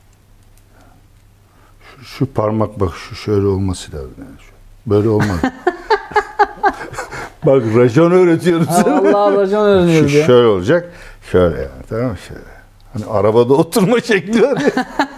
Şu, 1.82 2.06
şu 2.06 2.34
parmak 2.34 2.80
bak 2.80 2.94
şu 2.96 3.16
şöyle 3.16 3.48
olması 3.48 3.96
lazım. 3.96 4.14
Yani. 4.18 4.30
Böyle 4.86 5.10
olmaz. 5.10 5.40
bak 7.46 7.64
rajon 7.76 8.12
öğretiyorum 8.12 8.66
sana. 8.66 8.98
Allah 8.98 9.18
öğreniyoruz 9.66 10.14
ya. 10.14 10.26
şöyle 10.26 10.48
olacak. 10.48 10.92
Şöyle 11.32 11.58
yani 11.58 11.84
tamam 11.90 12.06
mı? 12.06 12.18
Şöyle. 12.28 12.42
Hani 12.94 13.06
arabada 13.06 13.54
oturma 13.54 14.02
şekli 14.02 14.42
var 14.42 14.62
ya. 14.62 14.86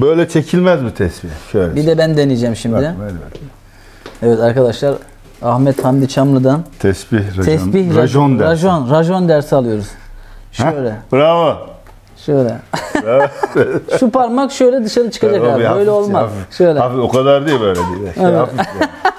Böyle 0.00 0.28
çekilmez 0.28 0.82
mi 0.82 0.94
tesbih? 0.94 1.28
Şöyle. 1.52 1.76
Bir 1.76 1.86
de 1.86 1.98
ben 1.98 2.16
deneyeceğim 2.16 2.56
şimdi. 2.56 2.74
Bak, 2.76 2.82
böyle 3.00 3.14
bak. 3.14 3.32
Evet 4.22 4.40
arkadaşlar 4.40 4.94
Ahmet 5.42 5.84
Hamdi 5.84 6.08
Çamlı'dan 6.08 6.62
Tesbih, 6.78 7.18
rajon. 7.30 7.42
tesbih 7.42 7.96
rajon 7.96 8.38
dersi. 8.38 8.50
rajon, 8.66 8.90
rajon 8.90 9.28
dersi 9.28 9.56
alıyoruz. 9.56 9.86
Şöyle, 10.52 10.96
Bravo. 11.12 11.56
şöyle. 12.16 12.58
Şu 14.00 14.10
parmak 14.10 14.52
şöyle 14.52 14.84
dışarı 14.84 15.10
çıkacak 15.10 15.40
abi. 15.44 15.62
hafif, 15.64 15.78
Böyle 15.78 15.90
olmaz. 15.90 16.22
hafif. 16.22 16.56
Şöyle. 16.58 16.78
Hafif, 16.78 16.98
o 16.98 17.08
kadar 17.08 17.46
değil 17.46 17.60
böyle 17.60 17.74
değil. 17.80 18.14
Şey, 18.14 18.24
Evet. 18.24 18.38
hafif. 18.38 18.60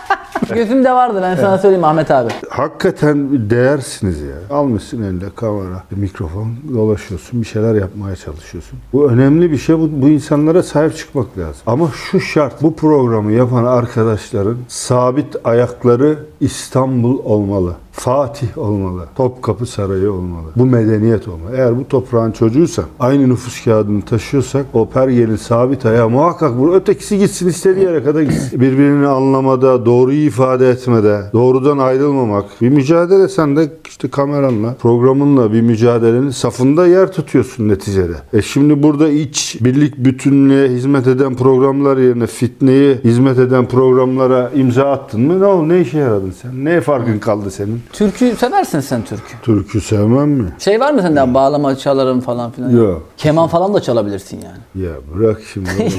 Gözümde 0.55 0.91
vardı 0.91 1.19
ben 1.21 1.35
sana 1.35 1.57
söyleyeyim 1.57 1.83
Ahmet 1.83 2.11
abi. 2.11 2.29
Hakikaten 2.49 3.49
değersiniz 3.49 4.21
ya. 4.21 4.55
Almışsın 4.57 5.03
elinde 5.03 5.25
kamera, 5.35 5.83
mikrofon, 5.91 6.47
dolaşıyorsun, 6.73 7.41
bir 7.41 7.45
şeyler 7.45 7.75
yapmaya 7.75 8.15
çalışıyorsun. 8.15 8.79
Bu 8.93 9.09
önemli 9.11 9.51
bir 9.51 9.57
şey. 9.57 9.77
Bu, 9.79 9.89
bu 9.91 10.09
insanlara 10.09 10.63
sahip 10.63 10.97
çıkmak 10.97 11.37
lazım. 11.37 11.61
Ama 11.67 11.89
şu 12.11 12.19
şart, 12.19 12.61
bu 12.61 12.75
programı 12.75 13.31
yapan 13.31 13.63
arkadaşların 13.65 14.57
sabit 14.67 15.35
ayakları 15.43 16.17
İstanbul 16.39 17.19
olmalı. 17.23 17.73
Fatih 17.93 18.57
olmalı. 18.57 19.05
Topkapı 19.15 19.65
Sarayı 19.65 20.11
olmalı. 20.11 20.47
Bu 20.55 20.65
medeniyet 20.65 21.27
olmalı. 21.27 21.55
Eğer 21.55 21.77
bu 21.77 21.87
toprağın 21.87 22.31
çocuğuysan, 22.31 22.85
aynı 22.99 23.29
nüfus 23.29 23.63
kağıdını 23.63 24.01
taşıyorsak 24.01 24.65
o 24.73 24.89
pergelin 24.89 25.35
sabit 25.35 25.85
ayağı 25.85 26.09
muhakkak 26.09 26.59
bu. 26.59 26.75
Ötekisi 26.75 27.17
gitsin 27.17 27.47
istediği 27.47 27.85
yere 27.85 28.03
kadar 28.03 28.21
gitsin. 28.21 28.61
Birbirini 28.61 29.07
anlamada, 29.07 29.85
doğruyu 29.85 30.25
ifade 30.25 30.69
etmede, 30.69 31.21
doğrudan 31.33 31.77
ayrılmamak. 31.77 32.45
Bir 32.61 32.69
mücadele 32.69 33.27
sen 33.27 33.55
de 33.55 33.71
işte 33.89 34.09
kameranla, 34.09 34.73
programınla 34.73 35.53
bir 35.53 35.61
mücadelenin 35.61 36.29
safında 36.29 36.87
yer 36.87 37.11
tutuyorsun 37.11 37.67
neticede. 37.67 38.15
E 38.33 38.41
şimdi 38.41 38.83
burada 38.83 39.09
iç 39.09 39.57
birlik 39.61 39.97
bütünlüğe 39.97 40.69
hizmet 40.69 41.07
eden 41.07 41.35
programlar 41.35 41.97
yerine 41.97 42.27
fitneye 42.27 42.95
hizmet 43.03 43.39
eden 43.39 43.67
programlara 43.67 44.51
imza 44.55 44.91
attın 44.91 45.21
mı? 45.21 45.39
Ne 45.39 45.45
oldu? 45.45 45.69
Ne 45.69 45.81
işe 45.81 45.97
yaradın 45.97 46.31
sen? 46.41 46.65
Ne 46.65 46.81
farkın 46.81 47.19
kaldı 47.19 47.51
senin? 47.51 47.82
Türkü 47.93 48.35
seversin 48.35 48.79
sen 48.79 49.01
türkü. 49.01 49.33
Türkü 49.41 49.81
sevmem 49.81 50.29
mi? 50.29 50.53
Şey 50.59 50.79
var 50.79 50.93
mı 50.93 51.01
sende 51.01 51.21
abi, 51.21 51.33
bağlama 51.33 51.75
çalarım 51.75 52.21
falan 52.21 52.51
filan? 52.51 52.69
Yok. 52.69 53.01
Keman 53.17 53.47
falan 53.47 53.73
da 53.73 53.81
çalabilirsin 53.81 54.39
yani. 54.41 54.85
Ya 54.87 54.91
bırak 55.15 55.41
şimdi 55.53 55.69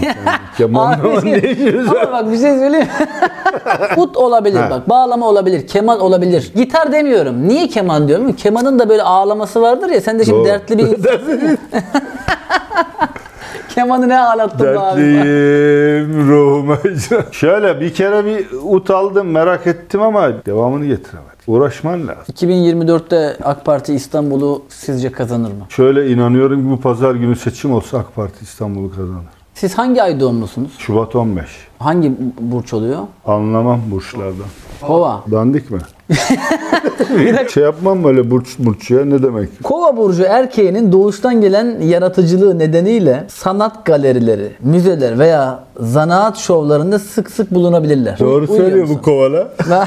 keman 0.56 1.02
falan 1.02 1.24
ne 1.24 1.38
işiniz? 1.38 1.88
Ama 1.88 2.12
bak 2.12 2.32
bir 2.32 2.38
şey 2.38 2.58
söyleyeyim. 2.58 2.88
Ut 3.96 4.16
olabilir 4.16 4.60
bak. 4.70 4.88
Bağlama 4.88 5.28
olabilir. 5.28 5.66
Keman 5.66 6.00
olabilir. 6.00 6.52
Gitar 6.54 6.92
demiyorum. 6.92 7.48
Niye 7.48 7.68
keman 7.68 8.08
diyorum? 8.08 8.32
Kemanın 8.32 8.78
da 8.78 8.88
böyle 8.88 9.02
ağlaması 9.02 9.62
vardır 9.62 9.88
ya. 9.90 10.00
Sen 10.00 10.18
de 10.18 10.24
şimdi 10.24 10.38
Doğru. 10.38 10.44
dertli 10.46 10.78
bir 10.78 10.84
Kemanı 13.74 14.08
ne 14.08 14.18
ağlattın? 14.18 14.64
Dertliyim 14.66 16.28
ruhuma. 16.28 16.78
Şöyle 17.32 17.80
bir 17.80 17.94
kere 17.94 18.24
bir 18.24 18.46
ut 18.62 18.90
aldım 18.90 19.26
merak 19.30 19.66
ettim 19.66 20.02
ama 20.02 20.46
devamını 20.46 20.86
getiremedim. 20.86 21.33
Uğraşman 21.46 22.06
lazım. 22.08 22.34
2024'te 22.34 23.36
AK 23.44 23.64
Parti 23.64 23.94
İstanbul'u 23.94 24.62
sizce 24.68 25.12
kazanır 25.12 25.48
mı? 25.50 25.66
Şöyle 25.68 26.10
inanıyorum 26.10 26.62
ki 26.64 26.70
bu 26.70 26.80
pazar 26.80 27.14
günü 27.14 27.36
seçim 27.36 27.72
olsa 27.72 27.98
AK 27.98 28.14
Parti 28.14 28.42
İstanbul'u 28.42 28.90
kazanır. 28.90 29.24
Siz 29.54 29.78
hangi 29.78 30.02
ay 30.02 30.20
doğumlusunuz? 30.20 30.70
Şubat 30.78 31.16
15. 31.16 31.46
Hangi 31.78 32.12
burç 32.40 32.72
oluyor? 32.74 32.98
Anlamam 33.26 33.80
burçlardan. 33.90 34.46
Kova. 34.80 35.22
Dandik 35.30 35.70
mi? 35.70 35.78
şey 37.54 37.62
yapmam 37.62 38.04
böyle 38.04 38.30
burç 38.30 38.58
burç 38.58 38.90
ya 38.90 39.04
ne 39.04 39.22
demek? 39.22 39.48
Kova 39.62 39.96
burcu 39.96 40.22
erkeğinin 40.22 40.92
doğuştan 40.92 41.40
gelen 41.40 41.80
yaratıcılığı 41.80 42.58
nedeniyle 42.58 43.24
sanat 43.28 43.84
galerileri, 43.84 44.52
müzeler 44.60 45.18
veya 45.18 45.64
zanaat 45.80 46.36
şovlarında 46.36 46.98
sık 46.98 47.30
sık 47.30 47.54
bulunabilirler. 47.54 48.18
Doğru 48.18 48.44
Uyuyor 48.44 48.56
söylüyor 48.56 48.82
musun? 48.82 48.98
bu 48.98 49.02
kovala. 49.02 49.48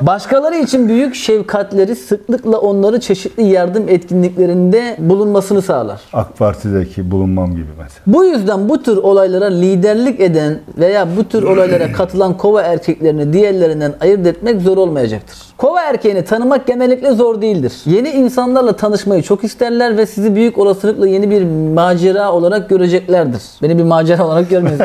Başkaları 0.00 0.56
için 0.56 0.88
büyük 0.88 1.14
şefkatleri 1.14 1.96
sıklıkla 1.96 2.58
onları 2.58 3.00
çeşitli 3.00 3.42
yardım 3.42 3.88
etkinliklerinde 3.88 4.96
bulunmasını 4.98 5.62
sağlar. 5.62 6.00
AK 6.12 6.38
Parti'deki 6.38 7.10
bulunmam 7.10 7.50
gibi 7.50 7.68
mesela. 7.78 8.02
Bu 8.06 8.24
yüzden 8.24 8.68
bu 8.68 8.82
tür 8.82 8.96
olaylara 8.96 9.46
liderlik 9.46 10.20
eden 10.20 10.58
veya 10.78 11.08
bu 11.16 11.28
tür 11.28 11.42
olaylara 11.42 11.92
katılan 11.92 12.36
kova 12.36 12.62
erkeklerini 12.62 13.32
diğerlerinden 13.62 13.94
ayırt 14.00 14.26
etmek 14.26 14.60
zor 14.60 14.76
olmayacaktır. 14.76 15.51
Kova 15.62 15.82
erkeğini 15.82 16.24
tanımak 16.24 16.66
genellikle 16.66 17.12
zor 17.12 17.40
değildir. 17.40 17.72
Yeni 17.86 18.08
insanlarla 18.08 18.72
tanışmayı 18.76 19.22
çok 19.22 19.44
isterler 19.44 19.96
ve 19.96 20.06
sizi 20.06 20.34
büyük 20.34 20.58
olasılıkla 20.58 21.08
yeni 21.08 21.30
bir 21.30 21.44
macera 21.74 22.32
olarak 22.32 22.68
göreceklerdir. 22.68 23.42
Beni 23.62 23.78
bir 23.78 23.82
macera 23.84 24.26
olarak 24.26 24.50
görmesin. 24.50 24.84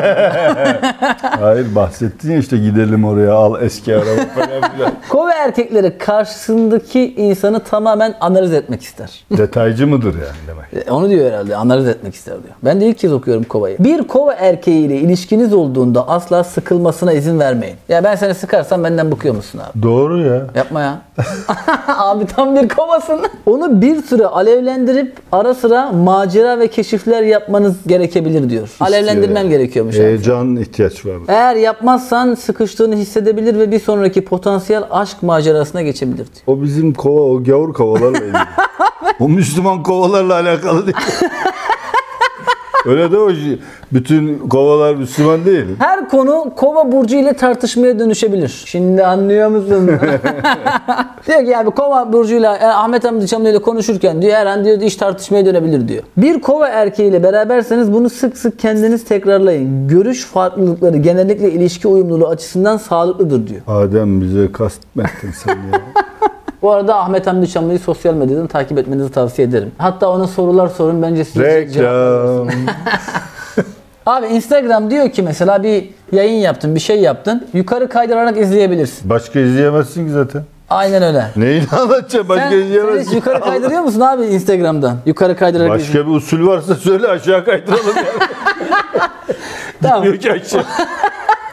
Hayır 1.40 1.74
bahsettin 1.74 2.32
ya 2.32 2.38
işte 2.38 2.58
gidelim 2.58 3.04
oraya 3.04 3.32
al 3.34 3.62
eski 3.62 3.94
araba 3.96 4.06
falan 4.34 4.72
filan. 4.72 4.92
Kova 5.08 5.32
erkekleri 5.32 5.98
karşısındaki 5.98 7.14
insanı 7.14 7.60
tamamen 7.60 8.14
analiz 8.20 8.52
etmek 8.52 8.82
ister. 8.82 9.24
Detaycı 9.36 9.86
mıdır 9.86 10.14
yani 10.14 10.38
demek? 10.46 10.86
E, 10.88 10.90
Onu 10.90 11.10
diyor 11.10 11.30
herhalde. 11.30 11.56
Analiz 11.56 11.88
etmek 11.88 12.14
ister 12.14 12.34
diyor. 12.34 12.54
Ben 12.64 12.80
de 12.80 12.86
ilk 12.86 12.98
kez 12.98 13.12
okuyorum 13.12 13.44
kovayı. 13.44 13.76
Bir 13.78 14.02
kova 14.02 14.32
erkeğiyle 14.32 14.96
ilişkiniz 14.96 15.54
olduğunda 15.54 16.08
asla 16.08 16.44
sıkılmasına 16.44 17.12
izin 17.12 17.40
vermeyin. 17.40 17.76
Ya 17.88 18.04
ben 18.04 18.14
seni 18.14 18.34
sıkarsam 18.34 18.84
benden 18.84 19.12
bıkıyor 19.12 19.34
musun 19.34 19.58
abi? 19.58 19.82
Doğru 19.82 20.20
ya. 20.22 20.46
Yapma 20.68 20.80
ya. 20.80 21.02
abi 21.98 22.26
tam 22.26 22.56
bir 22.56 22.68
kovasın. 22.68 23.20
Onu 23.46 23.82
bir 23.82 24.02
süre 24.02 24.26
alevlendirip 24.26 25.16
ara 25.32 25.54
sıra 25.54 25.92
macera 25.92 26.58
ve 26.58 26.68
keşifler 26.68 27.22
yapmanız 27.22 27.76
gerekebilir 27.86 28.50
diyor. 28.50 28.68
Alevlendirmem 28.80 29.36
yani. 29.36 29.48
gerekiyormuş. 29.48 29.96
Heyecan 29.96 30.56
ihtiyaç 30.56 31.06
var. 31.06 31.14
Eğer 31.28 31.56
yapmazsan 31.56 32.34
sıkıştığını 32.34 32.96
hissedebilir 32.96 33.58
ve 33.58 33.70
bir 33.70 33.80
sonraki 33.80 34.24
potansiyel 34.24 34.84
aşk 34.90 35.22
macerasına 35.22 35.82
geçebilir 35.82 36.16
diyor. 36.16 36.42
O 36.46 36.62
bizim 36.62 36.94
kova, 36.94 37.20
o 37.20 37.44
gavur 37.44 37.72
kovalarla 37.72 38.18
ilgili. 38.24 38.38
o 39.20 39.28
Müslüman 39.28 39.82
kovalarla 39.82 40.34
alakalı 40.34 40.86
değil. 40.86 40.96
Öyle 42.86 43.12
de 43.12 43.18
o 43.18 43.30
şey. 43.30 43.58
Bütün 43.92 44.38
kovalar 44.38 44.94
Müslüman 44.94 45.44
değil. 45.44 45.64
Her 45.78 46.08
konu 46.08 46.52
kova 46.56 46.92
burcu 46.92 47.16
ile 47.16 47.32
tartışmaya 47.32 47.98
dönüşebilir. 47.98 48.62
Şimdi 48.66 49.04
anlıyor 49.04 49.48
musun? 49.48 49.86
diyor 51.26 51.44
ki 51.46 51.58
abi 51.58 51.70
kova 51.70 52.12
burcuyla 52.12 52.56
e, 52.56 52.66
Ahmet 52.66 53.04
Hamdi 53.04 53.26
Çamlı 53.26 53.50
ile 53.50 53.58
konuşurken 53.58 54.22
diyor 54.22 54.32
her 54.32 54.46
an 54.46 54.64
diyor 54.64 54.80
iş 54.80 54.96
tartışmaya 54.96 55.46
dönebilir 55.46 55.88
diyor. 55.88 56.02
Bir 56.16 56.40
kova 56.40 56.68
erkeğiyle 56.68 57.22
beraberseniz 57.22 57.92
bunu 57.92 58.10
sık 58.10 58.38
sık 58.38 58.58
kendiniz 58.58 59.04
tekrarlayın. 59.04 59.88
Görüş 59.88 60.24
farklılıkları 60.24 60.96
genellikle 60.96 61.52
ilişki 61.52 61.88
uyumluluğu 61.88 62.28
açısından 62.28 62.76
sağlıklıdır 62.76 63.46
diyor. 63.46 63.60
Adem 63.66 64.20
bize 64.20 64.52
kastettin 64.52 65.30
sen 65.44 65.56
ya. 65.72 65.80
Bu 66.62 66.72
arada 66.72 66.96
Ahmet 66.96 67.26
Hamdi 67.26 67.48
Çamlı'yı 67.48 67.78
sosyal 67.78 68.14
medyadan 68.14 68.46
takip 68.46 68.78
etmenizi 68.78 69.10
tavsiye 69.12 69.48
ederim. 69.48 69.72
Hatta 69.78 70.08
ona 70.10 70.26
sorular 70.26 70.68
sorun 70.68 71.02
bence 71.02 71.24
size 71.24 71.56
Reklam. 71.56 72.48
Abi 74.06 74.26
Instagram 74.26 74.90
diyor 74.90 75.10
ki 75.10 75.22
mesela 75.22 75.62
bir 75.62 75.90
yayın 76.12 76.40
yaptın, 76.40 76.74
bir 76.74 76.80
şey 76.80 77.00
yaptın. 77.00 77.46
Yukarı 77.52 77.88
kaydırarak 77.88 78.38
izleyebilirsin. 78.38 79.10
Başka 79.10 79.40
izleyemezsin 79.40 80.06
ki 80.06 80.12
zaten. 80.12 80.42
Aynen 80.70 81.02
öyle. 81.02 81.24
Neyini 81.36 81.64
anlatacağım? 81.80 82.28
Başka 82.28 82.50
Sen, 82.50 82.60
sen 82.60 83.00
hiç 83.00 83.12
yukarı 83.12 83.40
kaydırıyor 83.40 83.82
musun 83.82 84.00
abi 84.00 84.22
Instagram'dan? 84.24 84.96
Yukarı 85.06 85.36
kaydırarak 85.36 85.70
Başka 85.70 86.06
bir 86.06 86.10
usul 86.14 86.46
varsa 86.46 86.74
söyle 86.74 87.06
aşağı 87.08 87.44
kaydıralım 87.44 87.96
ya. 87.96 88.04
Tamam. 89.82 90.02
Diyor 90.04 90.16
ki 90.16 90.32
aşağı. 90.32 90.64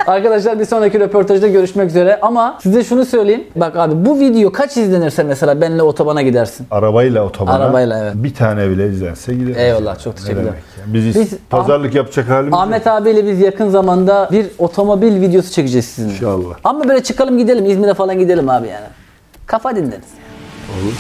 Arkadaşlar 0.08 0.60
bir 0.60 0.66
sonraki 0.66 1.00
röportajda 1.00 1.48
görüşmek 1.48 1.90
üzere. 1.90 2.20
Ama 2.22 2.58
size 2.64 2.84
şunu 2.84 3.06
söyleyeyim. 3.06 3.44
Bak 3.56 3.76
abi 3.76 4.06
bu 4.06 4.20
video 4.20 4.52
kaç 4.52 4.78
izlenirse 4.78 5.24
mesela 5.24 5.62
benimle 5.62 5.84
otobana 5.84 6.22
gidersin. 6.22 6.68
Arabayla 6.72 7.24
otobana. 7.24 7.56
Arabayla, 7.56 8.00
evet. 8.04 8.14
Bir 8.16 8.34
tane 8.34 8.70
bile 8.70 8.88
izlense 8.90 9.34
gideriz. 9.34 9.58
Eyvallah, 9.58 10.00
çok 10.00 10.28
demek 10.28 10.46
ya? 10.46 10.54
Biz, 10.88 11.16
Biz- 11.16 11.38
pazarlık 11.50 11.96
yapacak 11.96 12.30
halimiz 12.30 12.52
yok. 12.52 12.60
Ahmet 12.62 12.88
abiyle 12.88 13.26
biz 13.26 13.40
yakın 13.42 13.70
zamanda 13.70 14.30
bir 14.32 14.46
otomobil 14.58 15.22
videosu 15.22 15.52
çekeceğiz 15.52 15.86
sizinle. 15.86 16.14
İnşallah. 16.14 16.56
Ama 16.64 16.90
böyle 16.90 17.04
çıkalım 17.04 17.38
gidelim 17.38 17.66
İzmir'e 17.66 17.94
falan 17.94 18.20
gidelim 18.20 18.50
abi 18.50 18.68
yani. 18.68 18.86
Kafa 19.46 19.76
dinleriz. 19.76 20.10
Olur. 20.70 20.94